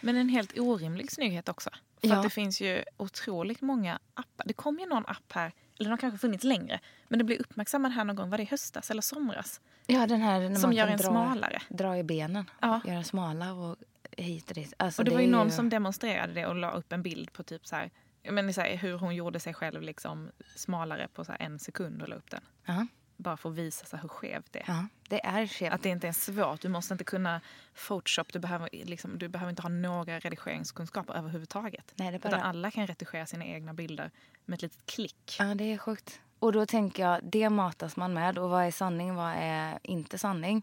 Men 0.00 0.16
en 0.16 0.28
helt 0.28 0.58
orimlig 0.58 1.12
snygghet 1.12 1.48
också. 1.48 1.70
För 2.00 2.08
Ja. 2.08 2.16
att 2.16 2.22
det 2.22 2.30
finns 2.30 2.60
ju 2.60 2.84
otroligt 2.96 3.60
många 3.60 3.98
appar. 4.14 4.44
Det 4.46 4.52
kom 4.52 4.78
ju 4.78 4.86
någon 4.86 5.06
app 5.06 5.32
här, 5.32 5.44
eller 5.46 5.84
den 5.84 5.90
har 5.90 5.96
kanske 5.96 6.18
funnits 6.18 6.44
längre. 6.44 6.80
Men 7.08 7.18
det 7.18 7.24
blev 7.24 7.38
uppmärksammad 7.40 7.92
här 7.92 8.04
någon 8.04 8.16
gång, 8.16 8.30
var 8.30 8.38
det 8.38 8.42
i 8.42 8.46
höstas 8.46 8.90
eller 8.90 9.02
somras? 9.02 9.60
Ja, 9.86 10.06
den 10.06 10.20
här 10.22 10.40
när 10.40 10.54
Som 10.54 10.70
man 10.70 10.76
gör 10.76 10.86
en 10.86 10.98
dra, 10.98 11.04
smalare. 11.08 11.62
dra 11.68 11.98
i 11.98 12.02
benen. 12.02 12.50
Ja. 12.60 12.80
Göra 12.84 13.02
smala 13.04 13.52
och 13.52 13.76
hit 14.16 14.48
och 14.48 14.54
dit. 14.54 14.74
Alltså, 14.76 15.00
Och 15.02 15.04
det, 15.04 15.10
var 15.10 15.18
är 15.18 15.24
ju 15.24 15.30
någon 15.30 15.50
som 15.50 15.68
demonstrerade 15.68 16.32
det 16.32 16.46
och 16.46 16.54
la 16.56 16.70
upp 16.70 16.92
en 16.92 17.02
bild 17.02 17.32
på 17.32 17.42
typ 17.42 17.66
så 17.66 17.76
här, 17.76 17.90
menar 18.22 18.52
så 18.52 18.60
här, 18.60 18.76
hur 18.76 18.98
hon 18.98 19.14
gjorde 19.14 19.40
sig 19.40 19.54
själv 19.54 19.82
liksom 19.82 20.30
smalare 20.56 21.08
på 21.14 21.24
så 21.24 21.32
en 21.38 21.58
sekund 21.58 22.02
och 22.02 22.08
la 22.08 22.16
upp 22.16 22.30
den. 22.30 22.40
Ja, 22.64 22.86
Bara 23.16 23.36
för 23.36 23.48
att 23.50 23.54
visa 23.56 23.86
så 23.86 23.96
hur 23.96 24.08
skevt 24.08 24.46
det 24.52 24.58
är. 24.58 24.64
ja, 24.68 24.86
det 25.08 25.24
är 25.26 25.46
skevt. 25.46 25.72
Att 25.74 25.82
det 25.82 25.88
inte 25.88 26.08
är 26.08 26.12
svårt. 26.12 26.60
Du 26.60 26.68
måste 26.68 26.94
inte 26.94 27.04
kunna 27.04 27.40
Photoshop. 27.88 28.32
Du 28.32 28.38
behöver, 28.38 28.68
liksom, 28.72 29.18
du 29.18 29.28
behöver 29.28 29.50
inte 29.50 29.62
ha 29.62 29.68
några 29.68 30.18
redigeringskunskaper 30.18 31.14
överhuvudtaget. 31.14 31.92
Nej, 31.96 32.12
det 32.12 32.18
bara- 32.18 32.28
Utan 32.28 32.40
alla 32.42 32.70
kan 32.70 32.86
redigera 32.86 33.26
sina 33.26 33.44
egna 33.44 33.74
bilder 33.74 34.10
med 34.44 34.54
ett 34.56 34.62
litet 34.62 34.86
klick. 34.86 35.36
Ja, 35.38 35.54
det 35.54 35.72
är 35.72 35.78
sjukt. 35.78 36.20
Och 36.38 36.52
då 36.52 36.66
tänker 36.66 37.02
jag, 37.02 37.20
det 37.24 37.50
matas 37.50 37.96
man 37.96 38.12
med. 38.14 38.38
Och 38.38 38.50
vad 38.50 38.64
är 38.64 38.70
sanning, 38.70 39.14
vad 39.14 39.34
är 39.36 39.78
inte 39.82 40.18
sanning? 40.18 40.62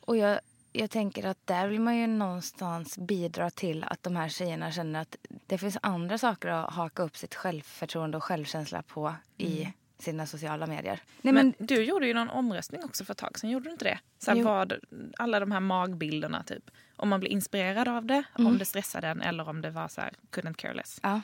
Och 0.00 0.16
jag, 0.16 0.40
jag 0.76 0.90
tänker 0.90 1.26
att 1.26 1.46
där 1.46 1.68
vill 1.68 1.80
man 1.80 1.96
ju 1.96 2.06
någonstans 2.06 2.98
bidra 2.98 3.50
till 3.50 3.84
att 3.84 4.02
de 4.02 4.16
här 4.16 4.28
tjejerna 4.28 4.72
känner 4.72 5.00
att 5.00 5.16
det 5.46 5.58
finns 5.58 5.78
andra 5.82 6.18
saker 6.18 6.48
att 6.48 6.72
haka 6.74 7.02
upp 7.02 7.16
sitt 7.16 7.34
självförtroende 7.34 8.16
och 8.16 8.24
självkänsla 8.24 8.82
på 8.82 9.14
i 9.38 9.68
sina 9.98 10.26
sociala 10.26 10.66
medier. 10.66 11.00
Nej, 11.22 11.34
Men, 11.34 11.54
men, 11.58 11.66
du 11.66 11.84
gjorde 11.84 12.06
ju 12.06 12.14
någon 12.14 12.30
omröstning 12.30 12.84
också 12.84 13.04
för 13.04 13.12
ett 13.12 13.18
tag 13.18 13.38
sedan. 13.38 13.50
Gjorde 13.50 13.64
du 13.64 13.72
inte 13.72 13.84
det? 13.84 13.98
Så 14.18 14.42
vad, 14.42 14.72
alla 15.18 15.40
de 15.40 15.52
här 15.52 15.60
magbilderna 15.60 16.42
typ. 16.42 16.70
Om 16.96 17.08
man 17.08 17.20
blir 17.20 17.30
inspirerad 17.30 17.88
av 17.88 18.04
det, 18.06 18.24
Mm. 18.38 18.46
om 18.46 18.58
det 18.58 18.64
stressade 18.64 19.08
en 19.08 19.22
eller 19.22 19.48
om 19.48 19.60
det 19.60 19.70
var 19.70 19.88
så 19.88 20.00
här, 20.00 20.12
couldn't 20.30 20.54
care 20.54 20.74
less. 20.74 21.00
ja, 21.02 21.20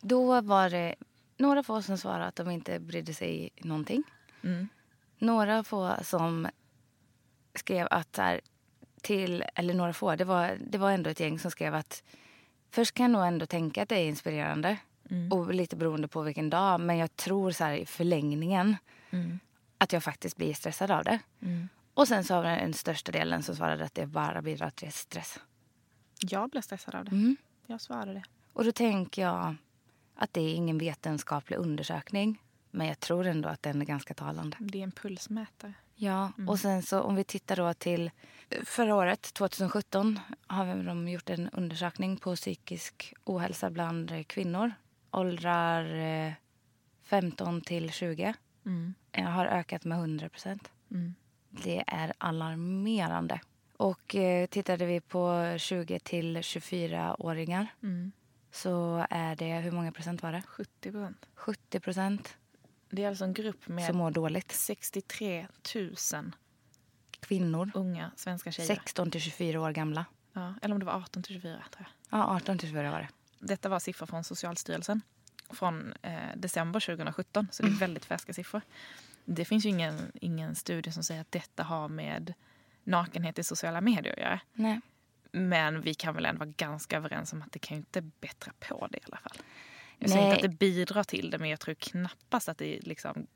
då 0.00 0.40
var 0.40 0.70
det 0.70 0.94
några 1.36 1.62
få 1.62 1.82
som 1.82 1.98
svarade 1.98 2.24
att 2.24 2.36
de 2.36 2.50
inte 2.50 2.80
brydde 2.80 3.14
sig 3.14 3.50
någonting. 3.56 4.02
Mm. 4.42 4.68
Några 5.18 5.64
få 5.64 5.94
som 6.02 6.48
skrev 7.54 7.88
att 7.90 8.16
så 8.16 8.22
här, 8.22 8.40
till, 9.02 9.44
eller 9.54 9.74
några 9.74 9.92
få, 9.92 10.16
det 10.16 10.24
var, 10.24 10.58
det 10.60 10.78
var 10.78 10.90
ändå 10.90 11.10
ett 11.10 11.20
gäng 11.20 11.38
som 11.38 11.50
skrev 11.50 11.74
att 11.74 12.02
först 12.70 12.94
kan 12.94 13.04
jag 13.04 13.10
nog 13.12 13.26
ändå 13.26 13.46
tänka 13.46 13.82
att 13.82 13.88
det 13.88 13.96
är 13.96 14.08
inspirerande 14.08 14.76
och 15.30 15.54
lite 15.54 15.76
beroende 15.76 16.08
på 16.08 16.22
vilken 16.22 16.50
dag, 16.50 16.80
men 16.80 16.96
jag 16.96 17.16
tror 17.16 17.50
så 17.50 17.64
här 17.64 17.72
i 17.72 17.86
förlängningen 17.86 18.76
att 19.78 19.92
jag 19.92 20.04
faktiskt 20.04 20.36
blir 20.36 20.54
stressad 20.54 20.90
av 20.90 21.04
det. 21.04 21.18
Och 21.94 22.08
sen 22.08 22.24
så 22.24 22.34
har 22.34 22.42
vi 22.42 22.48
den 22.48 22.74
största 22.74 23.12
delen 23.12 23.42
som 23.42 23.56
svarade 23.56 23.84
att 23.84 23.94
det 23.94 24.06
bara 24.06 24.42
bidrar 24.42 24.70
till 24.70 24.92
stress. 24.92 25.38
Jag 26.20 26.50
blev 26.50 26.60
stressad 26.60 26.94
av 26.94 27.04
det. 27.04 27.10
Mm. 27.10 27.36
Jag 27.66 27.80
svarade 27.80 28.12
det. 28.12 28.22
Och 28.52 28.64
då 28.64 28.72
tänker 28.72 29.22
jag 29.22 29.56
att 30.14 30.32
det 30.32 30.40
är 30.40 30.54
ingen 30.54 30.78
vetenskaplig 30.78 31.56
undersökning, 31.56 32.42
men 32.70 32.86
jag 32.86 33.00
tror 33.00 33.26
ändå 33.26 33.48
att 33.48 33.62
den 33.62 33.80
är 33.80 33.86
ganska 33.86 34.14
talande. 34.14 34.56
Det 34.60 34.78
är 34.78 34.82
en 34.82 34.92
pulsmätare. 34.92 35.74
Ja, 35.94 36.32
och 36.48 36.58
sen 36.58 36.82
så 36.82 37.00
om 37.00 37.14
vi 37.14 37.24
tittar 37.24 37.56
då 37.56 37.74
till 37.74 38.10
förra 38.64 38.94
året, 38.94 39.22
2017, 39.34 40.20
har 40.46 40.84
de 40.84 41.08
gjort 41.08 41.30
en 41.30 41.48
undersökning 41.48 42.16
på 42.16 42.36
psykisk 42.36 43.14
ohälsa 43.24 43.70
bland 43.70 44.10
eh, 44.10 44.22
kvinnor. 44.22 44.72
Åldrar 45.10 45.94
eh, 45.94 46.32
15 47.02 47.60
till 47.60 47.90
20 47.92 48.34
Mm. 48.66 48.94
eh, 49.12 49.24
har 49.24 49.46
ökat 49.46 49.84
med 49.84 49.98
100 49.98 50.28
procent. 50.28 50.70
Mm. 50.90 51.14
Det 51.50 51.84
är 51.86 52.12
alarmerande. 52.18 53.40
Och 53.76 54.14
eh, 54.14 54.46
tittade 54.46 54.86
vi 54.86 55.00
på 55.00 55.54
20 55.58 55.98
till 55.98 56.36
24-åringar 56.36 57.66
Mm. 57.82 58.12
så 58.50 59.06
är 59.10 59.36
det, 59.36 59.54
hur 59.60 59.70
många 59.70 59.92
procent 59.92 60.22
var 60.22 60.32
det? 60.32 60.42
70 60.46 60.90
procent. 60.92 61.26
70 61.34 61.80
procent 61.80 62.36
Det 62.90 63.04
är 63.04 63.08
alltså 63.08 63.24
en 63.24 63.32
grupp 63.34 63.68
med 63.68 63.84
som 63.86 63.96
mår 63.96 64.10
dåligt. 64.10 64.52
63 64.52 65.46
000 65.74 66.32
Kvinnor, 67.22 67.70
unga 67.74 68.10
svenska 68.16 68.52
tjejer. 68.52 68.66
16 68.66 69.10
till 69.10 69.20
24 69.20 69.60
år 69.60 69.70
gamla. 69.70 70.04
Ja, 70.32 70.54
eller 70.62 70.74
om 70.74 70.78
det 70.78 70.86
var 70.86 70.92
18 70.92 71.22
till 71.22 71.34
24 71.34 71.62
tror 71.70 71.86
jag. 72.10 72.18
Ja, 72.20 72.36
18 72.36 72.58
till 72.58 72.68
24 72.68 72.90
var 72.90 72.98
det. 73.00 73.08
Detta 73.38 73.68
var 73.68 73.78
siffror 73.78 74.06
från 74.06 74.24
Socialstyrelsen. 74.24 75.00
från 75.50 75.92
eh, 76.02 76.12
december 76.36 76.80
2017, 76.80 77.48
så 77.50 77.62
det 77.62 77.66
är 77.66 77.68
Mm. 77.68 77.78
väldigt 77.78 78.04
färska 78.04 78.32
siffror. 78.32 78.62
Det 79.24 79.44
finns 79.44 79.64
ju 79.66 79.68
ingen, 79.68 80.12
ingen 80.14 80.54
studie 80.54 80.92
som 80.92 81.02
säger 81.02 81.20
att 81.20 81.32
detta 81.32 81.62
har 81.62 81.88
med 81.88 82.34
nakenhet 82.84 83.38
i 83.38 83.44
sociala 83.44 83.80
medier 83.80 84.12
att 84.12 84.18
göra. 84.18 84.40
Nej. 84.52 84.80
Men 85.32 85.80
vi 85.80 85.94
kan 85.94 86.14
väl 86.14 86.26
ändå 86.26 86.38
vara 86.38 86.50
ganska 86.56 86.96
överens 86.96 87.32
om 87.32 87.42
att 87.42 87.52
det 87.52 87.58
kan 87.58 87.76
ju 87.76 87.78
inte 87.78 88.00
bättra 88.02 88.52
på 88.58 88.86
det 88.90 88.98
i 88.98 89.00
alla 89.06 89.16
fall. 89.16 89.36
Jag 89.98 90.10
säger 90.10 90.24
inte 90.24 90.36
att 90.36 90.42
det 90.42 90.58
bidrar 90.58 91.04
till 91.04 91.30
det, 91.30 91.38
men 91.38 91.50
jag 91.50 91.60
tror 91.60 91.74
knappast 91.74 92.48
att 92.48 92.58
det 92.58 92.80
liksom 92.82 93.26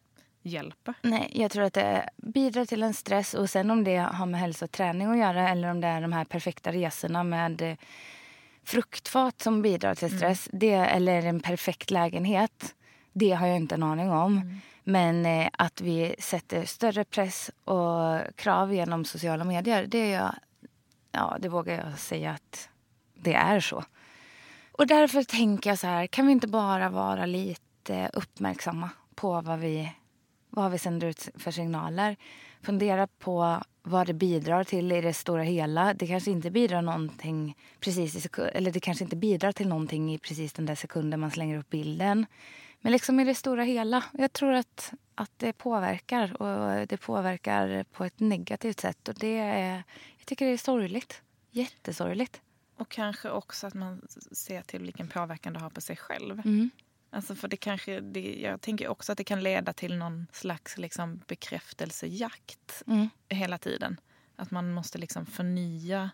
hjälper. 0.47 0.95
Nej, 1.03 1.31
jag 1.35 1.51
tror 1.51 1.65
att 1.65 1.73
det 1.73 2.09
bidrar 2.17 2.65
till 2.65 2.83
en 2.83 2.95
stress. 2.95 3.35
Och 3.35 3.51
sen 3.51 3.71
om 3.71 3.85
det 3.85 3.97
har 3.97 4.27
med 4.27 4.41
hälsa 4.41 4.65
och 4.65 4.71
träning 4.71 5.11
att 5.11 5.19
göra 5.19 5.49
eller 5.49 5.71
om 5.71 5.81
det 5.81 5.87
är 5.87 6.01
de 6.01 6.13
här 6.13 6.25
perfekta 6.25 6.73
resorna 6.73 7.25
med 7.25 7.63
eh, 7.63 7.77
fruktfat 8.65 9.43
som 9.43 9.63
bidrar 9.63 9.95
till 9.95 10.17
stress 10.17 10.49
det, 10.53 10.73
eller 10.73 11.23
en 11.23 11.41
perfekt 11.41 11.91
lägenhet, 11.91 12.75
det 13.13 13.33
har 13.33 13.47
jag 13.47 13.57
inte 13.57 13.75
en 13.75 13.83
aning 13.83 14.11
om. 14.11 14.61
Men 14.85 15.27
eh, 15.27 15.49
att 15.53 15.81
vi 15.81 16.15
sätter 16.19 16.65
större 16.65 17.05
press 17.05 17.51
och 17.65 18.37
krav 18.37 18.75
genom 18.75 19.05
sociala 19.05 19.45
medier, 19.45 19.87
det, 19.87 19.99
är 19.99 20.15
jag, 20.15 20.35
ja, 21.13 21.37
det 21.41 21.49
vågar 21.49 21.85
jag 21.85 21.99
säga 21.99 22.31
att 22.31 22.69
det 23.15 23.35
är 23.35 23.61
så. 23.61 23.85
Och 24.73 24.87
därför 24.87 25.23
tänker 25.23 25.71
jag 25.71 25.79
så 25.79 25.87
här, 25.87 26.07
kan 26.07 26.27
vi 26.27 26.33
inte 26.33 26.47
bara 26.47 26.89
vara 26.89 27.27
lite 27.27 28.11
uppmärksamma 28.13 28.91
på 29.15 29.41
vad 29.41 29.59
vi, 29.59 29.93
vad 30.63 30.71
vi 30.71 30.79
sänder 30.79 31.07
ut 31.07 31.29
för 31.35 31.51
signaler? 31.51 32.17
Fundera 32.63 33.07
på 33.07 33.63
vad 33.83 34.07
det 34.07 34.15
bidrar 34.15 34.65
till 34.65 34.93
i 34.93 35.01
det 35.01 35.15
stora 35.15 35.43
hela. 35.43 35.95
Det 35.95 36.07
kanske 36.07 36.31
inte 36.31 36.51
bidrar 36.51 36.83
någonting 36.83 37.57
precis 37.81 38.15
i 38.17 38.21
sekund, 38.21 38.51
eller 38.55 38.71
det 38.71 38.81
kanske 38.81 39.05
inte 39.05 39.17
bidrar 39.17 39.53
till 39.53 39.69
någonting 39.69 40.15
i 40.15 40.19
precis 40.19 40.53
den 40.53 40.67
där 40.67 40.75
sekunden 40.75 41.21
man 41.21 41.31
slänger 41.31 41.59
upp 41.59 41.71
bilden. 41.71 42.27
Men 42.81 42.93
liksom 42.93 43.21
i 43.21 43.25
det 43.25 43.35
stora 43.35 43.63
hela. 43.63 44.05
Jag 44.13 44.33
tror 44.33 44.53
att, 44.53 44.93
att 45.15 45.31
det 45.37 45.53
påverkar 45.53 46.43
och 46.43 46.87
det 46.87 46.97
påverkar 46.97 47.85
på 47.93 48.05
ett 48.05 48.21
negativt 48.21 48.81
sätt. 48.81 49.09
Och 49.09 49.15
det 49.15 49.39
är, 49.39 49.83
jag 50.19 50.27
tycker 50.27 50.47
det 50.47 50.53
är 50.53 50.59
sorgligt. 50.59 51.23
Jättesorgligt. 51.51 52.41
Och 52.77 52.89
kanske 52.89 53.31
också 53.31 53.67
att 53.67 53.75
man 53.75 54.03
ser 54.33 54.63
till 54.63 54.83
vilken 54.83 55.09
påverkan 55.09 55.53
det 55.53 55.59
har 55.59 55.71
på 55.71 55.81
sig 55.81 55.97
själv. 55.97 56.43
Mm. 56.45 56.71
Alltså 57.11 57.35
för 57.35 57.49
det 57.49 57.57
kanske, 57.57 58.01
det, 58.01 58.41
jag 58.41 58.61
tänker 58.61 58.89
också 58.89 59.13
att 59.13 59.19
det 59.19 59.25
kan 59.25 59.43
leda 59.43 59.73
till 59.73 59.97
någon 59.97 60.27
slags 60.33 60.79
liksom 60.79 61.21
bekräftelsejakt 61.27 62.83
Mm. 62.87 63.09
hela 63.29 63.59
tiden. 63.59 64.01
Att 64.37 64.51
man 64.51 64.73
måste 64.73 64.99
liksom 64.99 65.27
förnya 65.27 66.11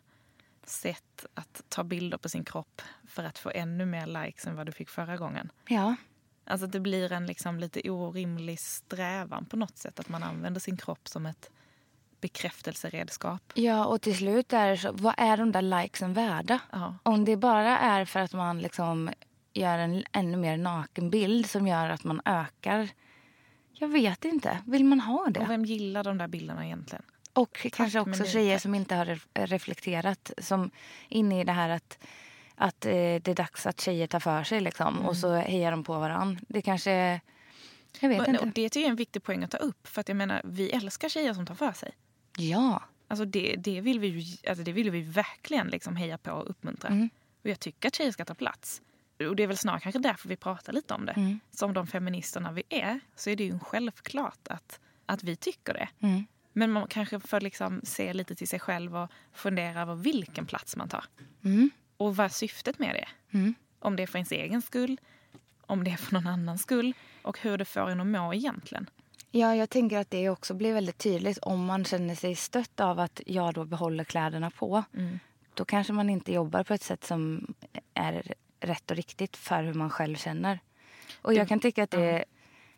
sätt 0.64 1.26
att 1.34 1.62
ta 1.68 1.84
bilder 1.84 2.18
på 2.18 2.28
sin 2.28 2.44
kropp 2.44 2.82
för 3.08 3.24
att 3.24 3.38
få 3.38 3.50
ännu 3.54 3.86
mer 3.86 4.06
likes 4.06 4.46
än 4.46 4.56
vad 4.56 4.66
du 4.66 4.72
fick 4.72 4.88
förra 4.88 5.16
gången. 5.16 5.52
Ja. 5.68 5.96
Alltså 6.44 6.66
det 6.66 6.80
blir 6.80 7.12
en 7.12 7.26
liksom 7.26 7.58
lite 7.58 7.90
orimlig 7.90 8.60
strävan 8.60 9.44
på 9.46 9.56
något 9.56 9.78
sätt. 9.78 10.00
Att 10.00 10.08
man 10.08 10.22
använder 10.22 10.60
sin 10.60 10.76
kropp 10.76 11.08
som 11.08 11.26
ett 11.26 11.50
bekräftelseredskap. 12.20 13.52
Ja, 13.54 13.84
och 13.86 14.02
till 14.02 14.16
slut 14.16 14.52
är 14.52 14.70
det 14.70 14.76
så, 14.78 14.92
vad 14.92 15.14
är 15.16 15.36
de 15.36 15.52
där 15.52 15.62
likesen 15.62 16.14
värda? 16.14 16.60
Ja. 16.72 16.96
Om 17.02 17.24
det 17.24 17.36
bara 17.36 17.78
är 17.78 18.04
för 18.04 18.20
att 18.20 18.32
man 18.32 18.58
liksom 18.58 19.10
gör 19.52 19.78
en 19.78 20.04
ännu 20.12 20.36
mer 20.36 20.56
naken 20.56 21.10
bild 21.10 21.46
som 21.50 21.66
gör 21.66 21.88
att 21.88 22.04
man 22.04 22.20
ökar. 22.24 22.88
Jag 23.72 23.88
vet 23.88 24.24
inte. 24.24 24.58
Vill 24.66 24.84
man 24.84 25.00
ha 25.00 25.18
Och 25.20 25.32
det? 25.32 25.46
vem 25.48 25.64
gillar 25.64 26.04
de 26.04 26.18
där 26.18 26.28
bilderna 26.28 26.66
egentligen? 26.66 27.02
Och 27.32 27.66
kanske 27.72 27.98
men 27.98 28.08
också 28.10 28.22
nej, 28.22 28.32
tjejer 28.32 28.54
tack. 28.54 28.62
som 28.62 28.74
inte 28.74 28.94
har 28.94 29.06
re- 29.06 29.46
reflekterat. 29.46 30.32
Som 30.38 30.70
inne 31.08 31.40
i 31.40 31.44
det 31.44 31.52
här 31.52 31.68
att, 31.68 31.98
att 32.54 32.86
eh, 32.86 32.90
det 32.92 33.28
är 33.28 33.34
dags 33.34 33.66
att 33.66 33.80
tjejer 33.80 34.06
tar 34.06 34.20
för 34.20 34.44
sig. 34.44 34.60
Liksom, 34.60 34.98
Och 35.06 35.16
så 35.16 35.34
hejar 35.34 35.70
de 35.70 35.84
på 35.84 35.98
varann. 35.98 36.38
Det 36.48 36.62
kanske... 36.62 37.20
Jag 38.00 38.08
vet 38.08 38.20
Och, 38.20 38.28
inte. 38.28 38.40
och 38.40 38.46
det 38.46 38.68
tycker 38.68 38.80
jag 38.80 38.86
är 38.86 38.90
en 38.90 38.96
viktig 38.96 39.22
poäng 39.22 39.44
att 39.44 39.50
ta 39.50 39.56
upp. 39.56 39.86
För 39.86 40.00
att 40.00 40.08
jag 40.08 40.16
menar, 40.16 40.40
vi 40.44 40.70
älskar 40.70 41.08
tjejer 41.08 41.34
som 41.34 41.46
tar 41.46 41.54
för 41.54 41.72
sig. 41.72 41.92
Ja. 42.38 42.82
Alltså 43.08 43.24
det, 43.24 43.54
det, 43.58 43.80
vill 43.80 44.00
vi 44.00 44.06
ju, 44.08 44.48
alltså 44.48 44.64
det 44.64 44.72
vill 44.72 44.90
vi 44.90 45.02
verkligen 45.02 45.66
liksom 45.66 45.96
heja 45.96 46.18
på 46.18 46.30
och 46.32 46.50
uppmuntra. 46.50 46.88
Mm. 46.88 47.10
Och 47.44 47.50
jag 47.50 47.60
tycker 47.60 47.88
att 47.88 47.94
tjejer 47.94 48.12
ska 48.12 48.24
ta 48.24 48.34
plats. 48.34 48.82
Och 49.28 49.36
det 49.36 49.42
är 49.42 49.46
väl 49.46 49.56
snarare 49.56 49.80
kanske 49.80 49.98
därför 49.98 50.28
vi 50.28 50.36
pratar 50.36 50.72
lite 50.72 50.94
om 50.94 51.06
det. 51.06 51.12
Mm. 51.12 51.40
Som 51.50 51.72
de 51.72 51.86
feministerna 51.86 52.52
vi 52.52 52.62
är 52.68 53.00
så 53.16 53.30
är 53.30 53.36
det 53.36 53.44
ju 53.44 53.58
självklart 53.58 54.48
att, 54.48 54.80
att 55.06 55.24
vi 55.24 55.36
tycker 55.36 55.74
det. 55.74 55.88
Mm. 56.00 56.26
Men 56.52 56.72
man 56.72 56.86
kanske 56.88 57.20
får 57.20 57.40
liksom 57.40 57.80
se 57.84 58.12
lite 58.12 58.34
till 58.34 58.48
sig 58.48 58.60
själv 58.60 58.96
och 58.96 59.10
fundera 59.32 59.80
över 59.80 59.94
vilken 59.94 60.46
plats 60.46 60.76
man 60.76 60.88
tar. 60.88 61.04
Mm. 61.44 61.70
Och 61.96 62.16
vad 62.16 62.32
syftet 62.32 62.78
med 62.78 62.94
det 62.94 63.00
är. 63.00 63.38
Mm. 63.38 63.54
Om 63.78 63.96
det 63.96 64.02
är 64.02 64.06
för 64.06 64.18
ens 64.18 64.32
egen 64.32 64.62
skull, 64.62 65.00
om 65.60 65.84
det 65.84 65.90
är 65.90 65.96
för 65.96 66.14
någon 66.14 66.26
annans 66.26 66.62
skull 66.62 66.94
och 67.22 67.38
hur 67.40 67.58
det 67.58 67.64
får 67.64 67.90
en 67.90 68.00
att 68.00 68.06
må 68.06 68.34
egentligen. 68.34 68.90
Ja, 69.30 69.54
jag 69.54 69.70
tänker 69.70 69.98
att 69.98 70.10
det 70.10 70.28
också 70.28 70.54
blir 70.54 70.74
väldigt 70.74 70.98
tydligt 70.98 71.38
om 71.38 71.64
man 71.64 71.84
känner 71.84 72.14
sig 72.14 72.36
stött 72.36 72.80
av 72.80 73.00
att 73.00 73.20
jag 73.26 73.54
då 73.54 73.64
behåller 73.64 74.04
kläderna 74.04 74.50
på. 74.50 74.84
Mm. 74.94 75.18
Då 75.54 75.64
kanske 75.64 75.92
man 75.92 76.10
inte 76.10 76.32
jobbar 76.32 76.62
på 76.62 76.74
ett 76.74 76.82
sätt 76.82 77.04
som 77.04 77.54
är 77.94 78.34
rätt 78.62 78.90
och 78.90 78.96
riktigt 78.96 79.36
för 79.36 79.62
hur 79.62 79.74
man 79.74 79.90
själv 79.90 80.16
känner. 80.16 80.58
Och 81.22 81.34
jag 81.34 81.48
kan 81.48 81.60
tycka 81.60 81.82
att 81.82 81.90
det 81.90 82.02
är 82.02 82.24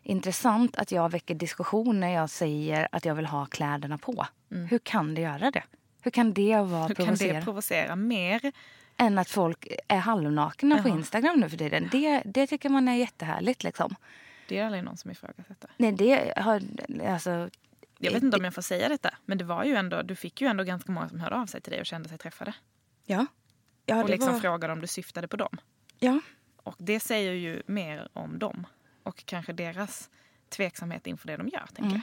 intressant 0.03 0.75
att 0.77 0.91
jag 0.91 1.11
väcker 1.11 1.35
diskussion 1.35 1.99
när 1.99 2.13
jag 2.13 2.29
säger 2.29 2.87
att 2.91 3.05
jag 3.05 3.15
vill 3.15 3.25
ha 3.25 3.45
kläderna 3.45 3.97
på. 3.97 4.25
Hur 4.49 4.79
kan 4.79 5.15
det 5.15 5.21
göra 5.21 5.51
det? 5.51 5.63
Hur 6.01 6.11
kan 6.11 6.33
det 6.33 6.55
vara 6.55 6.61
Mm. 6.61 6.87
Hur 6.87 6.95
kan 6.95 7.05
provocerande? 7.05 7.39
det 7.39 7.43
provocera 7.43 7.95
mer? 7.95 8.51
än 8.97 9.17
att 9.17 9.29
folk 9.29 9.67
är 9.87 9.97
halvnakna 9.97 10.81
på 10.83 10.89
Jaha. 10.89 10.97
Instagram 10.97 11.39
nu 11.39 11.49
för 11.49 11.57
tiden. 11.57 11.89
Det, 11.91 12.21
det 12.25 12.47
tycker 12.47 12.69
man 12.69 12.87
är 12.87 12.95
jättehärligt. 12.95 13.63
Liksom. 13.63 13.95
Det 14.47 14.57
är 14.59 14.65
aldrig 14.65 14.83
någon 14.83 14.97
som 14.97 15.11
ifrågasätter. 15.11 15.69
Nej, 15.77 15.91
det 15.91 16.33
har... 16.37 16.61
Alltså, 17.07 17.49
Jag 17.99 18.11
vet 18.11 18.23
inte 18.23 18.37
om 18.37 18.43
jag 18.43 18.53
får 18.53 18.61
säga 18.61 18.89
detta, 18.89 19.13
men 19.25 19.37
det 19.37 19.43
var 19.43 19.63
ju 19.63 19.75
ändå, 19.75 20.01
du 20.01 20.15
fick 20.15 20.41
ju 20.41 20.47
ändå 20.47 20.63
ganska 20.63 20.91
många 20.91 21.09
som 21.09 21.19
hörde 21.19 21.35
av 21.35 21.45
sig 21.45 21.61
till 21.61 21.71
dig 21.71 21.79
och 21.79 21.85
kände 21.85 22.09
sig 22.09 22.17
träffade. 22.17 22.53
Ja. 23.05 23.25
ja 23.85 24.03
och 24.03 24.09
liksom 24.09 24.33
var- 24.33 24.39
frågade 24.39 24.73
om 24.73 24.81
du 24.81 24.87
syftade 24.87 25.27
på 25.27 25.37
dem. 25.37 25.57
Ja. 25.99 26.19
Och 26.63 26.75
det 26.77 26.99
säger 26.99 27.31
ju 27.33 27.61
mer 27.65 28.07
om 28.13 28.39
dem 28.39 28.67
och 29.03 29.25
kanske 29.25 29.53
deras 29.53 30.09
tveksamhet 30.49 31.07
inför 31.07 31.27
det 31.27 31.37
de 31.37 31.47
gör. 31.47 31.65
Tänker 31.73 31.91
jag. 31.95 32.01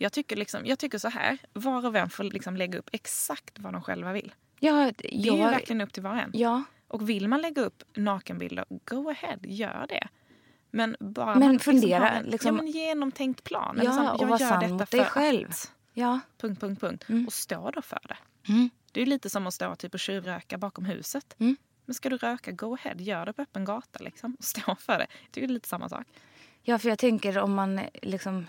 Jag, 0.00 0.12
tycker 0.12 0.36
liksom, 0.36 0.66
jag 0.66 0.78
tycker 0.78 0.98
så 0.98 1.08
här, 1.08 1.38
var 1.52 1.86
och 1.86 1.96
en 1.96 2.10
får 2.10 2.24
liksom 2.24 2.56
lägga 2.56 2.78
upp 2.78 2.88
exakt 2.92 3.58
vad 3.58 3.72
de 3.72 3.82
själva 3.82 4.12
vill. 4.12 4.34
Ja, 4.60 4.92
Det 4.96 5.14
är 5.14 5.18
ju 5.18 5.30
jag, 5.38 5.50
verkligen 5.50 5.80
upp 5.80 5.92
till 5.92 6.02
var 6.02 6.10
och 6.10 6.16
en. 6.20 6.30
ja, 6.34 6.62
Och 6.88 7.08
vill 7.08 7.28
man 7.28 7.40
lägga 7.42 7.62
upp 7.62 7.82
nakenbilder, 7.96 8.64
go 8.84 9.10
ahead, 9.10 9.38
gör 9.42 9.86
det. 9.88 10.08
Men 10.70 10.96
bara 11.00 11.34
Men 11.34 11.48
man 11.48 11.58
fundera, 11.58 12.00
har 12.04 12.08
en 12.10 12.24
liksom- 12.24 12.56
ja, 12.56 12.62
men 12.62 12.66
genomtänkt 12.72 13.44
plan. 13.44 13.74
Ja, 13.76 13.82
Eller 13.82 13.92
så, 13.92 14.10
och 14.12 14.22
jag 14.22 14.28
var 14.28 14.38
gör 14.40 14.48
sann 14.48 14.60
detta 14.60 14.74
mot 14.74 14.90
dig 14.90 15.04
själv. 15.04 15.48
att- 15.50 15.72
ja. 15.94 16.20
Punkt, 16.38 16.60
punkt, 16.60 16.80
punkt. 16.80 17.04
Och 17.26 17.32
stå 17.32 17.70
då 17.70 17.82
för 17.82 18.00
det. 18.08 18.18
Mm. 18.52 18.70
Det 18.92 19.00
är 19.00 19.04
ju 19.04 19.10
lite 19.10 19.30
som 19.30 19.46
att 19.46 19.54
stå 19.54 19.74
typ 19.74 19.94
och 19.94 20.00
tjuvröka 20.00 20.58
bakom 20.58 20.84
huset. 20.84 21.36
Mm. 21.38 21.56
Men 21.88 21.94
ska 21.94 22.08
du 22.08 22.16
röka, 22.16 22.52
go 22.52 22.74
ahead. 22.74 22.94
Gör 22.98 23.26
det 23.26 23.32
på 23.32 23.42
öppen 23.42 23.64
gata. 23.64 24.04
Liksom. 24.04 24.36
Stå 24.40 24.74
för 24.74 24.98
det. 24.98 25.06
Jag 25.22 25.32
tycker 25.32 25.46
det 25.46 25.52
är 25.52 25.54
lite 25.54 25.68
samma 25.68 25.88
sak. 25.88 26.06
Ja, 26.62 26.78
för 26.78 26.88
jag 26.88 26.98
tänker 26.98 27.38
om 27.38 27.54
man 27.54 27.80
liksom 28.02 28.46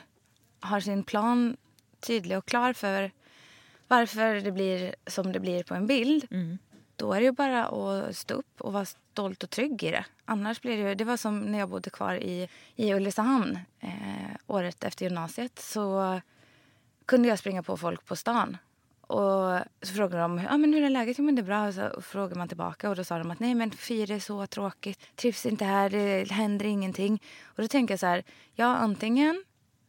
har 0.60 0.80
sin 0.80 1.04
plan 1.04 1.58
tydlig 2.00 2.38
och 2.38 2.46
klar 2.46 2.74
för 2.74 3.12
varför 3.88 4.36
det 4.36 4.52
blir 4.52 4.96
som 5.08 5.32
det 5.32 5.40
blir 5.40 5.64
på 5.64 5.74
en 5.74 5.88
bild. 5.88 6.28
Då 6.96 7.14
är 7.14 7.20
det 7.20 7.26
ju 7.26 7.32
bara 7.32 7.66
att 7.66 8.16
stå 8.16 8.34
upp 8.34 8.62
och 8.62 8.74
vara 8.74 8.86
stolt 8.86 9.44
och 9.44 9.50
trygg 9.50 9.84
i 9.84 9.92
det. 9.92 10.06
Annars 10.26 10.62
blir 10.62 10.78
det 10.78 10.90
ju, 10.90 10.96
det 10.96 11.04
var 11.04 11.18
som 11.18 11.40
när 11.40 11.60
jag 11.60 11.70
bodde 11.70 11.90
kvar 11.90 12.16
i, 12.16 12.50
i 12.76 12.94
Ulricehamn 12.94 13.60
eh, 13.80 14.36
året 14.48 14.84
efter 14.84 15.06
gymnasiet. 15.06 15.60
Så 15.60 16.22
kunde 17.06 17.28
jag 17.28 17.40
springa 17.40 17.64
på 17.64 17.78
folk 17.78 18.06
på 18.06 18.16
stan. 18.16 18.58
Och 19.10 19.60
så 19.82 19.94
frågade 19.94 20.22
de 20.22 20.48
ah, 20.50 20.58
men 20.58 20.74
hur 20.74 20.84
är 20.84 20.90
läget. 20.90 21.18
Ja, 21.18 21.24
men 21.24 21.36
det 21.36 21.42
är 21.42 21.44
bra. 21.44 21.68
Och 21.68 21.74
så 21.74 22.02
frågar 22.02 22.36
man 22.36 22.48
tillbaka 22.48 22.90
och 22.90 22.96
då 22.96 23.04
sa 23.04 23.18
de 23.18 23.32
att 23.32 23.40
nej 23.40 23.56
men 23.56 23.72
fyra 23.72 24.16
är 24.16 24.20
så 24.20 24.48
tråkigt. 24.48 25.00
Trivs 25.16 25.46
inte 25.46 25.66
här, 25.66 25.90
det 25.90 26.32
händer 26.32 26.66
ingenting. 26.66 27.22
Och 27.44 27.62
då 27.62 27.68
tänker 27.68 27.92
jag 27.92 28.00
så 28.00 28.06
här, 28.06 28.24
ja 28.54 28.66
antingen 28.66 29.44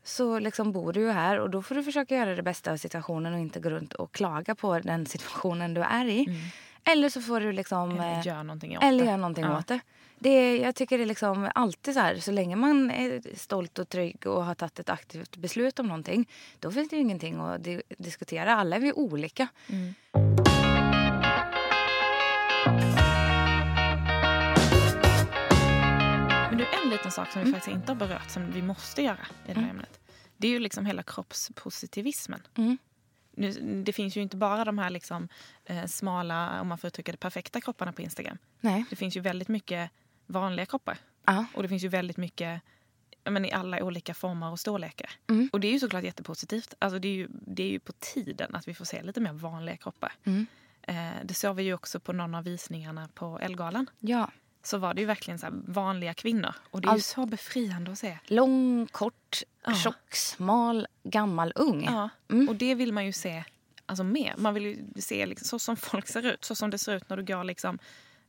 så 0.05 0.39
liksom 0.39 0.73
bor 0.73 0.93
du 0.93 1.01
ju 1.01 1.11
här 1.11 1.39
och 1.39 1.51
då 1.51 1.63
får 1.63 1.75
du 1.75 1.83
försöka 1.83 2.17
göra 2.17 2.35
det 2.35 2.43
bästa 2.43 2.73
av 2.73 2.77
situationen 2.77 3.35
och 3.35 3.41
inte 3.41 3.61
gå 3.61 3.71
runt 3.71 3.93
och 3.93 4.13
klaga 4.13 4.55
på 4.55 4.79
den 4.79 5.07
situationen 5.15 5.75
du 5.75 5.81
är 5.81 6.05
i. 6.05 6.25
Mm. 6.29 6.41
Eller 6.85 7.09
så 7.09 7.21
får 7.21 7.41
du 7.41 7.53
liksom... 7.53 7.91
Eller 7.91 8.19
eh, 8.19 8.27
gör 8.27 8.43
någonting 8.43 8.77
åt 8.79 8.85
eller 8.85 9.05
det. 9.05 9.11
gör 9.11 9.17
någonting 9.17 9.45
Ja. 9.45 9.59
åt 9.59 9.67
det. 9.67 9.81
det 10.19 10.57
jag 10.57 10.75
tycker 10.75 10.99
det 10.99 11.05
är 11.05 11.07
liksom 11.07 11.51
alltid 11.55 11.95
så 11.95 12.01
här, 12.01 12.17
så 12.17 12.33
länge 12.33 12.57
man 12.57 12.91
är 12.91 13.37
stolt 13.37 13.79
och 13.79 13.89
trygg 13.89 14.27
och 14.27 14.45
har 14.45 14.55
tagit 14.55 14.79
ett 14.79 14.89
aktivt 14.91 15.37
beslut 15.37 15.79
om 15.79 15.87
någonting, 15.87 16.29
då 16.59 16.71
finns 16.71 16.89
det 16.89 16.97
ju 16.97 17.03
ingenting 17.03 17.41
att 17.41 17.65
di- 17.65 17.83
diskutera. 17.99 18.57
Alla 18.57 18.77
är 18.77 18.81
vi 18.81 18.93
olika. 18.93 19.49
Men 26.49 26.59
du, 26.59 26.65
en 26.85 26.91
liten 26.91 27.11
sak 27.11 27.33
som 27.33 27.45
vi 27.45 27.53
faktiskt 27.53 27.75
inte 27.77 27.93
har 27.93 27.97
berört 27.97 28.31
som 28.31 28.51
vi 28.53 28.63
måste 28.63 29.03
göra 29.03 29.27
i 29.49 29.53
det 29.55 29.61
här 29.61 29.71
ämnet. 29.71 30.01
Det 30.37 30.47
är 30.47 30.51
ju 30.51 30.59
liksom 30.59 30.87
hela 30.87 31.03
kroppspositivismen. 31.03 32.43
Mm. 32.57 32.79
Nu, 33.33 33.83
det 33.83 33.93
finns 33.93 34.17
ju 34.17 34.23
inte 34.23 34.37
bara 34.37 34.65
de 34.65 34.79
här 34.79 34.91
liksom, 34.91 35.29
eh, 35.65 35.87
smala, 35.87 36.61
om 36.61 36.69
man 36.69 36.79
får 36.79 36.89
uttrycka 36.89 37.13
det, 37.13 37.19
perfekta 37.19 37.61
kropparna 37.61 37.93
på 37.93 38.03
Instagram. 38.03 38.39
Nej. 38.61 38.85
Det 38.91 38.97
finns 38.97 39.17
ju 39.17 39.21
väldigt 39.21 39.49
mycket 39.49 39.91
vanliga 40.27 40.67
kroppar 40.67 40.99
Ja. 41.27 41.47
Och 41.55 41.63
det 41.63 41.69
finns 41.69 41.85
ju 41.85 41.89
väldigt 41.89 42.17
mycket 42.17 42.63
men 43.25 43.45
i 43.45 43.53
alla 43.53 43.85
olika 43.85 44.15
former 44.15 44.51
och 44.51 44.61
storlekar. 44.61 45.11
Mm. 45.29 45.51
Och 45.53 45.61
det 45.61 45.69
är 45.69 45.73
ju 45.73 45.81
såklart 45.81 46.05
jättepositivt. 46.05 46.75
Alltså 46.79 46.99
det, 46.99 47.09
är 47.09 47.13
ju, 47.13 47.29
det 47.31 47.63
är 47.63 47.71
ju 47.71 47.79
på 47.79 47.93
tiden 47.93 48.55
att 48.55 48.69
vi 48.69 48.75
får 48.75 48.85
se 48.85 49.03
lite 49.03 49.21
mer 49.21 49.33
vanliga 49.33 49.77
kroppar. 49.77 50.13
Mm. 50.25 50.47
Eh, 50.83 51.25
det 51.25 51.35
såg 51.35 51.57
vi 51.57 51.63
ju 51.63 51.75
också 51.75 52.01
på 52.01 52.13
någon 52.13 52.35
av 52.35 52.45
visningarna 52.45 53.09
på 53.15 53.39
Elgalan. 53.39 53.91
Ja. 53.99 54.31
Så 54.63 54.79
var 54.79 54.95
det 54.95 55.01
ju 55.01 55.07
verkligen 55.07 55.39
så 55.39 55.47
vanliga 55.51 56.15
kvinnor. 56.15 56.55
Och 56.71 56.81
det 56.81 56.87
är 56.87 56.91
ju 56.91 56.95
Allt- 56.95 57.05
så 57.05 57.27
befriande 57.27 57.93
att 57.93 57.99
se. 57.99 58.19
Lång, 58.27 58.87
kort, 58.87 59.43
Ja. 59.67 59.75
tjock, 59.75 60.15
smal, 60.15 60.87
gammal, 61.03 61.53
ung. 61.55 61.85
Ja, 61.85 62.09
Mm. 62.31 62.49
och 62.49 62.57
det 62.57 62.75
vill 62.75 62.93
man 62.93 63.07
ju 63.07 63.13
se 63.13 63.45
alltså, 63.87 64.05
mer. 64.05 64.35
Man 64.39 64.55
vill 64.55 64.65
ju 64.65 64.79
se 65.03 65.27
liksom, 65.27 65.45
så 65.47 65.59
som 65.59 65.77
folk 65.77 66.09
ser 66.09 66.27
ut. 66.27 66.45
Så 66.45 66.55
som 66.55 66.71
det 66.71 66.79
ser 66.79 66.95
ut 66.95 67.09
när 67.09 67.17
du 67.17 67.25
går, 67.25 67.45
liksom, 67.45 67.79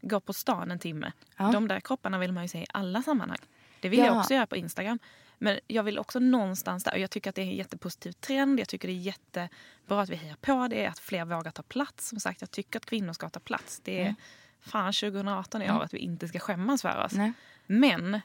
går 0.02 0.20
på 0.20 0.34
stan 0.34 0.72
en 0.72 0.80
timme. 0.80 1.12
Ja. 1.38 1.52
De 1.52 1.68
där 1.68 1.80
kropparna 1.80 2.18
vill 2.20 2.32
man 2.32 2.44
ju 2.44 2.48
se 2.50 2.60
i 2.60 2.66
alla 2.74 3.02
sammanhang. 3.04 3.40
Det 3.80 3.90
vill 3.90 4.00
jag 4.00 4.08
Ja. 4.08 4.20
också 4.20 4.34
göra 4.34 4.48
på 4.48 4.56
Instagram. 4.56 5.00
Men 5.38 5.60
jag 5.68 5.84
vill 5.84 6.00
också 6.00 6.20
någonstans 6.20 6.84
där. 6.84 6.92
Och 6.94 7.00
jag 7.00 7.12
tycker 7.12 7.30
att 7.30 7.36
det 7.36 7.42
är 7.42 7.46
en 7.46 7.56
jättepositiv 7.56 8.12
trend. 8.12 8.60
Jag 8.60 8.68
tycker 8.68 8.88
det 8.88 8.94
är 8.94 8.96
jättebra 8.96 10.02
att 10.02 10.10
vi 10.10 10.16
hejar 10.16 10.36
på 10.42 10.68
det. 10.68 10.86
Att 10.88 11.00
fler 11.00 11.26
vågar 11.26 11.52
ta 11.52 11.64
plats. 11.64 12.08
Som 12.10 12.20
sagt, 12.20 12.42
jag 12.42 12.52
tycker 12.52 12.80
att 12.80 12.86
kvinnor 12.86 13.14
ska 13.14 13.30
ta 13.30 13.40
plats. 13.40 13.80
Det 13.84 13.98
är 13.98 14.02
Mm. 14.02 14.16
Fan 14.62 14.94
2018 14.94 15.62
i 15.62 15.72
år 15.72 15.84
att 15.84 15.94
vi 15.94 15.98
inte 15.98 16.28
ska 16.28 16.40
skämmas 16.40 16.82
för 16.82 17.04
oss. 17.06 17.14
Nej. 17.14 17.34
Men 17.68 18.22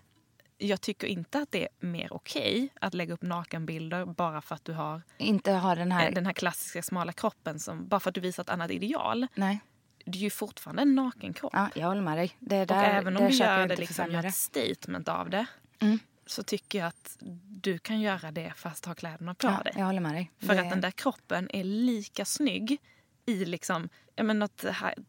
jag 0.58 0.80
tycker 0.80 1.06
inte 1.06 1.38
att 1.38 1.52
det 1.52 1.62
är 1.62 1.86
mer 1.86 2.12
okej 2.12 2.68
att 2.80 2.94
lägga 2.94 3.14
upp 3.14 3.22
nakenbilder 3.22 4.04
bara 4.06 4.40
för 4.42 4.54
att 4.54 4.64
du 4.64 4.72
har 4.72 5.02
Inte 5.18 5.52
ha 5.52 5.74
den 5.74 5.92
här... 5.92 6.08
Eh, 6.08 6.14
den 6.14 6.26
här 6.26 6.32
klassiska 6.32 6.82
smala 6.82 7.12
kroppen 7.12 7.58
som 7.60 7.88
bara 7.88 8.00
för 8.00 8.10
att 8.10 8.14
du 8.14 8.20
visar 8.20 8.42
ett 8.42 8.50
annat 8.50 8.70
ideal. 8.70 9.26
Nej. 9.34 9.60
Det 10.04 10.18
är 10.18 10.22
ju 10.22 10.30
fortfarande 10.30 10.82
en 10.82 10.94
naken 10.94 11.34
kropp. 11.34 11.50
Ja, 11.54 11.68
jag 11.74 11.86
håller 11.86 12.02
med 12.02 12.18
dig. 12.18 12.36
Det 12.38 12.64
där, 12.64 12.76
och 12.76 12.82
även 12.86 13.16
om 13.16 13.24
du 13.24 13.30
gör 13.30 13.66
det 13.68 13.76
liksom, 13.76 14.10
gör 14.10 14.24
ett 14.24 14.34
statement 14.34 15.08
av 15.08 15.30
det 15.30 15.46
Mm. 15.78 15.98
så 16.26 16.42
tycker 16.42 16.78
jag 16.78 16.88
att 16.88 17.16
du 17.62 17.78
kan 17.78 18.00
göra 18.00 18.30
det 18.30 18.52
fast 18.56 18.84
ha 18.84 18.94
kläderna 18.94 19.34
på 19.34 19.46
Ja, 19.46 19.60
dig. 19.64 19.72
jag 19.76 19.86
håller 19.86 20.00
med 20.00 20.14
dig. 20.14 20.30
För 20.38 20.54
Det- 20.54 20.60
att 20.60 20.70
den 20.70 20.80
där 20.80 20.90
kroppen 20.90 21.48
är 21.52 21.64
lika 21.64 22.24
snygg 22.24 22.78
i 23.26 23.44
liksom, 23.44 23.88
men 24.22 24.38
något 24.38 24.64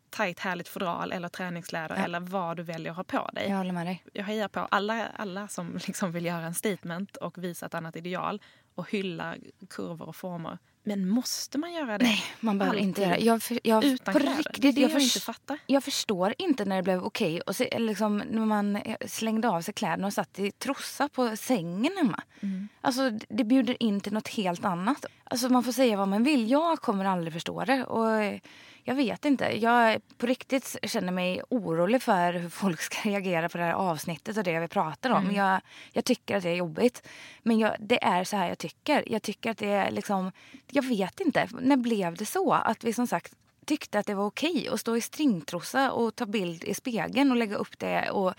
tajt 0.09 0.39
härligt 0.39 0.67
fodral 0.67 1.11
eller 1.11 1.29
träningskläder 1.29 1.95
Ja. 1.97 2.03
eller 2.03 2.19
vad 2.19 2.57
du 2.57 2.63
väljer 2.63 2.91
att 2.91 2.97
ha 2.97 3.03
på 3.03 3.29
dig. 3.33 3.49
Jag 3.49 3.57
håller 3.57 3.73
med 3.73 3.85
dig. 3.87 4.03
Jag 4.13 4.23
hejar 4.23 4.47
på 4.47 4.59
alla, 4.59 5.07
alla 5.07 5.47
som 5.47 5.73
liksom 5.87 6.11
vill 6.11 6.25
göra 6.25 6.45
en 6.45 6.53
statement 6.53 7.15
och 7.17 7.43
visa 7.43 7.65
ett 7.65 7.73
annat 7.73 7.95
ideal 7.95 8.41
och 8.75 8.91
hylla 8.91 9.35
kurvor 9.69 10.07
och 10.07 10.15
former. 10.15 10.57
Men 10.87 11.09
måste 11.09 11.57
man 11.57 11.73
göra 11.73 11.97
det? 11.97 12.05
Nej, 12.05 12.23
man 12.39 12.57
behöver 12.57 12.77
inte 12.79 13.01
Alltid? 13.01 13.25
göra 13.25 13.33
jag, 13.33 13.43
för, 13.43 13.59
jag, 13.63 13.83
Utan 13.83 14.13
på 14.13 14.19
kläder? 14.19 14.37
riktigt, 14.37 14.61
det 14.61 14.71
det 14.71 14.81
jag, 14.81 14.91
förs- 14.91 15.03
inte 15.15 15.19
fattar. 15.25 15.57
Jag 15.65 15.83
förstår 15.83 16.33
inte 16.37 16.65
när 16.65 16.75
det 16.75 16.83
blev 16.83 17.03
okej. 17.03 17.41
Och 17.41 17.55
se, 17.55 17.79
liksom, 17.79 18.17
när 18.17 18.45
man 18.45 18.79
slängde 19.05 19.49
av 19.49 19.61
sig 19.61 19.73
kläderna 19.73 20.07
och 20.07 20.13
satt 20.13 20.39
i 20.39 20.51
trossa 20.51 21.09
på 21.09 21.35
sängen 21.37 21.91
hemma. 21.97 22.23
Mm. 22.41 22.67
Alltså, 22.81 23.09
det 23.29 23.43
bjuder 23.43 23.83
in 23.83 24.01
till 24.01 24.13
något 24.13 24.27
helt 24.27 24.65
annat. 24.65 25.05
Alltså, 25.23 25.49
man 25.49 25.63
får 25.63 25.71
säga 25.71 25.97
vad 25.97 26.07
man 26.07 26.23
vill. 26.23 26.51
Jag 26.51 26.79
kommer 26.81 27.05
aldrig 27.05 27.33
förstå 27.33 27.65
det. 27.65 27.83
Och 27.85 28.11
eh, 28.11 28.39
jag 28.87 28.95
vet 28.95 29.25
inte. 29.25 29.57
Jag 29.57 30.01
på 30.17 30.25
riktigt 30.25 30.77
känner 30.83 31.11
mig 31.11 31.41
orolig 31.49 32.01
för 32.01 32.33
hur 32.33 32.49
folk 32.49 32.81
ska 32.81 33.09
reagera 33.09 33.49
på 33.49 33.57
det 33.57 33.63
här 33.63 33.73
avsnittet 33.73 34.37
och 34.37 34.43
det 34.43 34.59
vi 34.59 34.67
pratar 34.67 35.09
om. 35.09 35.31
Jag, 35.31 35.61
jag 35.91 36.05
tycker 36.05 36.37
att 36.37 36.43
det 36.43 36.49
är 36.49 36.55
jobbigt. 36.55 37.07
Men 37.43 37.59
jag, 37.59 37.75
det 37.79 38.03
är 38.03 38.23
så 38.23 38.37
här 38.37 38.47
jag 38.47 38.57
tycker. 38.57 39.03
Jag 39.07 39.21
tycker 39.21 39.51
att 39.51 39.57
det 39.57 39.67
är 39.67 39.91
liksom... 39.91 40.31
Jag 40.71 40.83
vet 40.83 41.19
inte. 41.19 41.49
När 41.61 41.77
blev 41.77 42.15
det 42.15 42.25
så? 42.25 42.53
Att 42.53 42.83
vi 42.83 42.93
som 42.93 43.07
sagt 43.07 43.33
tyckte 43.65 43.99
att 43.99 44.05
det 44.05 44.13
var 44.13 44.25
okej 44.25 44.69
att 44.71 44.79
stå 44.79 44.97
i 44.97 45.01
stringtrosa 45.01 45.91
och 45.91 46.15
ta 46.15 46.25
bild 46.25 46.63
i 46.63 46.73
spegeln 46.73 47.31
och 47.31 47.37
lägga 47.37 47.55
upp 47.55 47.79
det 47.79 48.09
och 48.09 48.33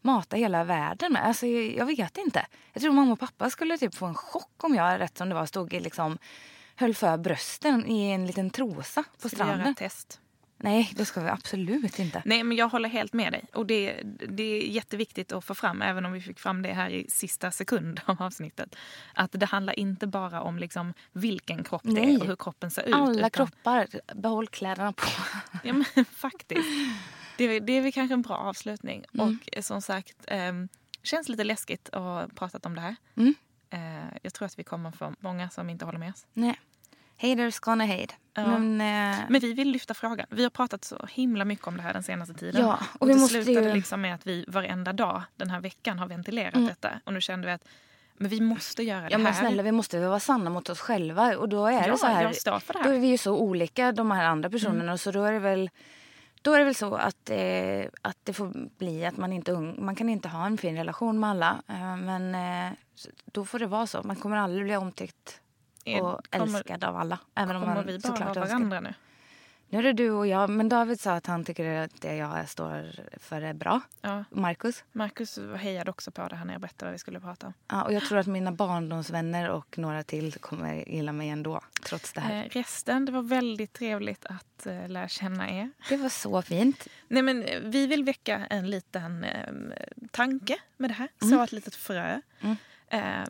mata 0.00 0.36
hela 0.36 0.64
världen 0.64 1.12
med. 1.12 1.26
Alltså, 1.26 1.46
jag 1.46 1.86
vet 1.86 2.16
inte. 2.18 2.46
Jag 2.72 2.82
tror 2.82 2.92
mamma 2.92 3.12
och 3.12 3.20
pappa 3.20 3.50
skulle 3.50 3.78
typ 3.78 3.94
få 3.94 4.06
en 4.06 4.14
chock 4.14 4.64
om 4.64 4.74
jag 4.74 5.00
rätt 5.00 5.18
som 5.18 5.28
det 5.28 5.34
var 5.34 5.46
stod 5.46 5.74
i 5.74 5.80
liksom 5.80 6.18
höll 6.76 6.94
för 6.94 7.16
brösten 7.16 7.86
i 7.86 8.10
en 8.10 8.26
liten 8.26 8.50
trosa 8.50 9.04
på 9.22 9.28
Ska 9.28 9.36
göra 9.36 9.46
stranden. 9.46 9.72
ett 9.72 9.76
test? 9.76 10.20
Nej, 10.56 10.92
det 10.96 11.04
ska 11.04 11.20
vi 11.20 11.28
absolut 11.28 11.98
inte. 11.98 12.22
Nej, 12.24 12.44
men 12.44 12.56
jag 12.56 12.68
håller 12.68 12.88
helt 12.88 13.12
med 13.12 13.32
dig. 13.32 13.44
Och 13.52 13.66
det, 13.66 14.02
det 14.28 14.42
är 14.42 14.62
jätteviktigt 14.68 15.32
att 15.32 15.44
få 15.44 15.54
fram, 15.54 15.82
även 15.82 16.04
om 16.06 16.12
vi 16.12 16.20
fick 16.20 16.38
fram 16.38 16.62
det 16.62 16.72
här 16.72 16.90
i 16.90 17.06
sista 17.10 17.50
sekund 17.50 18.00
av 18.04 18.22
avsnittet. 18.22 18.76
Att 19.14 19.30
det 19.32 19.46
handlar 19.46 19.78
inte 19.78 20.06
bara 20.06 20.42
om 20.42 20.58
liksom 20.58 20.94
vilken 21.12 21.64
kropp 21.64 21.82
det 21.84 21.90
Nej. 21.92 22.14
är 22.14 22.20
och 22.20 22.26
hur 22.26 22.36
kroppen 22.36 22.70
ser 22.70 22.82
ut. 22.82 22.94
Alla 22.94 23.18
utan- 23.18 23.30
kroppar, 23.30 23.86
behåll 24.14 24.48
kläderna 24.48 24.92
på. 24.92 25.06
Ja, 25.62 25.72
men 25.72 26.04
faktiskt. 26.10 26.68
Det 27.36 27.44
är, 27.44 27.60
det 27.60 27.72
är 27.72 27.82
väl 27.82 27.92
kanske 27.92 28.14
en 28.14 28.22
bra 28.22 28.36
avslutning. 28.36 29.04
Mm. 29.14 29.26
Och 29.28 29.48
eh, 29.56 29.62
som 29.62 29.82
sagt, 29.82 30.16
eh, 30.26 30.52
känns 31.02 31.28
lite 31.28 31.44
läskigt 31.44 31.88
att 31.92 32.00
ha 32.02 32.26
pratat 32.34 32.66
om 32.66 32.74
det 32.74 32.80
här. 32.80 32.96
Mm. 33.16 33.34
Eh, 33.74 34.18
jag 34.22 34.32
tror 34.34 34.46
att 34.46 34.58
vi 34.58 34.64
kommer 34.64 34.90
få 34.90 35.14
många 35.20 35.50
som 35.50 35.70
inte 35.70 35.84
håller 35.84 35.98
med 35.98 36.10
oss. 36.10 36.26
Nej. 36.32 36.60
Haters 37.16 37.58
gonna 37.58 37.86
hate. 37.86 38.14
Ja. 38.34 38.46
Men, 38.58 38.80
eh, 38.80 39.18
Men 39.28 39.40
vi 39.40 39.52
vill 39.52 39.70
lyfta 39.70 39.94
frågan. 39.94 40.26
Vi 40.30 40.42
har 40.42 40.50
pratat 40.50 40.84
så 40.84 41.06
himla 41.10 41.44
mycket 41.44 41.66
om 41.66 41.76
det 41.76 41.82
här 41.82 41.92
den 41.92 42.02
senaste 42.02 42.34
tiden. 42.34 42.60
Ja, 42.62 42.78
och 42.94 43.02
och 43.02 43.08
vi 43.08 43.12
det 43.14 43.20
måste 43.20 43.44
slutade 43.44 43.68
ju- 43.68 43.74
liksom 43.74 44.00
med 44.00 44.14
att 44.14 44.26
vi 44.26 44.44
varenda 44.48 44.92
dag 44.92 45.22
den 45.36 45.50
här 45.50 45.60
veckan 45.60 45.98
har 45.98 46.06
ventilerat 46.06 46.54
Mm. 46.54 46.66
detta. 46.68 46.90
Och 47.04 47.12
nu 47.12 47.20
kände 47.20 47.46
vi 47.46 47.52
att 47.52 47.64
men 48.16 48.28
vi 48.30 48.40
måste 48.40 48.82
göra 48.82 49.00
det 49.00 49.10
ja, 49.10 49.16
här. 49.16 49.24
men 49.24 49.34
snälla, 49.34 49.62
vi 49.62 49.72
måste 49.72 50.06
vara 50.08 50.20
sanna 50.20 50.50
mot 50.50 50.68
oss 50.70 50.80
själva. 50.80 51.36
Och 51.36 51.48
då 51.48 51.66
är 51.66 51.72
ja, 51.86 51.92
det 51.92 51.98
så 51.98 52.06
här. 52.06 52.22
jag 52.22 52.36
står 52.36 52.58
för 52.58 52.72
det 52.74 52.78
Då 52.82 52.88
är 52.88 52.92
här. 52.92 53.00
vi 53.00 53.06
ju 53.06 53.18
så 53.18 53.36
olika, 53.38 53.92
de 53.92 54.10
här 54.10 54.24
andra 54.24 54.50
personerna. 54.50 54.82
Mm. 54.82 54.98
Så 54.98 55.10
då 55.10 55.24
är 55.24 55.32
det 55.32 55.38
väl, 55.38 55.70
då 56.44 56.52
är 56.52 56.58
det 56.58 56.64
väl 56.64 56.74
så 56.74 56.94
att, 56.94 57.30
eh, 57.30 57.84
att 58.02 58.18
det 58.22 58.32
får 58.32 58.68
bli 58.78 59.06
att 59.06 59.16
man 59.16 59.32
inte 59.32 59.52
ung, 59.52 59.84
man 59.84 59.94
kan 59.94 60.08
inte 60.08 60.28
ha 60.28 60.46
en 60.46 60.58
fin 60.58 60.76
relation 60.76 61.20
med 61.20 61.30
alla. 61.30 61.62
Eh, 61.68 61.96
men 61.96 62.34
eh, 62.34 62.72
då 63.24 63.44
får 63.44 63.58
det 63.58 63.66
vara 63.66 63.86
så. 63.86 64.02
Man 64.02 64.16
kommer 64.16 64.36
aldrig 64.36 64.64
bli 64.64 64.76
omtyckt 64.76 65.40
och 65.84 66.30
kommer- 66.30 66.44
älskad 66.58 66.84
av 66.84 66.96
alla. 66.96 67.18
Även 67.34 67.56
om 67.56 67.62
man 67.62 67.86
vi 67.86 67.98
bara 67.98 68.00
såklart 68.00 68.36
ha 68.36 68.42
önskar. 68.42 68.46
varandra 68.58 68.80
nu? 68.80 68.94
Nu 69.68 69.78
är 69.78 69.82
det 69.82 69.92
du 69.92 70.10
och 70.10 70.26
jag. 70.26 70.50
Men 70.50 70.68
David 70.68 71.00
sa 71.00 71.12
att 71.12 71.26
han 71.26 71.44
tycker 71.44 71.74
att 71.74 72.00
det 72.00 72.16
jag 72.16 72.48
står 72.48 72.94
för 73.18 73.42
är 73.42 73.54
bra. 73.54 73.80
Ja. 74.00 74.24
Marcus. 74.30 74.84
Marcus 74.92 75.38
hejade 75.56 75.90
också 75.90 76.10
på 76.10 76.28
det 76.28 76.36
här 76.36 76.44
när 76.44 76.54
jag 76.54 76.60
berättade 76.60 76.84
vad 76.84 76.92
vi 76.92 76.98
skulle 76.98 77.20
prata 77.20 77.46
om. 77.46 77.52
Ja, 77.68 77.82
och 77.84 77.92
jag 77.92 78.02
tror 78.02 78.18
att 78.18 78.26
mina 78.26 78.52
barndomsvänner 78.52 79.50
och 79.50 79.78
några 79.78 80.02
till 80.02 80.32
kommer 80.32 80.88
gilla 80.88 81.12
mig 81.12 81.28
ändå. 81.28 81.60
Trots 81.82 82.12
det 82.12 82.20
här. 82.20 82.44
Eh, 82.44 82.48
resten, 82.48 83.04
det 83.04 83.12
var 83.12 83.22
väldigt 83.22 83.72
trevligt 83.72 84.26
att 84.26 84.66
eh, 84.66 84.88
lära 84.88 85.08
känna 85.08 85.50
er. 85.50 85.70
Det 85.88 85.96
var 85.96 86.08
så 86.08 86.42
fint. 86.42 86.88
Nej, 87.08 87.22
men, 87.22 87.42
eh, 87.42 87.60
vi 87.60 87.86
vill 87.86 88.04
väcka 88.04 88.46
en 88.50 88.70
liten 88.70 89.24
eh, 89.24 89.52
tanke 90.10 90.56
med 90.76 90.90
det 90.90 90.94
här. 90.94 91.08
Mm. 91.22 91.36
Så 91.38 91.44
ett 91.44 91.52
litet 91.52 91.74
frö. 91.74 92.20
Mm. 92.40 92.56
Eh, 92.88 93.28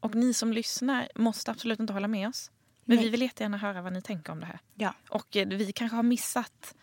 och 0.00 0.14
ni 0.14 0.34
som 0.34 0.52
lyssnar 0.52 1.08
måste 1.14 1.50
absolut 1.50 1.80
inte 1.80 1.92
hålla 1.92 2.08
med 2.08 2.28
oss. 2.28 2.50
Men 2.88 2.96
Nej. 2.96 3.04
vi 3.04 3.10
vill 3.10 3.22
jättegärna 3.22 3.56
höra 3.56 3.82
vad 3.82 3.92
ni 3.92 4.02
tänker 4.02 4.32
om 4.32 4.40
det 4.40 4.46
här. 4.46 4.58
Ja. 4.74 4.94
Och 5.08 5.36
eh, 5.36 5.48
vi 5.48 5.72
kanske 5.72 5.96
har 5.96 6.02
missat 6.02 6.74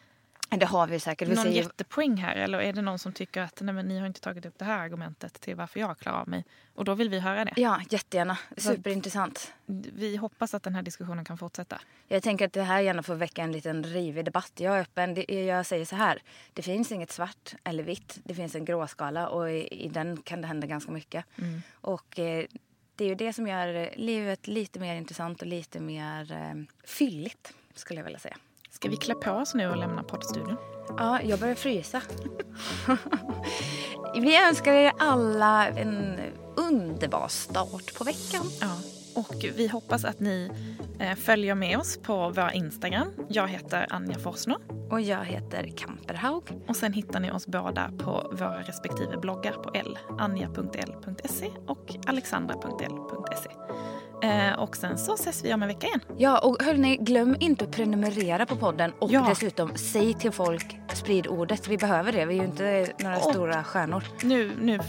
Det 0.49 0.66
har 0.66 0.88
vi 0.88 0.99
säkert. 0.99 1.28
Vi 1.28 1.36
någon 1.36 1.43
säger, 1.43 1.64
jättepoäng 1.64 2.18
här. 2.18 2.36
Eller 2.36 2.60
är 2.60 2.74
det 2.74 2.82
någon 2.82 2.99
som 2.99 3.14
tycker 3.14 3.41
att 3.41 3.62
nej, 3.62 3.76
men 3.76 3.88
ni 3.88 3.99
har 3.99 4.08
inte 4.08 4.22
tagit 4.22 4.45
upp 4.45 4.53
det 4.58 4.66
här 4.66 4.80
argumentet 4.80 5.41
till 5.41 5.56
varför 5.56 5.80
jag 5.80 5.97
klarar 5.97 6.20
av 6.20 6.30
mig. 6.30 6.45
Och 6.74 6.86
då 6.86 6.93
vill 6.93 7.10
vi 7.10 7.20
höra 7.20 7.45
det. 7.45 7.53
Ja, 7.56 7.82
jättegärna. 7.89 8.38
Superintressant. 8.58 9.53
Vi 9.93 10.16
hoppas 10.16 10.53
att 10.53 10.64
den 10.64 10.76
här 10.76 10.82
diskussionen 10.82 11.26
kan 11.26 11.38
fortsätta. 11.38 11.82
Jag 12.08 12.24
tänker 12.24 12.45
att 12.45 12.53
det 12.53 12.64
här 12.64 12.82
gärna 12.82 13.03
får 13.03 13.16
väcka 13.16 13.43
en 13.43 13.51
liten 13.51 13.84
rivig 13.84 14.26
debatt. 14.26 14.51
Jag 14.56 14.78
är 14.78 14.82
öppen. 14.82 15.24
Jag 15.47 15.66
säger 15.66 15.86
så 15.86 15.95
här. 15.95 16.22
Det 16.53 16.62
finns 16.62 16.91
inget 16.91 17.12
svart 17.12 17.56
eller 17.64 17.84
vitt. 17.84 18.20
Det 18.24 18.36
finns 18.36 18.56
en 18.56 18.66
gråskala 18.66 19.28
och 19.28 19.51
i, 19.51 19.86
i 19.86 19.88
den 19.88 20.18
kan 20.18 20.41
det 20.41 20.47
hända 20.47 20.68
ganska 20.68 20.91
mycket. 20.91 21.26
Mm. 21.38 21.62
Och 21.82 22.20
eh, 22.20 22.45
det 22.96 23.04
är 23.06 23.10
ju 23.10 23.16
det 23.16 23.34
som 23.34 23.48
gör 23.48 23.89
livet 23.96 24.48
lite 24.48 24.80
mer 24.80 24.96
intressant 24.96 25.41
och 25.41 25.48
lite 25.48 25.80
mer 25.80 26.32
eh, 26.32 26.88
fylligt 26.88 27.54
skulle 27.76 28.00
jag 28.00 28.06
vilja 28.06 28.20
säga. 28.20 28.38
Ska 28.70 28.89
vi 28.89 28.98
klä 28.98 29.16
på 29.16 29.32
oss 29.32 29.54
nu 29.54 29.70
och 29.70 29.78
lämna 29.78 30.04
poddstudion? 30.04 30.58
Ja, 30.98 31.22
jag 31.22 31.39
börjar 31.39 31.56
frysa. 31.56 32.02
Vi 34.16 34.48
önskar 34.48 34.74
er 34.74 34.91
alla 35.00 35.68
en 35.68 36.20
underbar 36.56 37.28
start 37.28 37.98
på 37.98 38.04
veckan. 38.04 38.46
Ja, 38.62 38.95
och 39.16 39.45
vi 39.55 39.68
hoppas 39.68 40.05
att 40.05 40.20
ni 40.20 40.51
eh, 40.99 41.16
följer 41.16 41.55
med 41.55 41.78
oss 41.78 41.97
på 41.97 42.30
vår 42.36 42.51
Instagram. 42.53 43.07
Jag 43.30 43.47
heter 43.47 43.88
Anja 43.89 44.20
Forsner. 44.20 44.57
Och 44.91 45.01
jag 45.01 45.26
heter 45.26 45.72
Kamperhaug. 45.78 46.43
Och 46.68 46.76
sen 46.76 46.93
hittar 46.93 47.20
ni 47.20 47.32
oss 47.32 47.47
båda 47.47 47.91
på 47.97 48.30
våra 48.39 48.61
respektive 48.61 49.18
bloggar 49.18 49.51
på 49.51 49.72
L. 49.74 49.97
Anja.l.se 50.20 51.49
och 51.68 51.95
alexandra.l.se. 52.07 53.49
Eh, 54.28 54.53
och 54.59 54.76
sen 54.76 54.97
så 54.97 55.13
ses 55.13 55.43
vi 55.45 55.53
om 55.53 55.61
en 55.61 55.68
vecka 55.68 55.88
igen. 55.88 55.99
Ja, 56.18 56.39
och 56.39 56.63
hörni, 56.63 56.97
glöm 56.97 57.36
inte 57.39 57.66
att 57.66 57.72
prenumerera 57.72 58.45
på 58.45 58.55
podden 58.55 58.91
och 58.99 59.11
Ja. 59.11 59.26
dessutom 59.30 59.72
säg 59.76 60.13
till 60.13 60.32
folk 60.32 60.78
sprid 60.93 61.28
ordet. 61.28 61.68
Vi 61.68 61.78
behöver 61.78 62.11
det. 62.11 62.26
Vi 62.26 62.34
är 62.38 62.39
ju 62.41 62.45
inte 62.47 62.88
några 62.99 63.18
Och- 63.18 63.30
stora 63.32 63.63
stjärnor. 63.63 64.03
Nu, 64.24 64.51
nu 64.61 64.80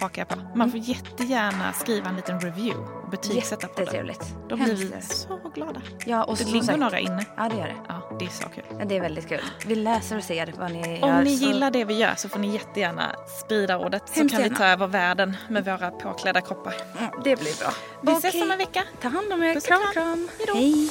hakar 0.00 0.20
jag 0.22 0.28
på. 0.28 0.58
Man 0.58 0.70
får 0.70 0.80
jättegärna 0.80 1.72
skriva 1.72 2.08
en 2.08 2.16
liten 2.16 2.40
review 2.40 2.86
betygsätta 3.10 3.66
på 3.68 3.72
den. 3.76 3.84
Jättetrevligt. 3.84 4.34
Då 4.48 4.56
blir 4.56 4.74
vi 4.74 5.02
så 5.02 5.40
glada. 5.54 5.80
Ja, 6.06 6.24
och 6.24 6.36
Det 6.36 6.44
ligger 6.44 6.62
sagt- 6.66 6.78
några 6.78 6.98
inne. 6.98 7.24
Ja, 7.36 7.48
det 7.48 7.56
gör 7.56 7.66
det. 7.66 7.74
Ja, 7.88 8.16
det 8.18 8.24
är 8.24 8.28
så 8.28 8.48
kul. 8.48 8.64
Ja, 8.78 8.84
Det 8.84 8.96
är 8.96 9.00
väldigt 9.00 9.28
kul. 9.28 9.40
Vi 9.66 9.74
läser 9.74 10.16
och 10.18 10.24
ser 10.24 10.52
vad 10.58 10.72
ni 10.72 11.00
Om 11.02 11.08
gör. 11.08 11.22
ni 11.22 11.36
så- 11.38 11.44
gillar 11.46 11.70
det 11.70 11.84
vi 11.84 11.94
gör 11.94 12.14
så 12.16 12.28
får 12.28 12.38
ni 12.38 12.52
jättegärna 12.52 13.16
sprida 13.44 13.78
ordet 13.78 14.02
så 14.08 14.14
Hemskt 14.14 14.34
kan 14.34 14.42
vi 14.42 14.48
gärna. 14.48 14.58
ta 14.58 14.64
över 14.66 14.86
världen 14.86 15.36
med 15.48 15.64
våra 15.64 15.90
påklädda 15.90 16.40
kroppar. 16.40 16.74
Mm, 16.98 17.10
Det 17.24 17.36
blir 17.40 17.58
bra. 17.60 17.70
Vi 18.02 18.12
ses 18.12 18.24
Okej. 18.34 18.42
om 18.42 18.50
en 18.50 18.58
vecka. 18.58 18.82
Ta 19.02 19.08
hand 19.08 19.32
om 19.32 19.42
er. 19.42 19.54
Puss 19.54 19.66
Kram, 19.66 19.80
kram. 19.92 20.28
kram. 20.46 20.56
Hej. 20.56 20.90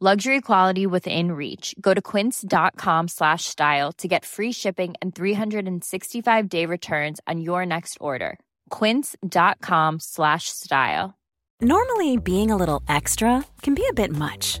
Luxury 0.00 0.40
quality 0.40 0.86
within 0.86 1.32
reach. 1.32 1.74
Go 1.80 1.92
to 1.92 2.00
quince.com 2.00 3.08
slash 3.08 3.46
style 3.46 3.90
to 3.94 4.06
get 4.06 4.24
free 4.24 4.52
shipping 4.52 4.94
and 5.02 5.12
365 5.12 6.48
day 6.48 6.66
returns 6.66 7.18
on 7.26 7.40
your 7.40 7.66
next 7.66 7.98
order. 8.00 8.38
Quince.com 8.70 9.98
slash 9.98 10.50
style. 10.50 11.18
Normally, 11.60 12.16
being 12.16 12.52
a 12.52 12.56
little 12.56 12.80
extra 12.88 13.44
can 13.62 13.74
be 13.74 13.84
a 13.88 13.92
bit 13.92 14.12
much, 14.12 14.60